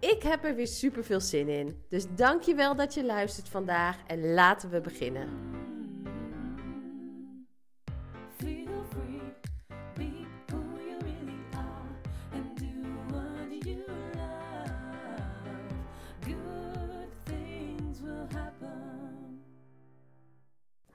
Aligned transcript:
Ik 0.00 0.22
heb 0.22 0.44
er 0.44 0.54
weer 0.54 0.66
super 0.66 1.04
veel 1.04 1.20
zin 1.20 1.48
in. 1.48 1.84
Dus 1.88 2.06
dankjewel 2.14 2.76
dat 2.76 2.94
je 2.94 3.04
luistert 3.04 3.48
vandaag 3.48 4.06
en 4.06 4.32
laten 4.34 4.70
we 4.70 4.80
beginnen. 4.80 5.28
Feel 8.36 8.84
free, 8.90 9.20
be 9.94 10.26
who 10.46 10.58
you 10.86 10.98
really 11.00 11.40
are, 11.52 11.88
and 12.32 12.58
do 12.58 12.66
what 13.08 13.64
you 13.64 13.84
love. 14.14 14.70
Good 16.20 17.08
things 17.24 18.00
will 18.00 18.26
happen. 18.34 19.42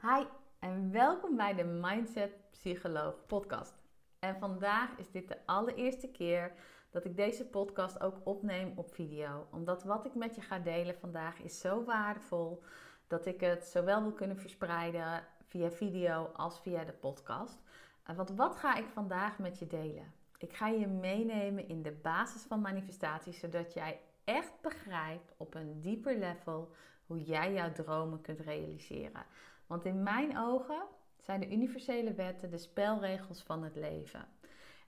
Hi 0.02 0.26
en 0.60 0.92
welkom 0.92 1.36
bij 1.36 1.54
de 1.56 1.64
Mindset 1.64 2.32
Psycholoog 2.52 3.26
podcast. 3.28 3.74
En 4.20 4.36
vandaag 4.40 4.90
is 4.98 5.12
dit 5.12 5.28
de 5.28 5.38
allereerste 5.46 6.08
keer 6.08 6.54
dat 6.92 7.06
ik 7.06 7.16
deze 7.16 7.46
podcast 7.46 8.02
ook 8.02 8.16
opneem 8.24 8.74
op 8.76 8.94
video. 8.94 9.48
Omdat 9.52 9.84
wat 9.84 10.06
ik 10.06 10.16
met 10.16 10.36
je 10.36 10.42
ga 10.42 10.60
delen 10.60 10.96
vandaag 10.96 11.40
is 11.40 11.60
zo 11.60 11.84
waardevol 11.84 12.64
dat 13.08 13.26
ik 13.26 13.40
het 13.40 13.66
zowel 13.66 14.02
wil 14.02 14.12
kunnen 14.12 14.38
verspreiden 14.38 15.24
via 15.48 15.72
video 15.72 16.30
als 16.34 16.60
via 16.60 16.84
de 16.84 16.92
podcast. 16.92 17.60
Eh, 18.04 18.16
Want 18.16 18.30
wat 18.30 18.56
ga 18.56 18.76
ik 18.76 18.86
vandaag 18.94 19.40
met 19.40 19.60
je 19.60 19.68
delen? 19.68 20.14
Ik 20.38 20.54
ga 20.54 20.68
je 20.68 20.88
meenemen 20.88 21.68
in 21.68 21.82
de 21.82 21.92
basis 21.92 22.42
van 22.42 22.62
manifestatie, 22.62 23.34
zodat 23.34 23.74
jij 23.74 24.00
echt 24.24 24.62
begrijpt 24.62 25.34
op 25.38 25.56
een 25.56 25.82
dieper 25.82 26.18
level 26.18 26.72
hoe 27.06 27.24
jij 27.24 27.54
jouw 27.54 27.72
dromen 27.72 28.22
kunt 28.22 28.40
realiseren. 28.40 29.26
Want 29.68 29.86
in 29.86 30.04
mijn 30.04 30.38
ogen 30.38 30.84
zijn 31.18 31.40
de 31.40 31.52
universele 31.52 32.14
wetten 32.14 32.50
de 32.50 32.58
spelregels 32.58 33.42
van 33.44 33.64
het 33.64 33.76
leven. 33.76 34.26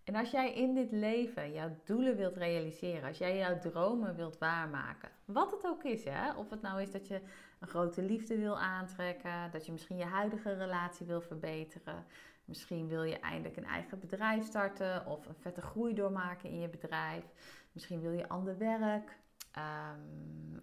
En 0.04 0.16
als 0.16 0.32
jij 0.32 0.54
in 0.54 0.74
dit 0.74 0.92
leven 0.92 1.54
jouw 1.54 1.76
doelen 1.84 2.16
wilt 2.16 2.36
realiseren, 2.36 3.08
als 3.08 3.18
jij 3.18 3.38
jouw 3.38 3.60
dromen 3.60 4.16
wilt 4.16 4.38
waarmaken, 4.38 5.10
wat 5.26 5.52
het 5.52 5.66
ook 5.66 5.84
is, 5.84 6.04
hè? 6.04 6.34
of 6.34 6.50
het 6.50 6.62
nou 6.62 6.82
is 6.82 6.92
dat 6.92 7.08
je 7.08 7.22
een 7.60 7.68
grote 7.68 8.02
liefde 8.02 8.38
wil 8.38 8.60
aantrekken, 8.60 9.52
dat 9.52 9.66
je 9.66 9.72
misschien 9.72 9.98
je 9.98 10.06
huidige 10.06 10.54
relatie 10.54 11.06
wil 11.06 11.22
verbeteren, 11.22 12.06
misschien 12.46 12.88
wil 12.88 13.04
je 13.04 13.20
eindelijk 13.20 13.58
een 13.58 13.66
eigen 13.66 14.00
bedrijf 14.00 14.46
starten 14.46 15.06
of 15.06 15.26
een 15.26 15.36
vette 15.40 15.62
groei 15.62 15.94
doormaken 15.94 16.50
in 16.50 16.60
je 16.60 16.70
bedrijf, 16.70 17.24
misschien 17.72 18.02
wil 18.02 18.12
je 18.12 18.30
ander 18.30 18.58
werk, 18.58 19.18
Ehm, 19.54 20.00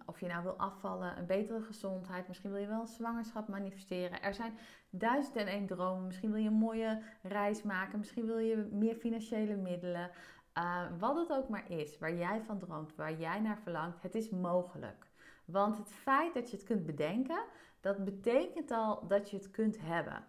of 0.05 0.19
je 0.19 0.27
nou 0.27 0.43
wil 0.43 0.55
afvallen, 0.57 1.17
een 1.17 1.25
betere 1.25 1.61
gezondheid, 1.61 2.27
misschien 2.27 2.51
wil 2.51 2.59
je 2.59 2.67
wel 2.67 2.81
een 2.81 2.87
zwangerschap 2.87 3.47
manifesteren. 3.47 4.21
Er 4.21 4.33
zijn 4.33 4.57
duizend 4.89 5.35
en 5.35 5.47
één 5.47 5.65
dromen. 5.65 6.05
Misschien 6.05 6.31
wil 6.31 6.41
je 6.41 6.47
een 6.47 6.53
mooie 6.53 7.01
reis 7.21 7.63
maken, 7.63 7.99
misschien 7.99 8.25
wil 8.25 8.37
je 8.37 8.67
meer 8.71 8.95
financiële 8.95 9.55
middelen. 9.55 10.11
Uh, 10.57 10.85
wat 10.99 11.15
het 11.17 11.31
ook 11.31 11.49
maar 11.49 11.71
is, 11.71 11.97
waar 11.97 12.15
jij 12.15 12.41
van 12.41 12.59
droomt, 12.59 12.95
waar 12.95 13.19
jij 13.19 13.39
naar 13.39 13.57
verlangt, 13.57 14.01
het 14.01 14.15
is 14.15 14.29
mogelijk. 14.29 15.07
Want 15.45 15.77
het 15.77 15.93
feit 15.93 16.33
dat 16.33 16.49
je 16.51 16.57
het 16.57 16.65
kunt 16.65 16.85
bedenken, 16.85 17.43
dat 17.79 18.03
betekent 18.03 18.71
al 18.71 19.07
dat 19.07 19.29
je 19.29 19.37
het 19.37 19.51
kunt 19.51 19.77
hebben. 19.81 20.25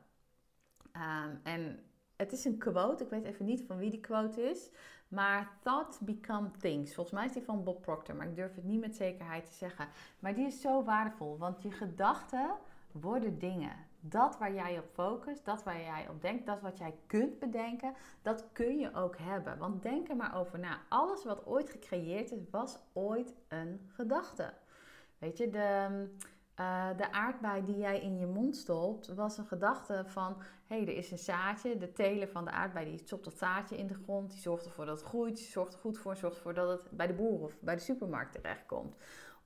Um, 0.93 1.41
en 1.43 1.79
het 2.17 2.33
is 2.33 2.45
een 2.45 2.59
quote, 2.59 3.05
ik 3.05 3.11
weet 3.11 3.25
even 3.25 3.45
niet 3.45 3.65
van 3.67 3.79
wie 3.79 3.91
die 3.91 4.01
quote 4.01 4.43
is, 4.43 4.71
maar 5.13 5.51
thoughts 5.63 5.99
become 5.99 6.51
things. 6.59 6.95
Volgens 6.95 7.17
mij 7.17 7.27
is 7.27 7.33
die 7.33 7.43
van 7.43 7.65
Bob 7.65 7.83
Proctor, 7.83 8.17
maar 8.17 8.27
ik 8.27 8.37
durf 8.37 8.55
het 8.55 8.65
niet 8.65 8.81
met 8.81 8.97
zekerheid 8.97 9.47
te 9.47 9.53
zeggen. 9.53 9.89
Maar 10.19 10.35
die 10.35 10.47
is 10.47 10.61
zo 10.61 10.85
waardevol, 10.85 11.39
want 11.39 11.63
je 11.63 11.71
gedachten 11.71 12.51
worden 12.93 13.39
dingen. 13.39 13.77
Dat 14.01 14.39
waar 14.39 14.55
jij 14.55 14.79
op 14.79 14.89
focust, 14.93 15.45
dat 15.45 15.63
waar 15.63 15.81
jij 15.81 16.09
op 16.09 16.23
denkt, 16.23 16.47
dat 16.47 16.61
wat 16.61 16.79
jij 16.79 16.95
kunt 17.07 17.39
bedenken, 17.39 17.95
dat 18.23 18.45
kun 18.53 18.79
je 18.79 18.95
ook 18.95 19.17
hebben. 19.19 19.59
Want 19.59 19.83
denk 19.83 20.09
er 20.09 20.17
maar 20.17 20.37
over 20.37 20.59
na. 20.59 20.79
Alles 20.89 21.25
wat 21.25 21.47
ooit 21.47 21.71
gecreëerd 21.71 22.31
is, 22.31 22.41
was 22.51 22.79
ooit 22.93 23.35
een 23.49 23.91
gedachte. 23.95 24.53
Weet 25.19 25.39
je, 25.39 25.51
de 25.51 26.09
uh, 26.61 26.97
de 26.97 27.13
aardbei 27.13 27.65
die 27.65 27.79
jij 27.79 28.01
in 28.01 28.19
je 28.19 28.27
mond 28.27 28.57
stopt, 28.57 29.15
was 29.15 29.39
een 29.39 29.47
gedachte 29.47 30.05
van: 30.07 30.37
hé, 30.67 30.77
hey, 30.77 30.87
er 30.87 30.97
is 30.97 31.11
een 31.11 31.19
zaadje. 31.19 31.77
De 31.77 31.93
teler 31.93 32.29
van 32.29 32.45
de 32.45 32.51
aardbei 32.51 32.85
die 32.85 32.99
stopt 32.99 33.25
dat 33.25 33.39
zaadje 33.39 33.77
in 33.77 33.87
de 33.87 33.95
grond. 33.95 34.31
Die 34.31 34.41
zorgt 34.41 34.65
ervoor 34.65 34.85
dat 34.85 35.01
het 35.01 35.09
groeit. 35.09 35.39
Zorgt 35.39 35.75
er 35.75 35.81
goed 35.81 35.99
voor. 35.99 36.17
Zorgt 36.17 36.37
ervoor 36.37 36.55
dat 36.55 36.69
het 36.69 36.91
bij 36.91 37.07
de 37.07 37.15
boer 37.15 37.41
of 37.41 37.61
bij 37.61 37.75
de 37.75 37.81
supermarkt 37.81 38.33
terechtkomt. 38.33 38.97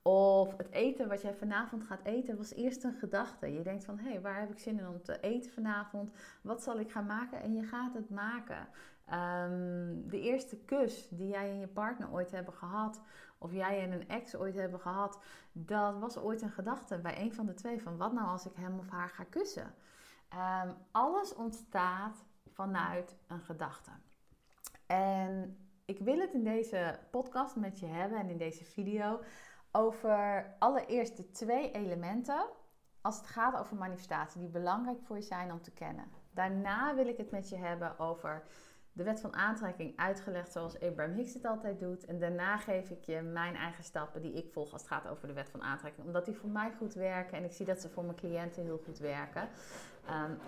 Of 0.03 0.57
het 0.57 0.71
eten 0.71 1.09
wat 1.09 1.23
jij 1.23 1.35
vanavond 1.35 1.85
gaat 1.85 2.05
eten 2.05 2.37
was 2.37 2.55
eerst 2.55 2.85
een 2.85 2.99
gedachte. 2.99 3.53
Je 3.53 3.63
denkt 3.63 3.85
van, 3.85 3.99
hé, 3.99 4.11
hey, 4.11 4.21
waar 4.21 4.41
heb 4.41 4.51
ik 4.51 4.59
zin 4.59 4.79
in 4.79 4.89
om 4.89 5.03
te 5.03 5.21
eten 5.21 5.51
vanavond? 5.51 6.13
Wat 6.43 6.63
zal 6.63 6.79
ik 6.79 6.91
gaan 6.91 7.07
maken? 7.07 7.41
En 7.41 7.55
je 7.55 7.63
gaat 7.63 7.95
het 7.95 8.11
maken. 8.11 8.69
Um, 9.13 10.09
de 10.09 10.21
eerste 10.21 10.57
kus 10.57 11.09
die 11.11 11.29
jij 11.29 11.51
en 11.51 11.59
je 11.59 11.67
partner 11.67 12.13
ooit 12.13 12.31
hebben 12.31 12.55
gehad, 12.55 13.01
of 13.39 13.53
jij 13.53 13.83
en 13.83 13.93
een 13.93 14.09
ex 14.09 14.37
ooit 14.37 14.55
hebben 14.55 14.81
gehad, 14.81 15.23
dat 15.53 15.99
was 15.99 16.19
ooit 16.19 16.43
een 16.43 16.51
gedachte 16.51 16.99
bij 16.99 17.21
een 17.21 17.33
van 17.33 17.47
de 17.47 17.55
twee 17.55 17.83
van 17.83 17.97
wat 17.97 18.13
nou 18.13 18.27
als 18.29 18.47
ik 18.47 18.57
hem 18.57 18.79
of 18.79 18.89
haar 18.89 19.09
ga 19.09 19.25
kussen. 19.25 19.75
Um, 20.65 20.77
alles 20.91 21.35
ontstaat 21.35 22.25
vanuit 22.53 23.17
een 23.27 23.41
gedachte. 23.41 23.91
En 24.87 25.59
ik 25.85 25.99
wil 25.99 26.19
het 26.19 26.33
in 26.33 26.45
deze 26.45 26.99
podcast 27.11 27.57
met 27.57 27.79
je 27.79 27.87
hebben 27.87 28.19
en 28.19 28.31
in 28.31 28.39
deze 28.39 28.65
video 28.65 29.21
over 29.73 30.55
allereerst 30.59 31.17
de 31.17 31.31
twee 31.31 31.71
elementen 31.71 32.47
als 33.01 33.17
het 33.17 33.27
gaat 33.27 33.57
over 33.59 33.77
manifestatie 33.77 34.41
die 34.41 34.49
belangrijk 34.49 34.99
voor 35.03 35.17
je 35.17 35.23
zijn 35.23 35.53
om 35.53 35.63
te 35.63 35.71
kennen. 35.71 36.11
Daarna 36.31 36.95
wil 36.95 37.07
ik 37.07 37.17
het 37.17 37.31
met 37.31 37.49
je 37.49 37.57
hebben 37.57 37.99
over 37.99 38.43
de 38.97 39.03
wet 39.03 39.21
van 39.21 39.35
aantrekking 39.35 39.97
uitgelegd 39.97 40.53
zoals 40.53 40.81
Abraham 40.81 41.15
Hicks 41.15 41.35
het 41.35 41.45
altijd 41.45 41.81
doet. 41.81 42.05
En 42.05 42.19
daarna 42.19 42.57
geef 42.57 42.91
ik 42.91 43.05
je 43.05 43.21
mijn 43.21 43.55
eigen 43.55 43.85
stappen 43.85 44.23
die 44.23 44.33
ik 44.33 44.53
volg 44.53 44.73
als 44.73 44.81
het 44.81 44.91
gaat 44.91 45.09
over 45.09 45.27
de 45.27 45.35
wet 45.35 45.51
van 45.51 45.63
aantrekking. 45.63 46.07
Omdat 46.07 46.25
die 46.25 46.35
voor 46.35 46.51
mij 46.51 46.73
goed 46.73 46.95
werken 46.95 47.39
en 47.39 47.45
ik 47.45 47.53
zie 47.53 47.67
dat 47.67 47.81
ze 47.81 47.89
voor 47.89 48.05
mijn 48.05 48.17
cliënten 48.17 48.63
heel 48.63 48.81
goed 48.85 48.99
werken. 48.99 49.49
Um, 50.11 50.39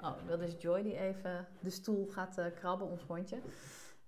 oh, 0.06 0.16
dat 0.26 0.40
is 0.40 0.62
Joy 0.62 0.82
die 0.82 0.98
even 0.98 1.46
de 1.60 1.70
stoel 1.70 2.06
gaat 2.06 2.38
uh, 2.38 2.46
krabben, 2.54 2.88
ons 2.88 3.02
hondje. 3.02 3.36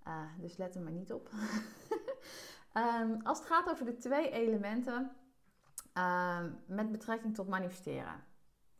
Uh, 0.06 0.20
dus 0.38 0.56
let 0.56 0.74
er 0.74 0.82
maar 0.82 0.92
niet 0.92 1.12
op. 1.12 1.30
um, 2.74 3.20
als 3.28 3.38
het 3.38 3.46
gaat 3.46 3.70
over 3.70 3.84
de 3.84 3.96
twee 3.96 4.30
elementen 4.30 5.10
um, 5.94 6.58
met 6.66 6.92
betrekking 6.92 7.34
tot 7.34 7.48
manifesteren. 7.48 8.24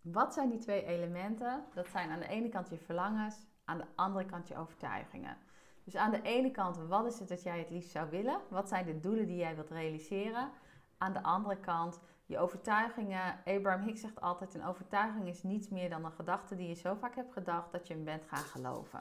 Wat 0.01 0.35
zijn 0.35 0.49
die 0.49 0.59
twee 0.59 0.85
elementen? 0.85 1.65
Dat 1.75 1.89
zijn 1.89 2.11
aan 2.11 2.21
de 2.21 2.29
ene 2.29 2.49
kant 2.49 2.69
je 2.69 2.79
verlangens 2.79 3.47
aan 3.67 3.79
de 3.79 3.87
andere 3.95 4.25
kant 4.25 4.49
je 4.49 4.57
overtuigingen. 4.57 5.37
Dus 5.85 5.97
aan 5.97 6.11
de 6.11 6.23
ene 6.23 6.51
kant, 6.51 6.77
wat 6.77 7.07
is 7.07 7.19
het 7.19 7.29
dat 7.29 7.43
jij 7.43 7.59
het 7.59 7.71
liefst 7.71 7.91
zou 7.91 8.11
willen? 8.11 8.41
Wat 8.49 8.69
zijn 8.69 8.87
de 8.87 9.01
doelen 9.01 9.27
die 9.27 9.37
jij 9.37 9.55
wilt 9.55 9.71
realiseren? 9.71 10.51
Aan 10.99 11.13
de 11.13 11.23
andere 11.23 11.57
kant, 11.57 12.01
je 12.27 12.39
overtuigingen. 12.39 13.39
Abraham 13.45 13.83
Hicks 13.83 14.01
zegt 14.01 14.21
altijd: 14.21 14.55
een 14.55 14.65
overtuiging 14.65 15.29
is 15.29 15.43
niets 15.43 15.69
meer 15.69 15.91
dan 15.91 16.05
een 16.05 16.13
gedachte 16.13 16.57
die 16.57 16.69
je 16.69 16.75
zo 16.75 16.95
vaak 16.95 17.15
hebt 17.15 17.33
gedacht 17.33 17.73
dat 17.73 17.87
je 17.87 17.95
hem 17.95 18.05
bent 18.05 18.25
gaan 18.25 18.45
geloven. 18.45 19.01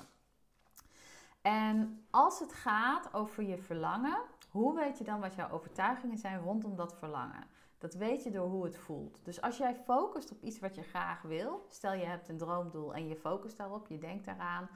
En 1.42 2.06
als 2.10 2.40
het 2.40 2.54
gaat 2.54 3.14
over 3.14 3.44
je 3.44 3.58
verlangen, 3.58 4.18
hoe 4.50 4.76
weet 4.76 4.98
je 4.98 5.04
dan 5.04 5.20
wat 5.20 5.36
jouw 5.36 5.50
overtuigingen 5.50 6.18
zijn 6.18 6.40
rondom 6.40 6.76
dat 6.76 6.96
verlangen? 6.98 7.44
Dat 7.86 7.94
weet 7.94 8.24
je 8.24 8.32
door 8.32 8.48
hoe 8.48 8.64
het 8.64 8.78
voelt. 8.78 9.20
Dus 9.24 9.42
als 9.42 9.58
jij 9.58 9.76
focust 9.76 10.32
op 10.32 10.42
iets 10.42 10.60
wat 10.60 10.76
je 10.76 10.82
graag 10.82 11.22
wil, 11.22 11.66
stel 11.70 11.94
je 11.94 12.06
hebt 12.06 12.30
een 12.30 12.38
droomdoel 12.38 12.94
en 12.94 13.08
je 13.08 13.16
focust 13.16 13.58
daarop, 13.58 13.88
je 13.88 13.98
denkt 13.98 14.26
daaraan, 14.26 14.70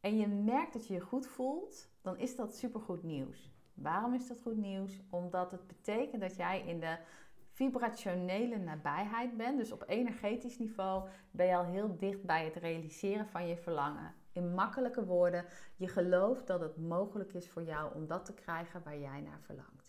en 0.00 0.16
je 0.16 0.26
merkt 0.26 0.72
dat 0.72 0.86
je 0.86 0.94
je 0.94 1.00
goed 1.00 1.26
voelt, 1.26 1.88
dan 2.02 2.18
is 2.18 2.36
dat 2.36 2.56
supergoed 2.56 3.02
nieuws. 3.02 3.50
Waarom 3.74 4.14
is 4.14 4.26
dat 4.28 4.40
goed 4.40 4.56
nieuws? 4.56 5.00
Omdat 5.10 5.50
het 5.50 5.66
betekent 5.66 6.20
dat 6.20 6.36
jij 6.36 6.60
in 6.66 6.80
de 6.80 6.98
vibrationele 7.50 8.58
nabijheid 8.58 9.36
bent. 9.36 9.58
Dus 9.58 9.72
op 9.72 9.84
energetisch 9.86 10.58
niveau 10.58 11.08
ben 11.30 11.46
je 11.46 11.56
al 11.56 11.64
heel 11.64 11.96
dicht 11.96 12.22
bij 12.22 12.44
het 12.44 12.56
realiseren 12.56 13.26
van 13.26 13.46
je 13.46 13.56
verlangen. 13.56 14.14
In 14.32 14.54
makkelijke 14.54 15.04
woorden, 15.04 15.44
je 15.76 15.88
gelooft 15.88 16.46
dat 16.46 16.60
het 16.60 16.76
mogelijk 16.76 17.34
is 17.34 17.50
voor 17.50 17.62
jou 17.62 17.94
om 17.94 18.06
dat 18.06 18.24
te 18.24 18.34
krijgen 18.34 18.82
waar 18.82 18.98
jij 18.98 19.20
naar 19.20 19.40
verlangt. 19.40 19.83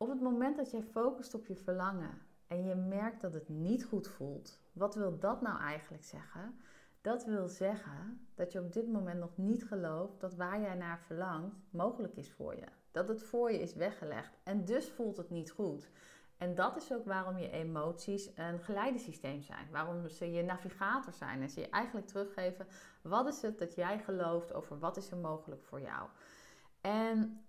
Op 0.00 0.08
het 0.08 0.20
moment 0.20 0.56
dat 0.56 0.70
jij 0.70 0.82
focust 0.82 1.34
op 1.34 1.46
je 1.46 1.56
verlangen 1.56 2.22
en 2.46 2.64
je 2.64 2.74
merkt 2.74 3.20
dat 3.20 3.34
het 3.34 3.48
niet 3.48 3.84
goed 3.84 4.08
voelt, 4.08 4.58
wat 4.72 4.94
wil 4.94 5.18
dat 5.18 5.40
nou 5.40 5.60
eigenlijk 5.60 6.04
zeggen? 6.04 6.60
Dat 7.00 7.24
wil 7.24 7.48
zeggen 7.48 8.28
dat 8.34 8.52
je 8.52 8.60
op 8.60 8.72
dit 8.72 8.88
moment 8.88 9.18
nog 9.18 9.36
niet 9.36 9.64
gelooft 9.64 10.20
dat 10.20 10.34
waar 10.34 10.60
jij 10.60 10.74
naar 10.74 11.00
verlangt 11.00 11.56
mogelijk 11.70 12.16
is 12.16 12.32
voor 12.32 12.56
je. 12.56 12.66
Dat 12.90 13.08
het 13.08 13.22
voor 13.22 13.52
je 13.52 13.60
is 13.60 13.74
weggelegd 13.74 14.38
en 14.42 14.64
dus 14.64 14.90
voelt 14.90 15.16
het 15.16 15.30
niet 15.30 15.50
goed. 15.50 15.90
En 16.36 16.54
dat 16.54 16.76
is 16.76 16.92
ook 16.92 17.04
waarom 17.04 17.38
je 17.38 17.50
emoties 17.50 18.30
een 18.34 18.60
geleidesysteem 18.60 19.42
zijn. 19.42 19.70
Waarom 19.70 20.08
ze 20.08 20.32
je 20.32 20.42
navigator 20.42 21.12
zijn. 21.12 21.42
En 21.42 21.50
ze 21.50 21.60
je 21.60 21.68
eigenlijk 21.68 22.06
teruggeven, 22.06 22.66
wat 23.02 23.26
is 23.26 23.42
het 23.42 23.58
dat 23.58 23.74
jij 23.74 23.98
gelooft 23.98 24.52
over 24.52 24.78
wat 24.78 24.96
is 24.96 25.10
er 25.10 25.16
mogelijk 25.16 25.64
voor 25.64 25.80
jou. 25.80 26.08
En 26.80 27.42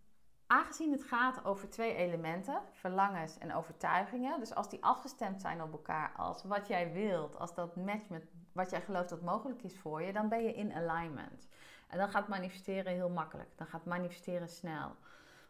aangezien 0.49 0.91
het 0.91 1.03
gaat 1.03 1.45
over 1.45 1.69
twee 1.69 1.95
elementen, 1.95 2.61
verlangens 2.71 3.37
en 3.37 3.53
overtuigingen. 3.53 4.39
Dus 4.39 4.55
als 4.55 4.69
die 4.69 4.83
afgestemd 4.83 5.41
zijn 5.41 5.61
op 5.61 5.71
elkaar 5.71 6.11
als 6.17 6.43
wat 6.43 6.67
jij 6.67 6.91
wilt, 6.93 7.37
als 7.37 7.53
dat 7.53 7.75
matcht 7.75 8.09
met 8.09 8.27
wat 8.51 8.69
jij 8.69 8.81
gelooft 8.81 9.09
dat 9.09 9.21
mogelijk 9.21 9.63
is 9.63 9.79
voor 9.79 10.01
je, 10.01 10.13
dan 10.13 10.29
ben 10.29 10.43
je 10.43 10.53
in 10.53 10.73
alignment. 10.73 11.47
En 11.87 11.97
dan 11.97 12.09
gaat 12.09 12.27
manifesteren 12.27 12.93
heel 12.93 13.09
makkelijk. 13.09 13.57
Dan 13.57 13.67
gaat 13.67 13.85
manifesteren 13.85 14.49
snel. 14.49 14.95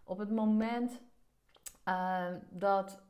Op 0.04 0.18
het 0.18 0.32
moment 0.32 1.02
uh, 1.86 2.26
dat 2.50 3.02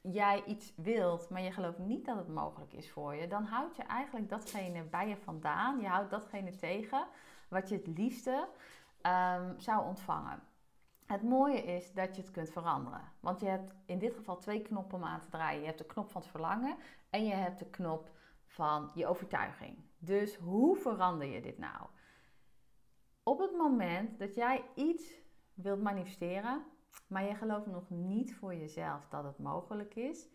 jij 0.00 0.44
iets 0.44 0.72
wilt, 0.76 1.30
maar 1.30 1.42
je 1.42 1.52
gelooft 1.52 1.78
niet 1.78 2.04
dat 2.04 2.16
het 2.16 2.28
mogelijk 2.28 2.72
is 2.72 2.90
voor 2.90 3.14
je, 3.14 3.28
dan 3.28 3.44
houd 3.44 3.76
je 3.76 3.82
eigenlijk 3.82 4.28
datgene 4.28 4.82
bij 4.82 5.08
je 5.08 5.16
vandaan. 5.16 5.80
Je 5.80 5.86
houdt 5.86 6.10
datgene 6.10 6.56
tegen 6.56 7.06
wat 7.48 7.68
je 7.68 7.76
het 7.76 7.86
liefste 7.86 8.48
um, 9.02 9.60
zou 9.60 9.84
ontvangen. 9.84 10.42
Het 11.06 11.22
mooie 11.22 11.62
is 11.62 11.92
dat 11.92 12.16
je 12.16 12.22
het 12.22 12.30
kunt 12.30 12.50
veranderen. 12.50 13.12
Want 13.20 13.40
je 13.40 13.46
hebt 13.46 13.74
in 13.86 13.98
dit 13.98 14.14
geval 14.14 14.38
twee 14.38 14.62
knoppen 14.62 14.98
om 14.98 15.04
aan 15.04 15.20
te 15.20 15.28
draaien. 15.28 15.60
Je 15.60 15.66
hebt 15.66 15.78
de 15.78 15.86
knop 15.86 16.10
van 16.10 16.20
het 16.20 16.30
verlangen 16.30 16.76
en 17.10 17.24
je 17.24 17.34
hebt 17.34 17.58
de 17.58 17.70
knop 17.70 18.10
van 18.46 18.90
je 18.94 19.06
overtuiging. 19.06 19.76
Dus 19.98 20.36
hoe 20.36 20.76
verander 20.76 21.26
je 21.26 21.40
dit 21.40 21.58
nou? 21.58 21.86
Op 23.22 23.38
het 23.38 23.52
moment 23.52 24.18
dat 24.18 24.34
jij 24.34 24.64
iets 24.74 25.22
wilt 25.54 25.82
manifesteren, 25.82 26.64
maar 27.06 27.24
je 27.24 27.34
gelooft 27.34 27.66
nog 27.66 27.90
niet 27.90 28.34
voor 28.34 28.54
jezelf 28.54 29.08
dat 29.08 29.24
het 29.24 29.38
mogelijk 29.38 29.94
is, 29.94 30.28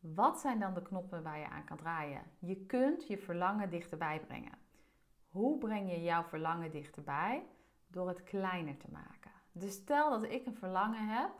wat 0.00 0.40
zijn 0.40 0.58
dan 0.58 0.74
de 0.74 0.82
knoppen 0.82 1.22
waar 1.22 1.38
je 1.38 1.48
aan 1.48 1.64
kan 1.64 1.76
draaien? 1.76 2.22
Je 2.38 2.66
kunt 2.66 3.06
je 3.06 3.18
verlangen 3.18 3.70
dichterbij 3.70 4.20
brengen. 4.20 4.58
Hoe 5.28 5.58
breng 5.58 5.90
je 5.90 6.02
jouw 6.02 6.22
verlangen 6.22 6.70
dichterbij? 6.70 7.46
Door 7.86 8.08
het 8.08 8.22
kleiner 8.22 8.76
te 8.76 8.90
maken. 8.90 9.19
Dus 9.52 9.72
stel 9.72 10.10
dat 10.10 10.30
ik 10.30 10.46
een 10.46 10.56
verlangen 10.56 11.08
heb 11.08 11.30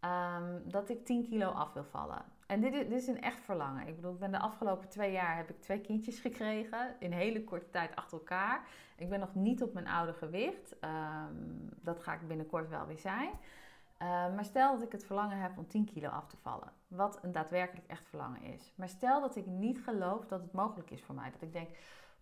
um, 0.00 0.62
dat 0.70 0.88
ik 0.88 1.04
10 1.04 1.24
kilo 1.24 1.48
af 1.48 1.72
wil 1.72 1.84
vallen. 1.84 2.22
En 2.46 2.60
dit 2.60 2.72
is, 2.72 2.88
dit 2.88 2.92
is 3.00 3.06
een 3.06 3.20
echt 3.20 3.40
verlangen. 3.40 3.86
Ik 3.86 3.96
bedoel, 3.96 4.12
ik 4.12 4.18
ben 4.18 4.30
de 4.30 4.38
afgelopen 4.38 4.88
twee 4.88 5.12
jaar 5.12 5.36
heb 5.36 5.50
ik 5.50 5.60
twee 5.60 5.80
kindjes 5.80 6.20
gekregen. 6.20 6.96
In 6.98 7.12
hele 7.12 7.44
korte 7.44 7.70
tijd 7.70 7.96
achter 7.96 8.18
elkaar. 8.18 8.66
Ik 8.96 9.08
ben 9.08 9.20
nog 9.20 9.34
niet 9.34 9.62
op 9.62 9.72
mijn 9.72 9.88
oude 9.88 10.12
gewicht. 10.12 10.76
Um, 10.84 11.68
dat 11.82 12.00
ga 12.00 12.12
ik 12.14 12.28
binnenkort 12.28 12.68
wel 12.68 12.86
weer 12.86 12.98
zijn. 12.98 13.30
Uh, 14.02 14.08
maar 14.08 14.44
stel 14.44 14.72
dat 14.72 14.82
ik 14.82 14.92
het 14.92 15.04
verlangen 15.04 15.38
heb 15.38 15.58
om 15.58 15.68
10 15.68 15.84
kilo 15.84 16.08
af 16.08 16.26
te 16.26 16.36
vallen. 16.36 16.72
Wat 16.88 17.18
een 17.22 17.32
daadwerkelijk 17.32 17.86
echt 17.86 18.08
verlangen 18.08 18.42
is. 18.42 18.72
Maar 18.74 18.88
stel 18.88 19.20
dat 19.20 19.36
ik 19.36 19.46
niet 19.46 19.82
geloof 19.82 20.26
dat 20.26 20.40
het 20.42 20.52
mogelijk 20.52 20.90
is 20.90 21.02
voor 21.02 21.14
mij. 21.14 21.30
Dat 21.30 21.42
ik 21.42 21.52
denk, 21.52 21.68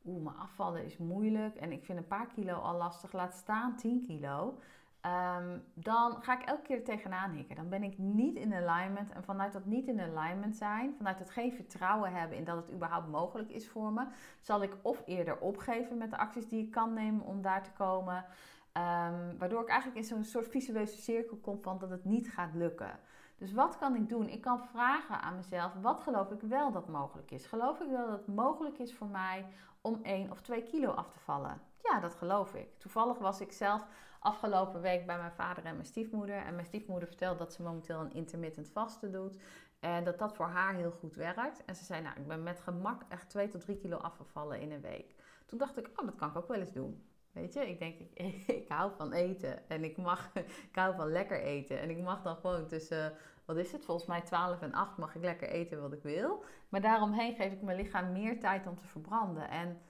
oeh, 0.05 0.25
maar 0.25 0.35
afvallen 0.35 0.85
is 0.85 0.96
moeilijk. 0.96 1.56
En 1.56 1.73
ik 1.73 1.85
vind 1.85 1.99
een 1.99 2.06
paar 2.06 2.26
kilo 2.26 2.55
al 2.55 2.76
lastig. 2.76 3.12
Laat 3.12 3.35
staan 3.35 3.76
10 3.76 4.02
kilo. 4.06 4.58
Um, 5.06 5.65
dan 5.75 6.23
ga 6.23 6.41
ik 6.41 6.49
elke 6.49 6.62
keer 6.62 6.77
er 6.77 6.85
tegenaan 6.85 7.31
hikken. 7.31 7.56
Dan 7.56 7.69
ben 7.69 7.83
ik 7.83 7.99
niet 7.99 8.37
in 8.37 8.55
alignment. 8.55 9.11
En 9.11 9.25
vanuit 9.25 9.53
dat 9.53 9.65
niet 9.65 9.87
in 9.87 10.00
alignment 10.00 10.56
zijn, 10.56 10.95
vanuit 10.97 11.19
het 11.19 11.31
geen 11.31 11.53
vertrouwen 11.53 12.12
hebben 12.12 12.37
in 12.37 12.45
dat 12.45 12.56
het 12.56 12.73
überhaupt 12.73 13.09
mogelijk 13.09 13.50
is 13.50 13.69
voor 13.69 13.93
me, 13.93 14.06
zal 14.41 14.62
ik 14.62 14.77
of 14.83 15.03
eerder 15.06 15.39
opgeven 15.39 15.99
met 15.99 16.11
de 16.11 16.19
acties 16.19 16.49
die 16.49 16.65
ik 16.65 16.71
kan 16.71 16.93
nemen 16.93 17.25
om 17.25 17.43
daar 17.43 17.62
te 17.62 17.73
komen. 17.73 18.17
Um, 18.17 19.39
waardoor 19.39 19.62
ik 19.62 19.69
eigenlijk 19.69 20.00
in 20.00 20.06
zo'n 20.06 20.25
soort 20.25 20.49
visueuze 20.49 20.97
cirkel 20.97 21.37
kom 21.37 21.62
van 21.62 21.79
dat 21.79 21.91
het 21.91 22.05
niet 22.05 22.31
gaat 22.31 22.55
lukken. 22.55 22.99
Dus 23.37 23.53
wat 23.53 23.79
kan 23.79 23.95
ik 23.95 24.09
doen? 24.09 24.29
Ik 24.29 24.41
kan 24.41 24.61
vragen 24.61 25.21
aan 25.21 25.37
mezelf: 25.37 25.73
wat 25.83 26.00
geloof 26.00 26.31
ik 26.31 26.41
wel 26.41 26.73
dat 26.73 26.89
mogelijk 26.89 27.31
is? 27.31 27.47
Geloof 27.47 27.81
ik 27.81 27.91
wel 27.91 28.06
dat 28.06 28.19
het 28.19 28.35
mogelijk 28.35 28.79
is 28.79 28.95
voor 28.95 29.06
mij 29.06 29.47
om 29.81 30.00
1 30.03 30.31
of 30.31 30.41
2 30.41 30.62
kilo 30.62 30.91
af 30.91 31.11
te 31.11 31.19
vallen? 31.19 31.61
Ja, 31.83 32.00
dat 32.00 32.15
geloof 32.15 32.55
ik. 32.55 32.79
Toevallig 32.79 33.19
was 33.19 33.41
ik 33.41 33.53
zelf 33.53 33.87
afgelopen 34.19 34.81
week 34.81 35.06
bij 35.06 35.19
mijn 35.19 35.32
vader 35.32 35.65
en 35.65 35.75
mijn 35.75 35.87
stiefmoeder. 35.87 36.37
En 36.37 36.55
mijn 36.55 36.67
stiefmoeder 36.67 37.09
vertelt 37.09 37.38
dat 37.38 37.53
ze 37.53 37.62
momenteel 37.62 38.00
een 38.00 38.12
intermittent 38.12 38.69
vasten 38.69 39.12
doet. 39.12 39.38
En 39.81 40.05
dat 40.05 40.19
dat 40.19 40.35
voor 40.37 40.47
haar 40.47 40.75
heel 40.75 40.91
goed 40.91 41.15
werkt. 41.15 41.65
En 41.65 41.76
ze 41.76 41.85
zei, 41.85 42.03
nou, 42.03 42.20
ik 42.20 42.26
ben 42.26 42.43
met 42.43 42.61
gemak 42.61 43.03
echt 43.09 43.29
2 43.29 43.49
tot 43.49 43.61
3 43.61 43.76
kilo 43.76 43.97
afgevallen 43.97 44.61
in 44.61 44.73
een 44.73 44.81
week. 44.81 45.15
Toen 45.47 45.59
dacht 45.59 45.79
ik, 45.79 45.91
oh, 45.97 46.06
dat 46.06 46.15
kan 46.15 46.29
ik 46.29 46.37
ook 46.37 46.49
wel 46.49 46.61
eens 46.61 46.73
doen. 46.73 47.03
Weet 47.32 47.53
je, 47.53 47.69
ik 47.69 47.79
denk, 47.79 47.99
ik, 47.99 48.47
ik 48.62 48.69
hou 48.69 48.93
van 48.97 49.12
eten. 49.12 49.69
En 49.69 49.85
ik 49.85 49.97
mag, 49.97 50.31
ik 50.71 50.75
hou 50.75 50.94
van 50.94 51.12
lekker 51.12 51.41
eten. 51.41 51.81
En 51.81 51.91
ik 51.91 51.99
mag 51.99 52.23
dan 52.23 52.37
gewoon 52.37 52.67
tussen, 52.67 53.12
wat 53.44 53.56
is 53.56 53.73
het, 53.73 53.85
volgens 53.85 54.06
mij 54.06 54.21
12 54.21 54.61
en 54.62 54.73
8 54.73 54.97
mag 54.97 55.14
ik 55.14 55.23
lekker 55.23 55.49
eten 55.49 55.81
wat 55.81 55.93
ik 55.93 56.03
wil. 56.03 56.44
Maar 56.69 56.81
daaromheen 56.81 57.35
geef 57.35 57.53
ik 57.53 57.62
mijn 57.62 57.76
lichaam 57.76 58.12
meer 58.12 58.41
tijd 58.41 58.67
om 58.67 58.76
te 58.76 58.87
verbranden. 58.87 59.50
En 59.50 59.81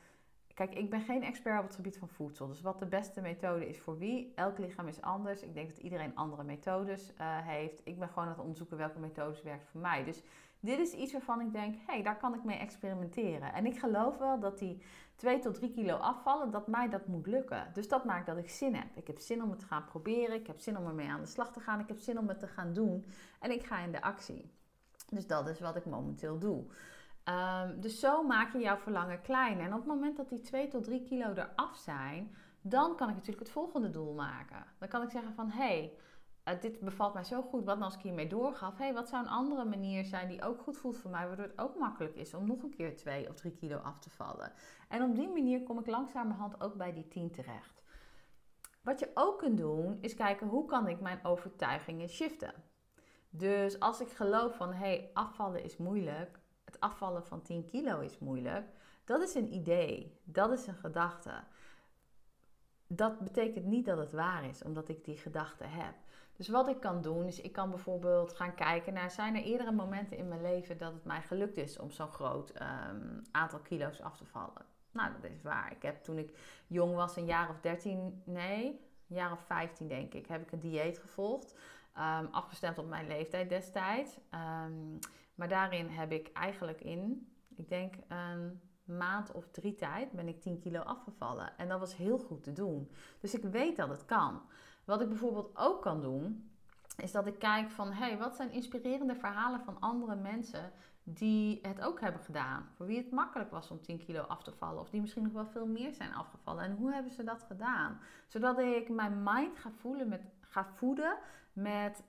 Kijk, 0.58 0.74
ik 0.74 0.90
ben 0.90 1.00
geen 1.00 1.22
expert 1.22 1.58
op 1.58 1.64
het 1.64 1.74
gebied 1.74 1.98
van 1.98 2.08
voedsel. 2.08 2.46
Dus 2.46 2.60
wat 2.60 2.78
de 2.78 2.86
beste 2.86 3.20
methode 3.20 3.68
is 3.68 3.78
voor 3.78 3.98
wie, 3.98 4.32
elk 4.34 4.58
lichaam 4.58 4.88
is 4.88 5.00
anders. 5.00 5.42
Ik 5.42 5.54
denk 5.54 5.68
dat 5.68 5.78
iedereen 5.78 6.16
andere 6.16 6.44
methodes 6.44 7.12
uh, 7.20 7.36
heeft. 7.46 7.80
Ik 7.84 7.98
ben 7.98 8.08
gewoon 8.08 8.24
aan 8.24 8.30
het 8.30 8.40
onderzoeken 8.40 8.76
welke 8.76 8.98
methodes 8.98 9.42
werkt 9.42 9.64
voor 9.64 9.80
mij. 9.80 10.04
Dus 10.04 10.22
dit 10.60 10.78
is 10.78 10.92
iets 10.92 11.12
waarvan 11.12 11.40
ik 11.40 11.52
denk, 11.52 11.74
hé, 11.74 11.92
hey, 11.92 12.02
daar 12.02 12.16
kan 12.16 12.34
ik 12.34 12.44
mee 12.44 12.58
experimenteren. 12.58 13.52
En 13.52 13.66
ik 13.66 13.78
geloof 13.78 14.18
wel 14.18 14.40
dat 14.40 14.58
die 14.58 14.82
2 15.16 15.38
tot 15.38 15.54
3 15.54 15.70
kilo 15.70 15.94
afvallen, 15.94 16.50
dat 16.50 16.66
mij 16.66 16.88
dat 16.88 17.06
moet 17.06 17.26
lukken. 17.26 17.70
Dus 17.72 17.88
dat 17.88 18.04
maakt 18.04 18.26
dat 18.26 18.36
ik 18.36 18.50
zin 18.50 18.74
heb. 18.74 18.86
Ik 18.94 19.06
heb 19.06 19.18
zin 19.18 19.42
om 19.42 19.50
het 19.50 19.58
te 19.58 19.66
gaan 19.66 19.84
proberen. 19.84 20.34
Ik 20.34 20.46
heb 20.46 20.60
zin 20.60 20.78
om 20.78 20.86
ermee 20.86 21.08
aan 21.08 21.20
de 21.20 21.26
slag 21.26 21.52
te 21.52 21.60
gaan. 21.60 21.80
Ik 21.80 21.88
heb 21.88 21.98
zin 21.98 22.18
om 22.18 22.28
het 22.28 22.38
te 22.38 22.48
gaan 22.48 22.72
doen. 22.72 23.04
En 23.40 23.50
ik 23.50 23.66
ga 23.66 23.78
in 23.78 23.92
de 23.92 24.02
actie. 24.02 24.50
Dus 25.10 25.26
dat 25.26 25.48
is 25.48 25.60
wat 25.60 25.76
ik 25.76 25.84
momenteel 25.84 26.38
doe. 26.38 26.64
Um, 27.28 27.80
dus 27.80 28.00
zo 28.00 28.22
maak 28.22 28.52
je 28.52 28.58
jouw 28.58 28.76
verlangen 28.76 29.20
klein. 29.22 29.60
En 29.60 29.72
op 29.72 29.78
het 29.78 29.86
moment 29.86 30.16
dat 30.16 30.28
die 30.28 30.40
2 30.40 30.68
tot 30.68 30.84
3 30.84 31.02
kilo 31.02 31.32
eraf 31.32 31.76
zijn, 31.76 32.34
dan 32.60 32.96
kan 32.96 33.08
ik 33.08 33.14
natuurlijk 33.14 33.42
het 33.42 33.50
volgende 33.50 33.90
doel 33.90 34.14
maken. 34.14 34.64
Dan 34.78 34.88
kan 34.88 35.02
ik 35.02 35.10
zeggen 35.10 35.34
van, 35.34 35.50
hey, 35.50 35.92
uh, 36.44 36.60
dit 36.60 36.80
bevalt 36.80 37.14
mij 37.14 37.24
zo 37.24 37.42
goed, 37.42 37.64
wat 37.64 37.74
nou 37.74 37.84
als 37.84 37.94
ik 37.94 38.00
hiermee 38.00 38.28
doorgaf? 38.28 38.78
Hey, 38.78 38.92
wat 38.92 39.08
zou 39.08 39.22
een 39.24 39.30
andere 39.30 39.64
manier 39.64 40.04
zijn 40.04 40.28
die 40.28 40.42
ook 40.42 40.60
goed 40.60 40.76
voelt 40.76 40.98
voor 40.98 41.10
mij, 41.10 41.26
waardoor 41.26 41.44
het 41.46 41.58
ook 41.58 41.78
makkelijk 41.78 42.14
is 42.14 42.34
om 42.34 42.46
nog 42.46 42.62
een 42.62 42.74
keer 42.76 42.96
2 42.96 43.28
of 43.28 43.34
3 43.34 43.52
kilo 43.52 43.76
af 43.76 43.98
te 43.98 44.10
vallen. 44.10 44.52
En 44.88 45.02
op 45.02 45.14
die 45.14 45.28
manier 45.28 45.62
kom 45.62 45.78
ik 45.78 45.86
langzamerhand 45.86 46.60
ook 46.60 46.74
bij 46.74 46.92
die 46.92 47.08
10 47.08 47.30
terecht. 47.30 47.82
Wat 48.82 49.00
je 49.00 49.10
ook 49.14 49.38
kunt 49.38 49.58
doen, 49.58 49.98
is 50.00 50.14
kijken 50.14 50.46
hoe 50.46 50.66
kan 50.66 50.88
ik 50.88 51.00
mijn 51.00 51.24
overtuigingen 51.24 52.08
shiften. 52.08 52.52
Dus 53.30 53.80
als 53.80 54.00
ik 54.00 54.08
geloof 54.08 54.56
van, 54.56 54.72
hé, 54.72 54.78
hey, 54.78 55.10
afvallen 55.12 55.64
is 55.64 55.76
moeilijk, 55.76 56.38
het 56.68 56.80
afvallen 56.80 57.24
van 57.24 57.42
10 57.42 57.64
kilo 57.64 58.00
is 58.00 58.18
moeilijk. 58.18 58.66
Dat 59.04 59.22
is 59.22 59.34
een 59.34 59.54
idee, 59.54 60.20
dat 60.24 60.52
is 60.52 60.66
een 60.66 60.74
gedachte. 60.74 61.30
Dat 62.86 63.18
betekent 63.18 63.64
niet 63.64 63.84
dat 63.84 63.98
het 63.98 64.12
waar 64.12 64.44
is, 64.44 64.62
omdat 64.62 64.88
ik 64.88 65.04
die 65.04 65.16
gedachte 65.16 65.64
heb. 65.64 65.94
Dus 66.36 66.48
wat 66.48 66.68
ik 66.68 66.80
kan 66.80 67.02
doen, 67.02 67.24
is 67.24 67.40
ik 67.40 67.52
kan 67.52 67.70
bijvoorbeeld 67.70 68.32
gaan 68.32 68.54
kijken 68.54 68.92
naar... 68.92 69.10
zijn 69.10 69.36
er 69.36 69.42
eerdere 69.42 69.72
momenten 69.72 70.16
in 70.16 70.28
mijn 70.28 70.42
leven 70.42 70.78
dat 70.78 70.92
het 70.92 71.04
mij 71.04 71.22
gelukt 71.22 71.56
is 71.56 71.78
om 71.78 71.90
zo'n 71.90 72.12
groot 72.12 72.52
um, 72.90 73.22
aantal 73.30 73.58
kilo's 73.58 74.00
af 74.00 74.16
te 74.16 74.24
vallen? 74.24 74.66
Nou, 74.90 75.12
dat 75.20 75.30
is 75.30 75.42
waar. 75.42 75.72
Ik 75.72 75.82
heb 75.82 76.02
toen 76.02 76.18
ik 76.18 76.38
jong 76.66 76.94
was, 76.94 77.16
een 77.16 77.24
jaar 77.24 77.48
of 77.48 77.60
13, 77.60 78.22
nee, 78.24 78.66
een 79.08 79.16
jaar 79.16 79.32
of 79.32 79.40
15 79.40 79.88
denk 79.88 80.14
ik, 80.14 80.26
heb 80.26 80.42
ik 80.42 80.52
een 80.52 80.60
dieet 80.60 80.98
gevolgd. 80.98 81.54
Um, 81.96 82.28
afgestemd 82.30 82.78
op 82.78 82.88
mijn 82.88 83.06
leeftijd 83.06 83.48
destijds. 83.48 84.18
Um, 84.64 84.98
maar 85.38 85.48
daarin 85.48 85.88
heb 85.88 86.12
ik 86.12 86.32
eigenlijk 86.32 86.80
in, 86.80 87.28
ik 87.56 87.68
denk 87.68 87.94
een 88.08 88.60
maand 88.84 89.32
of 89.32 89.48
drie 89.50 89.74
tijd, 89.74 90.12
ben 90.12 90.28
ik 90.28 90.40
10 90.40 90.58
kilo 90.58 90.80
afgevallen. 90.80 91.56
En 91.56 91.68
dat 91.68 91.80
was 91.80 91.96
heel 91.96 92.18
goed 92.18 92.42
te 92.42 92.52
doen. 92.52 92.90
Dus 93.20 93.34
ik 93.34 93.42
weet 93.42 93.76
dat 93.76 93.88
het 93.88 94.04
kan. 94.04 94.42
Wat 94.84 95.00
ik 95.00 95.08
bijvoorbeeld 95.08 95.50
ook 95.54 95.82
kan 95.82 96.00
doen, 96.00 96.50
is 96.96 97.12
dat 97.12 97.26
ik 97.26 97.38
kijk 97.38 97.70
van, 97.70 97.92
hé, 97.92 98.06
hey, 98.06 98.18
wat 98.18 98.36
zijn 98.36 98.50
inspirerende 98.50 99.14
verhalen 99.14 99.60
van 99.60 99.80
andere 99.80 100.16
mensen 100.16 100.72
die 101.02 101.58
het 101.62 101.80
ook 101.80 102.00
hebben 102.00 102.20
gedaan. 102.20 102.68
Voor 102.74 102.86
wie 102.86 102.98
het 102.98 103.10
makkelijk 103.10 103.50
was 103.50 103.70
om 103.70 103.82
10 103.82 103.98
kilo 103.98 104.20
af 104.20 104.42
te 104.42 104.52
vallen. 104.52 104.80
Of 104.80 104.90
die 104.90 105.00
misschien 105.00 105.22
nog 105.22 105.32
wel 105.32 105.46
veel 105.46 105.66
meer 105.66 105.94
zijn 105.94 106.14
afgevallen. 106.14 106.64
En 106.64 106.76
hoe 106.76 106.92
hebben 106.92 107.12
ze 107.12 107.24
dat 107.24 107.42
gedaan? 107.42 108.00
Zodat 108.26 108.58
ik 108.58 108.88
mijn 108.88 109.22
mind 109.22 109.58
ga, 109.58 109.70
voelen 109.70 110.08
met, 110.08 110.22
ga 110.40 110.64
voeden 110.64 111.18
met 111.52 112.02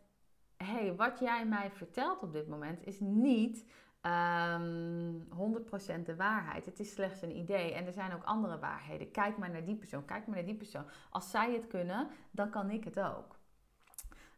hey, 0.63 0.95
wat 0.95 1.19
jij 1.19 1.45
mij 1.45 1.71
vertelt 1.71 2.23
op 2.23 2.33
dit 2.33 2.47
moment 2.47 2.85
is 2.85 2.99
niet 2.99 3.65
ehm 4.01 5.13
100% 6.01 6.05
de 6.05 6.15
waarheid. 6.15 6.65
Het 6.65 6.79
is 6.79 6.91
slechts 6.91 7.21
een 7.21 7.37
idee 7.37 7.73
en 7.73 7.85
er 7.85 7.93
zijn 7.93 8.13
ook 8.13 8.23
andere 8.23 8.59
waarheden. 8.59 9.11
Kijk 9.11 9.37
maar 9.37 9.49
naar 9.49 9.65
die 9.65 9.75
persoon, 9.75 10.05
kijk 10.05 10.27
maar 10.27 10.35
naar 10.35 10.45
die 10.45 10.55
persoon. 10.55 10.85
Als 11.09 11.31
zij 11.31 11.53
het 11.53 11.67
kunnen, 11.67 12.07
dan 12.31 12.49
kan 12.49 12.69
ik 12.69 12.83
het 12.83 12.99
ook. 12.99 13.37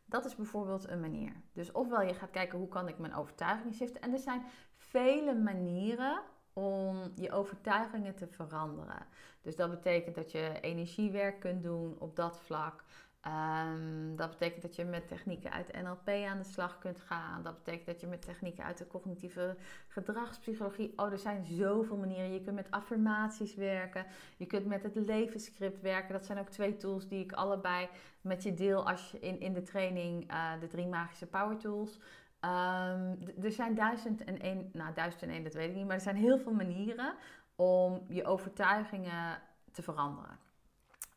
Dat 0.05 0.25
is 0.25 0.35
bijvoorbeeld 0.35 0.89
een 0.89 0.99
manier. 0.99 1.33
Dus 1.53 1.71
ofwel 1.71 2.01
je 2.01 2.13
gaat 2.13 2.29
kijken 2.29 2.57
hoe 2.57 2.67
kan 2.67 2.87
ik 2.87 2.97
mijn 2.97 3.15
overtuigingen 3.15 3.73
shiften. 3.73 4.01
En 4.01 4.13
er 4.13 4.19
zijn 4.19 4.43
vele 4.75 5.35
manieren 5.35 6.21
om 6.53 7.11
je 7.15 7.31
overtuigingen 7.31 8.15
te 8.15 8.27
veranderen. 8.27 9.05
Dus 9.41 9.55
dat 9.55 9.69
betekent 9.69 10.15
dat 10.15 10.31
je 10.31 10.59
energiewerk 10.61 11.39
kunt 11.39 11.63
doen 11.63 11.95
op 11.99 12.15
dat 12.15 12.39
vlak. 12.39 12.83
Ehm, 13.21 14.15
dat 14.15 14.29
betekent 14.29 14.61
dat 14.61 14.75
je 14.75 14.85
met 14.85 15.07
technieken 15.07 15.51
uit 15.51 15.81
NLP 15.81 16.07
aan 16.07 16.37
de 16.37 16.43
slag 16.43 16.77
kunt 16.77 16.99
gaan. 16.99 17.43
Dat 17.43 17.55
betekent 17.57 17.85
dat 17.85 18.01
je 18.01 18.07
met 18.07 18.21
technieken 18.21 18.63
uit 18.63 18.77
de 18.77 18.87
cognitieve 18.87 19.55
gedragspsychologie. 19.87 20.93
Oh, 20.95 21.11
er 21.11 21.17
zijn 21.17 21.45
zoveel 21.45 21.97
manieren. 21.97 22.33
Je 22.33 22.41
kunt 22.41 22.55
met 22.55 22.71
affirmaties 22.71 23.55
werken. 23.55 24.05
Je 24.37 24.45
kunt 24.45 24.65
met 24.65 24.83
het 24.83 24.95
levensscript 24.95 25.81
werken. 25.81 26.13
Dat 26.13 26.25
zijn 26.25 26.39
ook 26.39 26.49
twee 26.49 26.77
tools 26.77 27.07
die 27.07 27.23
ik 27.23 27.31
allebei 27.31 27.89
met 28.21 28.43
je 28.43 28.53
deel 28.53 28.87
als 28.87 29.11
je 29.11 29.19
in, 29.19 29.39
in 29.39 29.53
de 29.53 29.63
training 29.63 30.29
eh, 30.29 30.59
de 30.59 30.67
drie 30.67 30.87
magische 30.87 31.27
power 31.27 31.57
tools. 31.57 31.99
Ehm, 32.39 33.15
er 33.41 33.51
zijn 33.51 33.75
duizend 33.75 34.23
en 34.23 34.39
één, 34.39 34.69
nou 34.73 34.93
duizend 34.93 35.23
en 35.23 35.29
één, 35.29 35.43
dat 35.43 35.53
weet 35.53 35.69
ik 35.69 35.75
niet, 35.75 35.85
maar 35.85 35.95
er 35.95 36.01
zijn 36.01 36.15
heel 36.15 36.39
veel 36.39 36.53
manieren 36.53 37.15
om 37.55 38.05
je 38.07 38.25
overtuigingen 38.25 39.41
te 39.71 39.81
veranderen. 39.81 40.40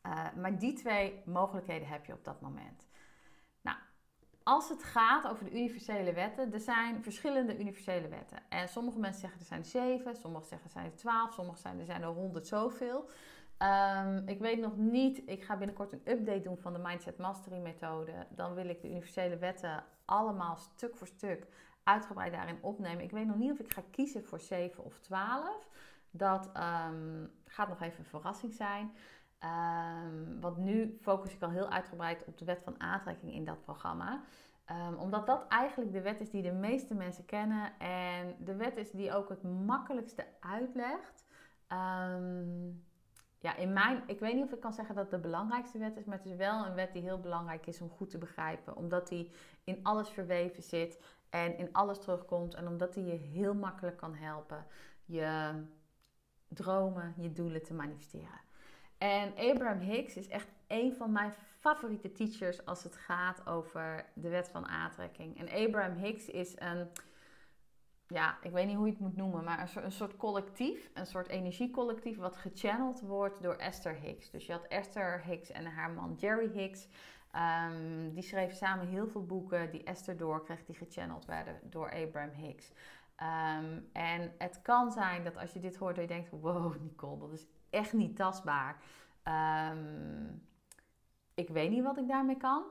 Uh, 0.06 0.32
maar 0.36 0.58
die 0.58 0.72
twee 0.72 1.22
mogelijkheden 1.24 1.88
heb 1.88 2.04
je 2.04 2.12
op 2.12 2.24
dat 2.24 2.40
moment. 2.40 2.86
Nou, 3.60 3.78
als 4.42 4.68
het 4.68 4.82
gaat 4.82 5.26
over 5.26 5.44
de 5.44 5.50
universele 5.50 6.12
wetten, 6.12 6.52
er 6.52 6.60
zijn 6.60 7.02
verschillende 7.02 7.58
universele 7.58 8.08
wetten. 8.08 8.38
En 8.48 8.68
sommige 8.68 8.98
mensen 8.98 9.20
zeggen 9.20 9.40
er 9.40 9.46
zijn 9.46 9.64
zeven, 9.64 10.16
sommigen 10.16 10.46
zeggen 10.46 10.66
er 10.66 10.72
zijn 10.72 10.86
er 10.86 10.96
twaalf, 10.96 11.32
sommigen 11.32 11.60
zijn 11.60 11.78
er 11.78 11.86
zijn 11.86 12.02
er 12.02 12.08
honderd 12.08 12.46
zoveel. 12.46 13.08
Um, 13.58 14.28
ik 14.28 14.38
weet 14.38 14.58
nog 14.58 14.76
niet, 14.76 15.22
ik 15.26 15.44
ga 15.44 15.56
binnenkort 15.56 15.92
een 15.92 16.02
update 16.04 16.40
doen 16.40 16.58
van 16.58 16.72
de 16.72 16.78
Mindset 16.78 17.18
Mastery 17.18 17.58
methode. 17.58 18.26
Dan 18.30 18.54
wil 18.54 18.68
ik 18.68 18.80
de 18.80 18.88
universele 18.88 19.36
wetten 19.36 19.84
allemaal 20.04 20.56
stuk 20.56 20.96
voor 20.96 21.06
stuk 21.06 21.46
uitgebreid 21.82 22.32
daarin 22.32 22.58
opnemen. 22.60 23.04
Ik 23.04 23.10
weet 23.10 23.26
nog 23.26 23.36
niet 23.36 23.50
of 23.50 23.58
ik 23.58 23.72
ga 23.72 23.82
kiezen 23.90 24.24
voor 24.24 24.40
7 24.40 24.84
of 24.84 24.98
12. 24.98 25.68
Dat 26.10 26.46
um, 26.46 27.30
gaat 27.44 27.68
nog 27.68 27.80
even 27.80 27.98
een 27.98 28.04
verrassing 28.04 28.54
zijn. 28.54 28.92
Um, 29.44 30.40
want 30.40 30.56
nu 30.56 30.98
focus 31.00 31.34
ik 31.34 31.42
al 31.42 31.50
heel 31.50 31.68
uitgebreid 31.68 32.24
op 32.24 32.38
de 32.38 32.44
wet 32.44 32.62
van 32.62 32.80
aantrekking 32.80 33.32
in 33.32 33.44
dat 33.44 33.60
programma. 33.60 34.22
Um, 34.70 34.94
omdat 34.94 35.26
dat 35.26 35.48
eigenlijk 35.48 35.92
de 35.92 36.00
wet 36.00 36.20
is 36.20 36.30
die 36.30 36.42
de 36.42 36.52
meeste 36.52 36.94
mensen 36.94 37.24
kennen. 37.24 37.78
En 37.78 38.34
de 38.38 38.56
wet 38.56 38.76
is 38.76 38.90
die 38.90 39.12
ook 39.12 39.28
het 39.28 39.42
makkelijkste 39.42 40.26
uitlegt. 40.40 41.24
Um, 41.68 42.84
ja, 43.38 43.56
in 43.56 43.72
mijn, 43.72 44.02
ik 44.06 44.20
weet 44.20 44.34
niet 44.34 44.44
of 44.44 44.52
ik 44.52 44.60
kan 44.60 44.72
zeggen 44.72 44.94
dat 44.94 45.10
het 45.10 45.22
de 45.22 45.28
belangrijkste 45.28 45.78
wet 45.78 45.96
is, 45.96 46.04
maar 46.04 46.16
het 46.16 46.26
is 46.26 46.36
wel 46.36 46.66
een 46.66 46.74
wet 46.74 46.92
die 46.92 47.02
heel 47.02 47.20
belangrijk 47.20 47.66
is 47.66 47.80
om 47.80 47.90
goed 47.90 48.10
te 48.10 48.18
begrijpen. 48.18 48.76
Omdat 48.76 49.08
die 49.08 49.30
in 49.64 49.80
alles 49.82 50.08
verweven 50.08 50.62
zit 50.62 51.02
en 51.30 51.58
in 51.58 51.72
alles 51.72 52.00
terugkomt. 52.00 52.54
En 52.54 52.68
omdat 52.68 52.94
die 52.94 53.04
je 53.04 53.12
heel 53.12 53.54
makkelijk 53.54 53.96
kan 53.96 54.14
helpen 54.14 54.66
je 55.04 55.62
dromen, 56.48 57.14
je 57.16 57.32
doelen 57.32 57.62
te 57.62 57.74
manifesteren. 57.74 58.40
En 59.04 59.32
Abraham 59.36 59.78
Hicks 59.78 60.16
is 60.16 60.28
echt 60.28 60.48
een 60.66 60.94
van 60.94 61.12
mijn 61.12 61.32
favoriete 61.58 62.12
teachers 62.12 62.66
als 62.66 62.82
het 62.82 62.96
gaat 62.96 63.46
over 63.46 64.06
de 64.14 64.28
wet 64.28 64.48
van 64.48 64.66
aantrekking. 64.66 65.38
En 65.38 65.66
Abraham 65.66 65.96
Hicks 65.96 66.28
is 66.28 66.52
een, 66.58 66.88
ja, 68.06 68.38
ik 68.42 68.50
weet 68.50 68.66
niet 68.66 68.76
hoe 68.76 68.86
je 68.86 68.92
het 68.92 69.00
moet 69.00 69.16
noemen, 69.16 69.44
maar 69.44 69.70
een 69.76 69.92
soort, 69.92 70.16
collectief, 70.16 70.90
een 70.94 71.06
soort 71.06 71.28
energiecollectief 71.28 72.16
wat 72.16 72.36
gechanneld 72.36 73.00
wordt 73.00 73.42
door 73.42 73.54
Esther 73.54 73.94
Hicks. 73.94 74.30
Dus 74.30 74.46
je 74.46 74.52
had 74.52 74.66
Esther 74.66 75.22
Hicks 75.24 75.50
en 75.50 75.66
haar 75.66 75.90
man 75.90 76.14
Jerry 76.18 76.50
Hicks. 76.52 76.88
Um, 77.68 78.14
die 78.14 78.22
schreven 78.22 78.56
samen 78.56 78.86
heel 78.86 79.08
veel 79.08 79.24
boeken 79.26 79.70
die 79.70 79.84
Esther 79.84 80.16
doorkreeg, 80.16 80.64
die 80.64 80.74
gechanneld 80.74 81.24
werden 81.24 81.60
door 81.62 81.92
Abraham 81.92 82.32
Hicks. 82.32 82.72
Um, 83.22 83.88
en 83.92 84.32
het 84.38 84.62
kan 84.62 84.90
zijn 84.90 85.24
dat 85.24 85.36
als 85.36 85.52
je 85.52 85.60
dit 85.60 85.76
hoort, 85.76 85.94
dat 85.94 86.08
je 86.08 86.14
denkt: 86.14 86.30
wow, 86.30 86.76
Nicole, 86.82 87.18
dat 87.18 87.32
is 87.32 87.46
echt 87.74 87.92
niet 87.92 88.16
tastbaar. 88.16 88.76
Um, 89.72 90.42
ik 91.34 91.48
weet 91.48 91.70
niet 91.70 91.82
wat 91.82 91.98
ik 91.98 92.08
daarmee 92.08 92.36
kan. 92.36 92.62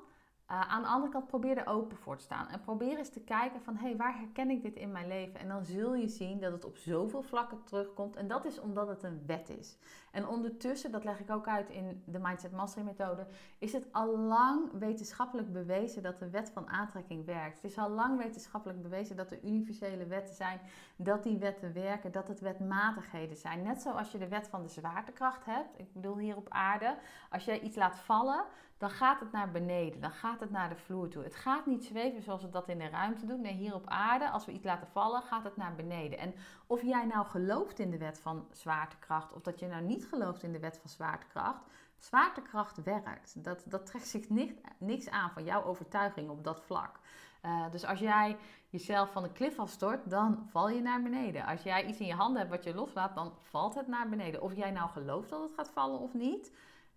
Uh, 0.52 0.62
aan 0.62 0.82
de 0.82 0.88
andere 0.88 1.12
kant 1.12 1.28
probeer 1.28 1.58
er 1.58 1.68
open 1.68 1.98
voor 1.98 2.18
te 2.18 2.24
staan. 2.24 2.48
En 2.48 2.62
probeer 2.62 2.98
eens 2.98 3.10
te 3.10 3.24
kijken 3.24 3.62
van, 3.62 3.76
hé, 3.76 3.88
hey, 3.88 3.96
waar 3.96 4.18
herken 4.18 4.50
ik 4.50 4.62
dit 4.62 4.76
in 4.76 4.92
mijn 4.92 5.08
leven? 5.08 5.40
En 5.40 5.48
dan 5.48 5.66
zul 5.66 5.96
je 5.96 6.08
zien 6.08 6.40
dat 6.40 6.52
het 6.52 6.66
op 6.66 6.78
zoveel 6.78 7.22
vlakken 7.22 7.64
terugkomt. 7.64 8.16
En 8.16 8.28
dat 8.28 8.46
is 8.46 8.60
omdat 8.60 8.88
het 8.88 9.04
een 9.04 9.24
wet 9.26 9.50
is. 9.50 9.78
En 10.12 10.28
ondertussen, 10.28 10.92
dat 10.92 11.04
leg 11.04 11.20
ik 11.20 11.30
ook 11.30 11.48
uit 11.48 11.70
in 11.70 12.04
de 12.06 12.20
Mindset 12.20 12.52
Mastery 12.52 12.86
methode, 12.86 13.28
is 13.58 13.74
het 13.74 13.88
al 13.92 14.18
lang 14.18 14.72
wetenschappelijk 14.72 15.54
bewezen 15.54 16.04
dat 16.04 16.20
de 16.20 16.30
wet 16.30 16.50
van 16.50 16.70
aantrekking 16.70 17.26
werkt. 17.26 17.62
Het 17.62 17.72
is 17.72 17.78
al 17.78 17.90
lang 17.90 18.18
wetenschappelijk 18.18 18.82
bewezen 18.82 19.16
dat 19.16 19.32
er 19.32 19.44
universele 19.44 20.06
wetten 20.06 20.36
zijn, 20.36 20.60
dat 20.96 21.24
die 21.24 21.38
wetten 21.38 21.74
werken, 21.74 22.12
dat 22.12 22.28
het 22.28 22.40
wetmatigheden 22.40 23.38
zijn. 23.38 23.62
Net 23.62 23.82
zoals 23.82 24.12
je 24.12 24.18
de 24.18 24.28
wet 24.28 24.48
van 24.48 24.62
de 24.62 24.70
zwaartekracht 24.70 25.46
hebt. 25.46 25.80
Ik 25.80 25.94
bedoel 25.94 26.18
hier 26.18 26.36
op 26.36 26.50
aarde, 26.50 26.98
als 27.30 27.46
jij 27.46 27.60
iets 27.60 27.76
laat 27.76 28.00
vallen, 28.00 28.46
dan 28.84 28.92
gaat 28.92 29.20
het 29.20 29.32
naar 29.32 29.52
beneden, 29.52 30.02
dan 30.02 30.12
gaat 30.12 30.40
het 30.40 30.52
naar 30.52 30.70
de 30.70 30.76
vloer 30.76 31.10
toe. 31.10 31.24
Het 31.24 31.36
gaat 31.36 31.66
niet 31.66 31.84
zweven 31.84 32.22
zoals 32.22 32.42
het 32.42 32.52
dat 32.52 32.70
in 32.70 32.78
de 32.78 32.90
ruimte 32.90 33.26
doet. 33.26 33.40
Nee, 33.40 33.54
hier 33.54 33.74
op 33.74 33.88
aarde, 33.88 34.30
als 34.30 34.46
we 34.46 34.52
iets 34.52 34.64
laten 34.64 34.88
vallen, 34.88 35.22
gaat 35.22 35.44
het 35.44 35.58
naar 35.58 35.76
beneden. 35.76 36.20
En 36.20 36.34
of 36.68 36.82
jij 36.82 37.06
nou 37.06 37.26
gelooft 37.26 37.80
in 37.80 37.92
de 37.92 37.98
wet 37.98 38.20
van 38.20 38.48
zwaartekracht, 38.52 39.34
of 39.34 39.42
dat 39.42 39.60
je 39.60 39.68
nou 39.68 39.84
niet 39.84 40.06
gelooft 40.06 40.44
in 40.44 40.52
de 40.52 40.60
wet 40.60 40.78
van 40.78 40.90
zwaartekracht, 40.90 41.64
zwaartekracht 41.98 42.84
werkt. 42.84 43.44
Dat, 43.44 43.64
dat 43.66 43.86
trekt 43.86 44.08
zich 44.08 44.30
niks, 44.30 44.54
niks 44.78 45.10
aan 45.10 45.32
van 45.32 45.44
jouw 45.44 45.64
overtuiging 45.64 46.30
op 46.30 46.44
dat 46.44 46.62
vlak. 46.62 47.00
Uh, 47.46 47.72
dus 47.72 47.86
als 47.86 48.00
jij 48.00 48.38
jezelf 48.70 49.12
van 49.12 49.24
een 49.24 49.34
klif 49.34 49.60
afstort, 49.60 50.10
dan 50.10 50.46
val 50.50 50.70
je 50.70 50.82
naar 50.82 51.02
beneden. 51.02 51.46
Als 51.46 51.64
jij 51.64 51.86
iets 51.86 52.00
in 52.00 52.08
je 52.08 52.14
handen 52.14 52.38
hebt 52.38 52.52
wat 52.52 52.64
je 52.64 52.76
loslaat, 52.76 53.16
dan 53.16 53.34
valt 53.42 53.76
het 53.76 53.88
naar 53.88 54.10
beneden. 54.10 54.42
Of 54.42 54.56
jij 54.56 54.72
nou 54.72 54.90
gelooft 54.90 55.30
dat 55.30 55.42
het 55.42 55.54
gaat 55.54 55.70
vallen 55.70 56.00
of 56.00 56.14
niet, 56.14 56.52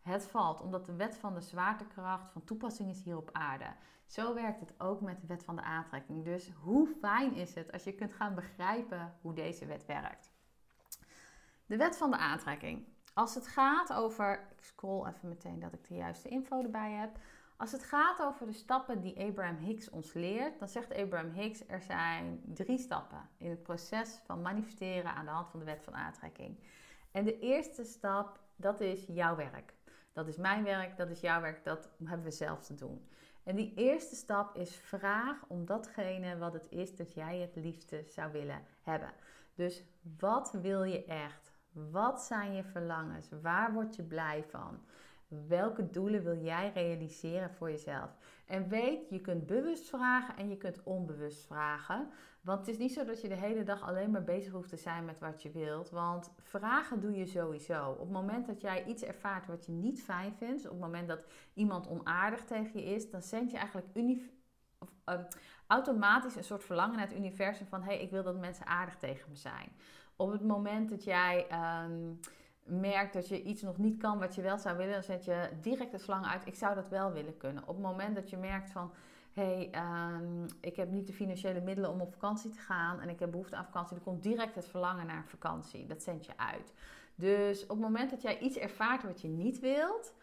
het 0.06 0.26
valt, 0.26 0.60
omdat 0.60 0.86
de 0.86 0.96
wet 0.96 1.16
van 1.16 1.34
de 1.34 1.40
zwaartekracht 1.40 2.30
van 2.32 2.44
toepassing 2.44 2.90
is 2.90 3.02
hier 3.02 3.16
op 3.16 3.30
aarde. 3.32 3.66
Zo 4.06 4.34
werkt 4.34 4.60
het 4.60 4.80
ook 4.80 5.00
met 5.00 5.20
de 5.20 5.26
wet 5.26 5.44
van 5.44 5.56
de 5.56 5.62
aantrekking. 5.62 6.24
Dus 6.24 6.50
hoe 6.62 6.88
fijn 7.00 7.34
is 7.34 7.54
het 7.54 7.72
als 7.72 7.84
je 7.84 7.94
kunt 7.94 8.12
gaan 8.12 8.34
begrijpen 8.34 9.14
hoe 9.20 9.34
deze 9.34 9.66
wet 9.66 9.86
werkt? 9.86 10.30
De 11.66 11.76
wet 11.76 11.96
van 11.96 12.10
de 12.10 12.16
aantrekking. 12.16 12.86
Als 13.14 13.34
het 13.34 13.46
gaat 13.46 13.92
over, 13.92 14.48
ik 14.56 14.64
scroll 14.64 15.06
even 15.06 15.28
meteen 15.28 15.60
dat 15.60 15.72
ik 15.72 15.88
de 15.88 15.94
juiste 15.94 16.28
info 16.28 16.62
erbij 16.62 16.92
heb. 16.92 17.18
Als 17.56 17.72
het 17.72 17.82
gaat 17.82 18.22
over 18.22 18.46
de 18.46 18.52
stappen 18.52 19.00
die 19.00 19.20
Abraham 19.20 19.56
Hicks 19.56 19.90
ons 19.90 20.12
leert, 20.12 20.58
dan 20.58 20.68
zegt 20.68 20.94
Abraham 20.94 21.30
Hicks 21.30 21.68
er 21.68 21.82
zijn 21.82 22.42
drie 22.44 22.78
stappen 22.78 23.28
in 23.38 23.50
het 23.50 23.62
proces 23.62 24.20
van 24.24 24.42
manifesteren 24.42 25.14
aan 25.14 25.24
de 25.24 25.30
hand 25.30 25.48
van 25.48 25.58
de 25.58 25.64
wet 25.64 25.82
van 25.82 25.94
aantrekking. 25.94 26.58
En 27.10 27.24
de 27.24 27.38
eerste 27.38 27.84
stap, 27.84 28.40
dat 28.56 28.80
is 28.80 29.06
jouw 29.06 29.36
werk. 29.36 29.75
Dat 30.16 30.28
is 30.28 30.36
mijn 30.36 30.64
werk, 30.64 30.96
dat 30.96 31.10
is 31.10 31.20
jouw 31.20 31.40
werk, 31.40 31.64
dat 31.64 31.88
hebben 32.04 32.24
we 32.24 32.30
zelf 32.30 32.60
te 32.60 32.74
doen. 32.74 33.08
En 33.42 33.56
die 33.56 33.72
eerste 33.74 34.14
stap 34.14 34.56
is 34.56 34.76
vraag 34.76 35.44
om 35.48 35.64
datgene 35.64 36.38
wat 36.38 36.52
het 36.52 36.66
is 36.68 36.96
dat 36.96 37.14
jij 37.14 37.38
het 37.38 37.56
liefste 37.56 38.04
zou 38.08 38.32
willen 38.32 38.62
hebben. 38.82 39.12
Dus 39.54 39.84
wat 40.18 40.52
wil 40.52 40.82
je 40.82 41.04
echt? 41.04 41.52
Wat 41.72 42.22
zijn 42.22 42.54
je 42.54 42.64
verlangens? 42.64 43.28
Waar 43.42 43.72
word 43.72 43.96
je 43.96 44.02
blij 44.02 44.44
van? 44.48 44.84
Welke 45.48 45.90
doelen 45.90 46.22
wil 46.22 46.36
jij 46.36 46.70
realiseren 46.74 47.50
voor 47.50 47.70
jezelf? 47.70 48.10
En 48.46 48.68
weet, 48.68 49.08
je 49.08 49.20
kunt 49.20 49.46
bewust 49.46 49.88
vragen 49.88 50.36
en 50.36 50.48
je 50.48 50.56
kunt 50.56 50.82
onbewust 50.82 51.46
vragen. 51.46 52.10
Want 52.46 52.58
het 52.58 52.68
is 52.68 52.78
niet 52.78 52.92
zo 52.92 53.04
dat 53.04 53.20
je 53.20 53.28
de 53.28 53.34
hele 53.34 53.62
dag 53.62 53.82
alleen 53.82 54.10
maar 54.10 54.24
bezig 54.24 54.52
hoeft 54.52 54.68
te 54.68 54.76
zijn 54.76 55.04
met 55.04 55.18
wat 55.18 55.42
je 55.42 55.50
wilt. 55.50 55.90
Want 55.90 56.30
vragen 56.36 57.00
doe 57.00 57.16
je 57.16 57.26
sowieso. 57.26 57.90
Op 57.90 57.98
het 57.98 58.10
moment 58.10 58.46
dat 58.46 58.60
jij 58.60 58.84
iets 58.84 59.02
ervaart 59.02 59.46
wat 59.46 59.66
je 59.66 59.72
niet 59.72 60.02
fijn 60.02 60.34
vindt, 60.34 60.64
op 60.64 60.70
het 60.70 60.80
moment 60.80 61.08
dat 61.08 61.24
iemand 61.54 61.88
onaardig 61.88 62.44
tegen 62.44 62.80
je 62.80 62.86
is, 62.86 63.10
dan 63.10 63.22
zend 63.22 63.50
je 63.50 63.56
eigenlijk 63.56 63.86
of, 64.78 64.88
uh, 65.06 65.20
automatisch 65.66 66.36
een 66.36 66.44
soort 66.44 66.64
verlangen 66.64 66.96
naar 66.96 67.06
het 67.06 67.16
universum 67.16 67.66
van 67.66 67.82
hé, 67.82 67.94
hey, 67.94 68.02
ik 68.02 68.10
wil 68.10 68.22
dat 68.22 68.38
mensen 68.38 68.66
aardig 68.66 68.96
tegen 68.96 69.30
me 69.30 69.36
zijn. 69.36 69.72
Op 70.16 70.30
het 70.32 70.42
moment 70.42 70.90
dat 70.90 71.04
jij 71.04 71.46
um, 71.84 72.20
merkt 72.62 73.12
dat 73.12 73.28
je 73.28 73.42
iets 73.42 73.62
nog 73.62 73.78
niet 73.78 73.96
kan 73.96 74.18
wat 74.18 74.34
je 74.34 74.42
wel 74.42 74.58
zou 74.58 74.76
willen, 74.76 74.92
dan 74.92 75.02
zet 75.02 75.24
je 75.24 75.50
direct 75.60 75.92
het 75.92 76.02
verlangen 76.02 76.30
uit, 76.30 76.46
ik 76.46 76.54
zou 76.54 76.74
dat 76.74 76.88
wel 76.88 77.12
willen 77.12 77.36
kunnen. 77.36 77.62
Op 77.62 77.74
het 77.74 77.84
moment 77.84 78.14
dat 78.14 78.30
je 78.30 78.36
merkt 78.36 78.70
van 78.70 78.92
hey, 79.36 79.70
um, 79.74 80.46
ik 80.60 80.76
heb 80.76 80.90
niet 80.90 81.06
de 81.06 81.12
financiële 81.12 81.60
middelen 81.60 81.90
om 81.90 82.00
op 82.00 82.12
vakantie 82.12 82.50
te 82.50 82.58
gaan 82.58 83.00
en 83.00 83.08
ik 83.08 83.18
heb 83.18 83.30
behoefte 83.30 83.56
aan 83.56 83.64
vakantie, 83.64 83.94
dan 83.94 84.04
komt 84.04 84.22
direct 84.22 84.54
het 84.54 84.68
verlangen 84.68 85.06
naar 85.06 85.24
vakantie. 85.26 85.86
Dat 85.86 86.02
zend 86.02 86.26
je 86.26 86.32
uit. 86.36 86.72
Dus 87.14 87.62
op 87.62 87.68
het 87.68 87.78
moment 87.78 88.10
dat 88.10 88.22
jij 88.22 88.38
iets 88.38 88.56
ervaart 88.56 89.02
wat 89.02 89.20
je 89.20 89.28
niet 89.28 89.58
wilt, 89.58 90.14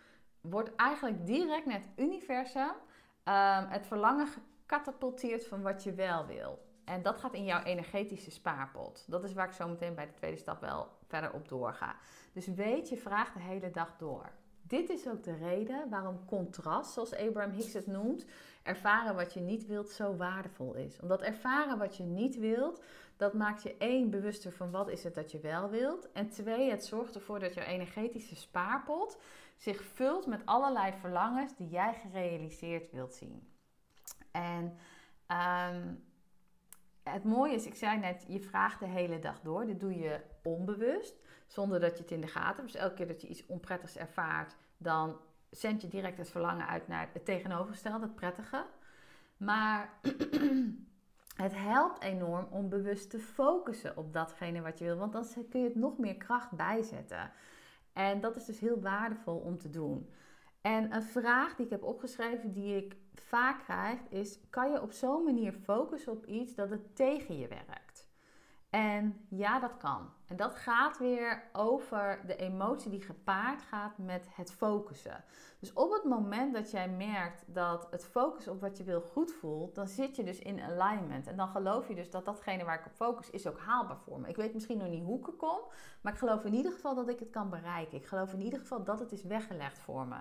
wordt 0.41 0.75
eigenlijk 0.75 1.25
direct 1.25 1.65
naar 1.65 1.79
het 1.79 1.89
universum 1.95 2.71
um, 3.23 3.65
het 3.69 3.87
verlangen 3.87 4.27
katapulteert 4.65 5.47
van 5.47 5.61
wat 5.61 5.83
je 5.83 5.93
wel 5.93 6.25
wil. 6.25 6.65
En 6.85 7.01
dat 7.01 7.19
gaat 7.19 7.33
in 7.33 7.45
jouw 7.45 7.63
energetische 7.63 8.31
spaarpot. 8.31 9.05
Dat 9.07 9.23
is 9.23 9.33
waar 9.33 9.47
ik 9.47 9.53
zo 9.53 9.67
meteen 9.67 9.95
bij 9.95 10.05
de 10.05 10.13
tweede 10.13 10.37
stap 10.37 10.61
wel 10.61 10.87
verder 11.07 11.33
op 11.33 11.49
doorga. 11.49 11.95
Dus 12.33 12.47
weet 12.47 12.89
je 12.89 12.97
vraag 12.97 13.33
de 13.33 13.39
hele 13.39 13.71
dag 13.71 13.97
door. 13.97 14.31
Dit 14.61 14.89
is 14.89 15.07
ook 15.07 15.23
de 15.23 15.35
reden 15.35 15.89
waarom 15.89 16.25
contrast, 16.25 16.93
zoals 16.93 17.15
Abraham 17.15 17.51
Hicks 17.51 17.73
het 17.73 17.87
noemt, 17.87 18.25
ervaren 18.63 19.15
wat 19.15 19.33
je 19.33 19.39
niet 19.39 19.65
wilt, 19.67 19.89
zo 19.89 20.15
waardevol 20.15 20.73
is. 20.73 20.99
Omdat 20.99 21.21
ervaren 21.21 21.77
wat 21.77 21.97
je 21.97 22.03
niet 22.03 22.37
wilt, 22.37 22.83
dat 23.17 23.33
maakt 23.33 23.63
je 23.63 23.77
één 23.77 24.09
bewuster 24.09 24.51
van 24.51 24.71
wat 24.71 24.89
is 24.89 25.03
het 25.03 25.15
dat 25.15 25.31
je 25.31 25.39
wel 25.39 25.69
wilt. 25.69 26.11
En 26.11 26.29
twee, 26.29 26.69
het 26.69 26.85
zorgt 26.85 27.15
ervoor 27.15 27.39
dat 27.39 27.53
jouw 27.53 27.65
energetische 27.65 28.35
spaarpot 28.35 29.17
zich 29.55 29.83
vult 29.83 30.25
met 30.25 30.45
allerlei 30.45 30.93
verlangens 30.99 31.55
die 31.55 31.69
jij 31.69 31.93
gerealiseerd 31.93 32.91
wilt 32.91 33.13
zien. 33.13 33.47
En 34.31 34.77
ehm, 35.27 35.93
het 37.03 37.23
mooie 37.23 37.53
is, 37.53 37.65
ik 37.65 37.75
zei 37.75 37.99
net, 37.99 38.25
je 38.27 38.39
vraagt 38.39 38.79
de 38.79 38.87
hele 38.87 39.19
dag 39.19 39.41
door. 39.41 39.65
Dit 39.65 39.79
doe 39.79 39.99
je 39.99 40.21
onbewust, 40.43 41.15
zonder 41.47 41.79
dat 41.79 41.97
je 41.97 42.03
het 42.03 42.11
in 42.11 42.21
de 42.21 42.27
gaten 42.27 42.55
hebt. 42.55 42.71
Dus 42.71 42.81
elke 42.81 42.95
keer 42.95 43.07
dat 43.07 43.21
je 43.21 43.27
iets 43.27 43.45
onprettigs 43.45 43.97
ervaart, 43.97 44.55
dan 44.77 45.17
zend 45.55 45.81
je 45.81 45.87
direct 45.87 46.17
het 46.17 46.29
verlangen 46.29 46.67
uit 46.67 46.87
naar 46.87 47.09
het 47.13 47.25
tegenovergestelde, 47.25 48.05
het 48.05 48.15
prettige. 48.15 48.65
Maar 49.37 49.89
het 51.43 51.55
helpt 51.55 52.03
enorm 52.03 52.47
om 52.49 52.69
bewust 52.69 53.09
te 53.09 53.19
focussen 53.19 53.97
op 53.97 54.13
datgene 54.13 54.61
wat 54.61 54.79
je 54.79 54.85
wil, 54.85 54.97
want 54.97 55.13
dan 55.13 55.25
kun 55.49 55.59
je 55.59 55.67
het 55.67 55.75
nog 55.75 55.97
meer 55.97 56.17
kracht 56.17 56.51
bijzetten. 56.51 57.31
En 57.93 58.21
dat 58.21 58.35
is 58.35 58.45
dus 58.45 58.59
heel 58.59 58.81
waardevol 58.81 59.37
om 59.37 59.57
te 59.57 59.69
doen. 59.69 60.09
En 60.61 60.95
een 60.95 61.03
vraag 61.03 61.55
die 61.55 61.65
ik 61.65 61.71
heb 61.71 61.83
opgeschreven, 61.83 62.51
die 62.51 62.75
ik 62.75 62.95
vaak 63.13 63.63
krijg, 63.63 63.99
is: 64.09 64.39
kan 64.49 64.71
je 64.71 64.81
op 64.81 64.91
zo'n 64.91 65.23
manier 65.23 65.53
focussen 65.53 66.11
op 66.11 66.25
iets 66.25 66.55
dat 66.55 66.69
het 66.69 66.95
tegen 66.95 67.37
je 67.37 67.47
werkt? 67.47 68.11
En 68.73 69.25
ja, 69.29 69.59
dat 69.59 69.77
kan. 69.77 70.09
En 70.27 70.35
dat 70.35 70.55
gaat 70.55 70.97
weer 70.97 71.49
over 71.51 72.21
de 72.25 72.35
emotie 72.35 72.91
die 72.91 73.01
gepaard 73.01 73.61
gaat 73.61 73.97
met 73.97 74.27
het 74.29 74.51
focussen. 74.51 75.23
Dus 75.59 75.73
op 75.73 75.91
het 75.91 76.03
moment 76.03 76.53
dat 76.53 76.71
jij 76.71 76.89
merkt 76.89 77.43
dat 77.47 77.87
het 77.91 78.05
focus 78.05 78.47
op 78.47 78.61
wat 78.61 78.77
je 78.77 78.83
wil 78.83 79.01
goed 79.01 79.31
voelt, 79.31 79.75
dan 79.75 79.87
zit 79.87 80.15
je 80.15 80.23
dus 80.23 80.39
in 80.39 80.61
alignment. 80.61 81.27
En 81.27 81.37
dan 81.37 81.47
geloof 81.47 81.87
je 81.87 81.95
dus 81.95 82.09
dat 82.09 82.25
datgene 82.25 82.63
waar 82.63 82.79
ik 82.79 82.85
op 82.85 82.91
focus 82.91 83.29
is 83.29 83.47
ook 83.47 83.59
haalbaar 83.59 83.97
voor 83.97 84.19
me. 84.19 84.29
Ik 84.29 84.35
weet 84.35 84.53
misschien 84.53 84.77
nog 84.77 84.89
niet 84.89 85.03
hoe 85.03 85.19
ik 85.19 85.27
er 85.27 85.33
kom, 85.33 85.59
maar 86.01 86.13
ik 86.13 86.19
geloof 86.19 86.43
in 86.43 86.53
ieder 86.53 86.71
geval 86.71 86.95
dat 86.95 87.09
ik 87.09 87.19
het 87.19 87.29
kan 87.29 87.49
bereiken. 87.49 87.97
Ik 87.97 88.07
geloof 88.07 88.33
in 88.33 88.41
ieder 88.41 88.59
geval 88.59 88.83
dat 88.83 88.99
het 88.99 89.11
is 89.11 89.23
weggelegd 89.23 89.79
voor 89.79 90.07
me. 90.07 90.19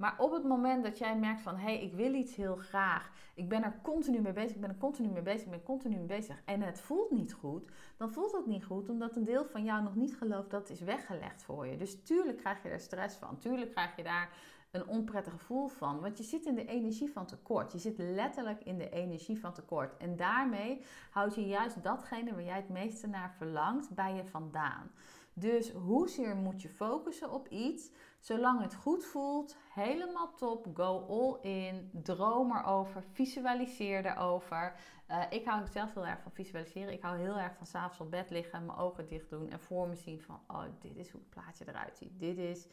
Maar 0.00 0.14
op 0.18 0.32
het 0.32 0.44
moment 0.44 0.84
dat 0.84 0.98
jij 0.98 1.18
merkt 1.18 1.40
van, 1.40 1.56
hé, 1.56 1.62
hey, 1.62 1.82
ik 1.82 1.92
wil 1.92 2.14
iets 2.14 2.34
heel 2.34 2.56
graag, 2.56 3.10
ik 3.34 3.48
ben 3.48 3.64
er 3.64 3.78
continu 3.82 4.20
mee 4.20 4.32
bezig, 4.32 4.54
ik 4.54 4.60
ben 4.60 4.70
er 4.70 4.76
continu 4.76 5.08
mee 5.08 5.22
bezig, 5.22 5.44
ik 5.44 5.50
ben 5.50 5.62
continu 5.62 5.96
mee 5.96 6.06
bezig 6.06 6.42
en 6.44 6.62
het 6.62 6.80
voelt 6.80 7.10
niet 7.10 7.32
goed, 7.32 7.70
dan 7.96 8.10
voelt 8.10 8.32
het 8.32 8.46
niet 8.46 8.64
goed 8.64 8.88
omdat 8.88 9.16
een 9.16 9.24
deel 9.24 9.44
van 9.44 9.64
jou 9.64 9.82
nog 9.82 9.94
niet 9.94 10.16
gelooft 10.16 10.50
dat 10.50 10.70
is 10.70 10.80
weggelegd 10.80 11.42
voor 11.42 11.66
je. 11.66 11.76
Dus 11.76 12.02
tuurlijk 12.02 12.38
krijg 12.38 12.62
je 12.62 12.68
daar 12.68 12.80
stress 12.80 13.16
van, 13.16 13.38
tuurlijk 13.38 13.70
krijg 13.70 13.96
je 13.96 14.02
daar 14.02 14.30
een 14.70 14.86
onprettig 14.86 15.32
gevoel 15.32 15.68
van, 15.68 16.00
want 16.00 16.18
je 16.18 16.24
zit 16.24 16.46
in 16.46 16.54
de 16.54 16.66
energie 16.66 17.10
van 17.10 17.26
tekort. 17.26 17.72
Je 17.72 17.78
zit 17.78 17.98
letterlijk 17.98 18.64
in 18.64 18.78
de 18.78 18.90
energie 18.90 19.40
van 19.40 19.52
tekort 19.52 19.96
en 19.96 20.16
daarmee 20.16 20.82
houd 21.10 21.34
je 21.34 21.46
juist 21.46 21.82
datgene 21.82 22.32
waar 22.32 22.44
jij 22.44 22.56
het 22.56 22.68
meeste 22.68 23.06
naar 23.06 23.34
verlangt 23.36 23.94
bij 23.94 24.14
je 24.14 24.24
vandaan. 24.24 24.90
Dus 25.32 25.72
hoezeer 25.72 26.36
moet 26.36 26.62
je 26.62 26.68
focussen 26.68 27.30
op 27.30 27.48
iets? 27.48 27.90
Zolang 28.20 28.62
het 28.62 28.74
goed 28.74 29.04
voelt, 29.04 29.56
helemaal 29.74 30.34
top, 30.34 30.66
go 30.74 31.06
all 31.08 31.50
in, 31.50 31.90
droom 31.92 32.56
erover, 32.56 33.02
visualiseer 33.12 34.06
erover. 34.06 34.74
Uh, 35.08 35.22
ik 35.30 35.44
hou 35.44 35.66
zelf 35.66 35.94
heel 35.94 36.06
erg 36.06 36.22
van 36.22 36.32
visualiseren. 36.32 36.92
Ik 36.92 37.02
hou 37.02 37.18
heel 37.18 37.38
erg 37.38 37.56
van 37.56 37.66
s'avonds 37.66 38.00
op 38.00 38.10
bed 38.10 38.30
liggen, 38.30 38.66
mijn 38.66 38.78
ogen 38.78 39.06
dicht 39.08 39.30
doen 39.30 39.50
en 39.50 39.60
voor 39.60 39.88
me 39.88 39.96
zien 39.96 40.20
van, 40.20 40.40
oh, 40.46 40.62
dit 40.80 40.96
is 40.96 41.10
hoe 41.10 41.20
het 41.20 41.30
plaatje 41.30 41.68
eruit 41.68 41.96
ziet. 41.96 42.20
Dit 42.20 42.38
is 42.38 42.66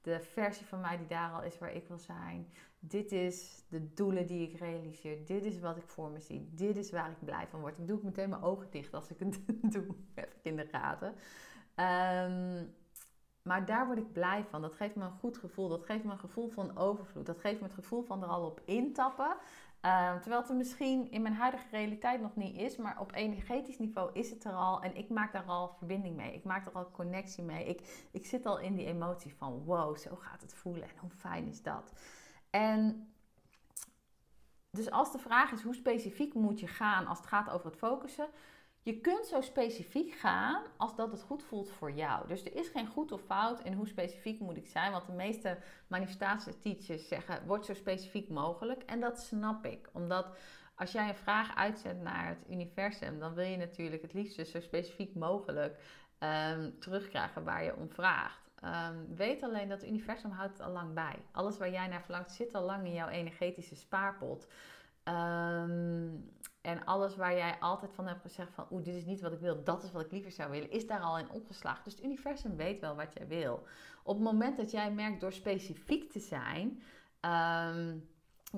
de 0.00 0.20
versie 0.20 0.66
van 0.66 0.80
mij 0.80 0.96
die 0.96 1.06
daar 1.06 1.32
al 1.32 1.42
is 1.42 1.58
waar 1.58 1.74
ik 1.74 1.88
wil 1.88 1.98
zijn. 1.98 2.52
Dit 2.78 3.12
is 3.12 3.64
de 3.68 3.92
doelen 3.92 4.26
die 4.26 4.48
ik 4.48 4.58
realiseer. 4.58 5.26
Dit 5.26 5.44
is 5.44 5.60
wat 5.60 5.76
ik 5.76 5.88
voor 5.88 6.10
me 6.10 6.20
zie. 6.20 6.48
Dit 6.52 6.76
is 6.76 6.90
waar 6.90 7.10
ik 7.10 7.24
blij 7.24 7.46
van 7.46 7.60
word. 7.60 7.78
Ik 7.78 7.86
doe 7.86 8.00
meteen 8.02 8.28
mijn 8.28 8.42
ogen 8.42 8.70
dicht 8.70 8.94
als 8.94 9.10
ik 9.10 9.18
het 9.18 9.40
doe. 9.72 9.86
Ik 10.14 10.36
in 10.42 10.56
de 10.56 10.66
gaten. 10.66 11.14
Maar 13.42 13.66
daar 13.66 13.86
word 13.86 13.98
ik 13.98 14.12
blij 14.12 14.44
van. 14.50 14.62
Dat 14.62 14.74
geeft 14.74 14.94
me 14.94 15.04
een 15.04 15.18
goed 15.20 15.38
gevoel. 15.38 15.68
Dat 15.68 15.84
geeft 15.84 16.04
me 16.04 16.12
een 16.12 16.18
gevoel 16.18 16.48
van 16.48 16.78
overvloed. 16.78 17.26
Dat 17.26 17.38
geeft 17.38 17.60
me 17.60 17.66
het 17.66 17.74
gevoel 17.74 18.02
van 18.02 18.22
er 18.22 18.28
al 18.28 18.46
op 18.46 18.60
intappen. 18.64 19.36
Uh, 19.84 20.14
terwijl 20.14 20.40
het 20.40 20.50
er 20.50 20.56
misschien 20.56 21.10
in 21.10 21.22
mijn 21.22 21.34
huidige 21.34 21.68
realiteit 21.70 22.20
nog 22.20 22.36
niet 22.36 22.56
is. 22.56 22.76
Maar 22.76 23.00
op 23.00 23.12
energetisch 23.14 23.78
niveau 23.78 24.10
is 24.12 24.30
het 24.30 24.44
er 24.44 24.52
al. 24.52 24.82
En 24.82 24.96
ik 24.96 25.08
maak 25.08 25.32
daar 25.32 25.44
al 25.44 25.74
verbinding 25.78 26.16
mee. 26.16 26.34
Ik 26.34 26.44
maak 26.44 26.66
er 26.66 26.72
al 26.72 26.90
connectie 26.90 27.44
mee. 27.44 27.64
Ik, 27.64 28.08
ik 28.10 28.26
zit 28.26 28.46
al 28.46 28.58
in 28.58 28.74
die 28.74 28.86
emotie 28.86 29.34
van 29.34 29.64
wow, 29.64 29.96
zo 29.96 30.16
gaat 30.16 30.40
het 30.40 30.54
voelen. 30.54 30.88
En 30.88 30.98
hoe 31.00 31.10
fijn 31.10 31.48
is 31.48 31.62
dat? 31.62 31.92
En 32.50 33.12
dus 34.70 34.90
als 34.90 35.12
de 35.12 35.18
vraag 35.18 35.52
is 35.52 35.62
hoe 35.62 35.74
specifiek 35.74 36.34
moet 36.34 36.60
je 36.60 36.66
gaan 36.66 37.06
als 37.06 37.18
het 37.18 37.26
gaat 37.26 37.50
over 37.50 37.66
het 37.66 37.76
focussen 37.76 38.28
je 38.82 39.00
kunt 39.00 39.26
zo 39.26 39.40
specifiek 39.40 40.12
gaan 40.12 40.62
als 40.76 40.96
dat 40.96 41.12
het 41.12 41.22
goed 41.22 41.42
voelt 41.42 41.70
voor 41.70 41.92
jou. 41.92 42.26
Dus 42.26 42.44
er 42.44 42.56
is 42.56 42.68
geen 42.68 42.86
goed 42.86 43.12
of 43.12 43.20
fout 43.20 43.60
in 43.60 43.72
hoe 43.72 43.88
specifiek 43.88 44.40
moet 44.40 44.56
ik 44.56 44.66
zijn. 44.66 44.92
Want 44.92 45.06
de 45.06 45.12
meeste 45.12 45.58
manifestatie-teachers 45.86 47.08
zeggen, 47.08 47.46
word 47.46 47.66
zo 47.66 47.74
specifiek 47.74 48.28
mogelijk. 48.28 48.82
En 48.82 49.00
dat 49.00 49.20
snap 49.20 49.64
ik. 49.64 49.88
Omdat 49.92 50.36
als 50.74 50.92
jij 50.92 51.08
een 51.08 51.14
vraag 51.14 51.56
uitzet 51.56 52.02
naar 52.02 52.28
het 52.28 52.44
universum, 52.50 53.18
dan 53.18 53.34
wil 53.34 53.44
je 53.44 53.56
natuurlijk 53.56 54.02
het 54.02 54.12
liefst 54.12 54.46
zo 54.48 54.60
specifiek 54.60 55.14
mogelijk 55.14 55.78
um, 56.18 56.78
terugkrijgen 56.78 57.44
waar 57.44 57.64
je 57.64 57.76
om 57.76 57.90
vraagt. 57.90 58.50
Um, 58.64 59.16
weet 59.16 59.42
alleen 59.42 59.68
dat 59.68 59.80
het 59.80 59.90
universum 59.90 60.30
houdt 60.30 60.52
het 60.52 60.66
al 60.66 60.72
lang 60.72 60.94
bij. 60.94 61.16
Alles 61.32 61.58
waar 61.58 61.70
jij 61.70 61.86
naar 61.86 62.02
verlangt 62.02 62.30
zit 62.30 62.54
al 62.54 62.64
lang 62.64 62.86
in 62.86 62.92
jouw 62.92 63.08
energetische 63.08 63.76
spaarpot. 63.76 64.46
Um, 65.04 66.30
en 66.62 66.84
alles 66.84 67.16
waar 67.16 67.34
jij 67.34 67.56
altijd 67.60 67.92
van 67.94 68.06
hebt 68.06 68.20
gezegd 68.20 68.52
van 68.54 68.66
oeh, 68.70 68.84
dit 68.84 68.94
is 68.94 69.04
niet 69.04 69.20
wat 69.20 69.32
ik 69.32 69.40
wil, 69.40 69.64
dat 69.64 69.82
is 69.82 69.92
wat 69.92 70.04
ik 70.04 70.12
liever 70.12 70.30
zou 70.30 70.50
willen, 70.50 70.70
is 70.70 70.86
daar 70.86 71.00
al 71.00 71.18
in 71.18 71.30
opgeslagen. 71.30 71.84
Dus 71.84 71.94
het 71.94 72.04
universum 72.04 72.56
weet 72.56 72.80
wel 72.80 72.96
wat 72.96 73.12
jij 73.14 73.26
wil. 73.26 73.66
Op 74.02 74.14
het 74.14 74.24
moment 74.24 74.56
dat 74.56 74.70
jij 74.70 74.92
merkt 74.92 75.20
door 75.20 75.32
specifiek 75.32 76.12
te 76.12 76.20
zijn, 76.20 76.82
um, 77.20 78.10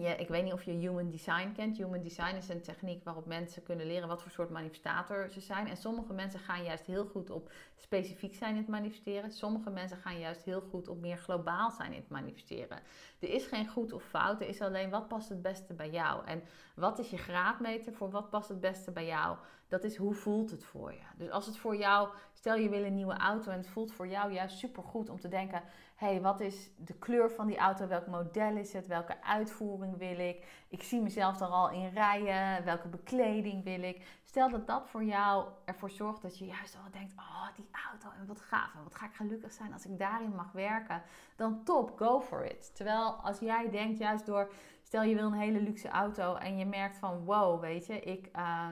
ik 0.03 0.29
weet 0.29 0.45
niet 0.45 0.53
of 0.53 0.63
je 0.63 0.73
Human 0.73 1.11
Design 1.11 1.53
kent. 1.53 1.77
Human 1.77 2.03
Design 2.03 2.35
is 2.37 2.49
een 2.49 2.61
techniek 2.61 3.05
waarop 3.05 3.27
mensen 3.27 3.63
kunnen 3.63 3.87
leren 3.87 4.09
wat 4.09 4.23
voor 4.23 4.31
soort 4.31 4.51
manifestator 4.51 5.31
ze 5.31 5.41
zijn. 5.41 5.69
En 5.69 5.77
sommige 5.77 6.13
mensen 6.13 6.41
gaan 6.41 6.65
juist 6.65 6.87
heel 6.87 7.07
goed 7.07 7.31
op 7.31 7.53
specifiek 7.77 8.35
zijn 8.35 8.51
in 8.51 8.61
het 8.61 8.69
manifesteren. 8.69 9.33
Sommige 9.33 9.71
mensen 9.71 9.97
gaan 9.97 10.19
juist 10.19 10.45
heel 10.45 10.61
goed 10.61 10.89
op 10.89 11.01
meer 11.01 11.17
globaal 11.17 11.71
zijn 11.71 11.93
in 11.93 12.01
het 12.01 12.09
manifesteren. 12.09 12.79
Er 13.19 13.29
is 13.29 13.47
geen 13.47 13.69
goed 13.69 13.93
of 13.93 14.03
fout. 14.03 14.41
Er 14.41 14.49
is 14.49 14.61
alleen 14.61 14.91
wat 14.91 15.09
past 15.09 15.29
het 15.29 15.43
beste 15.43 15.75
bij 15.75 15.91
jou. 15.91 16.27
En 16.27 16.43
wat 16.75 16.99
is 16.99 17.11
je 17.11 17.19
graadmeter 17.19 17.93
voor 17.93 18.11
wat 18.11 18.31
past 18.31 18.49
het 18.49 18.61
beste 18.61 18.91
bij 18.91 19.07
jou? 19.07 19.37
Dat 19.69 19.85
is 19.85 19.97
hoe 19.97 20.15
voelt 20.15 20.51
het 20.51 20.65
voor 20.65 20.93
je. 20.93 21.03
Dus 21.17 21.31
als 21.31 21.47
het 21.47 21.57
voor 21.57 21.77
jou, 21.77 22.09
stel 22.33 22.57
je 22.57 22.69
wil 22.69 22.85
een 22.85 22.95
nieuwe 22.95 23.17
auto 23.17 23.51
en 23.51 23.59
het 23.59 23.69
voelt 23.69 23.93
voor 23.93 24.09
jou 24.09 24.33
juist 24.33 24.59
super 24.59 24.83
goed 24.83 25.09
om 25.09 25.21
te 25.21 25.29
denken 25.29 25.63
hey, 26.05 26.21
wat 26.21 26.41
is 26.41 26.71
de 26.77 26.95
kleur 26.95 27.31
van 27.31 27.47
die 27.47 27.57
auto? 27.57 27.87
Welk 27.87 28.07
model 28.07 28.57
is 28.57 28.73
het? 28.73 28.87
Welke 28.87 29.23
uitvoering 29.23 29.99
wil 29.99 30.19
ik? 30.19 30.65
Ik 30.69 30.83
zie 30.83 31.01
mezelf 31.01 31.41
er 31.41 31.47
al 31.47 31.71
in 31.71 31.89
rijden. 31.89 32.65
Welke 32.65 32.89
bekleding 32.89 33.65
wil 33.65 33.83
ik? 33.83 34.21
Stel 34.25 34.51
dat 34.51 34.67
dat 34.67 34.89
voor 34.89 35.05
jou 35.05 35.49
ervoor 35.65 35.91
zorgt 35.91 36.23
dat 36.23 36.39
je 36.39 36.47
juist 36.47 36.77
al 36.77 36.91
denkt: 36.91 37.15
oh, 37.17 37.47
die 37.57 37.69
auto 37.91 38.09
en 38.19 38.27
wat 38.27 38.41
gaaf. 38.41 38.75
En 38.75 38.83
wat 38.83 38.95
ga 38.95 39.07
ik 39.07 39.15
gelukkig 39.15 39.53
zijn 39.53 39.73
als 39.73 39.87
ik 39.87 39.99
daarin 39.99 40.35
mag 40.35 40.53
werken. 40.53 41.03
Dan 41.37 41.65
top, 41.65 41.99
go 41.99 42.21
for 42.21 42.45
it. 42.45 42.75
Terwijl 42.75 43.13
als 43.13 43.39
jij 43.39 43.71
denkt, 43.71 43.99
juist 43.99 44.27
door, 44.27 44.53
stel 44.83 45.03
je 45.03 45.15
wil 45.15 45.27
een 45.27 45.33
hele 45.33 45.61
luxe 45.61 45.89
auto 45.89 46.35
en 46.35 46.59
je 46.59 46.67
merkt 46.67 46.97
van: 46.97 47.25
wow, 47.25 47.61
weet 47.61 47.87
je, 47.87 48.01
ik. 48.01 48.29
Uh, 48.37 48.69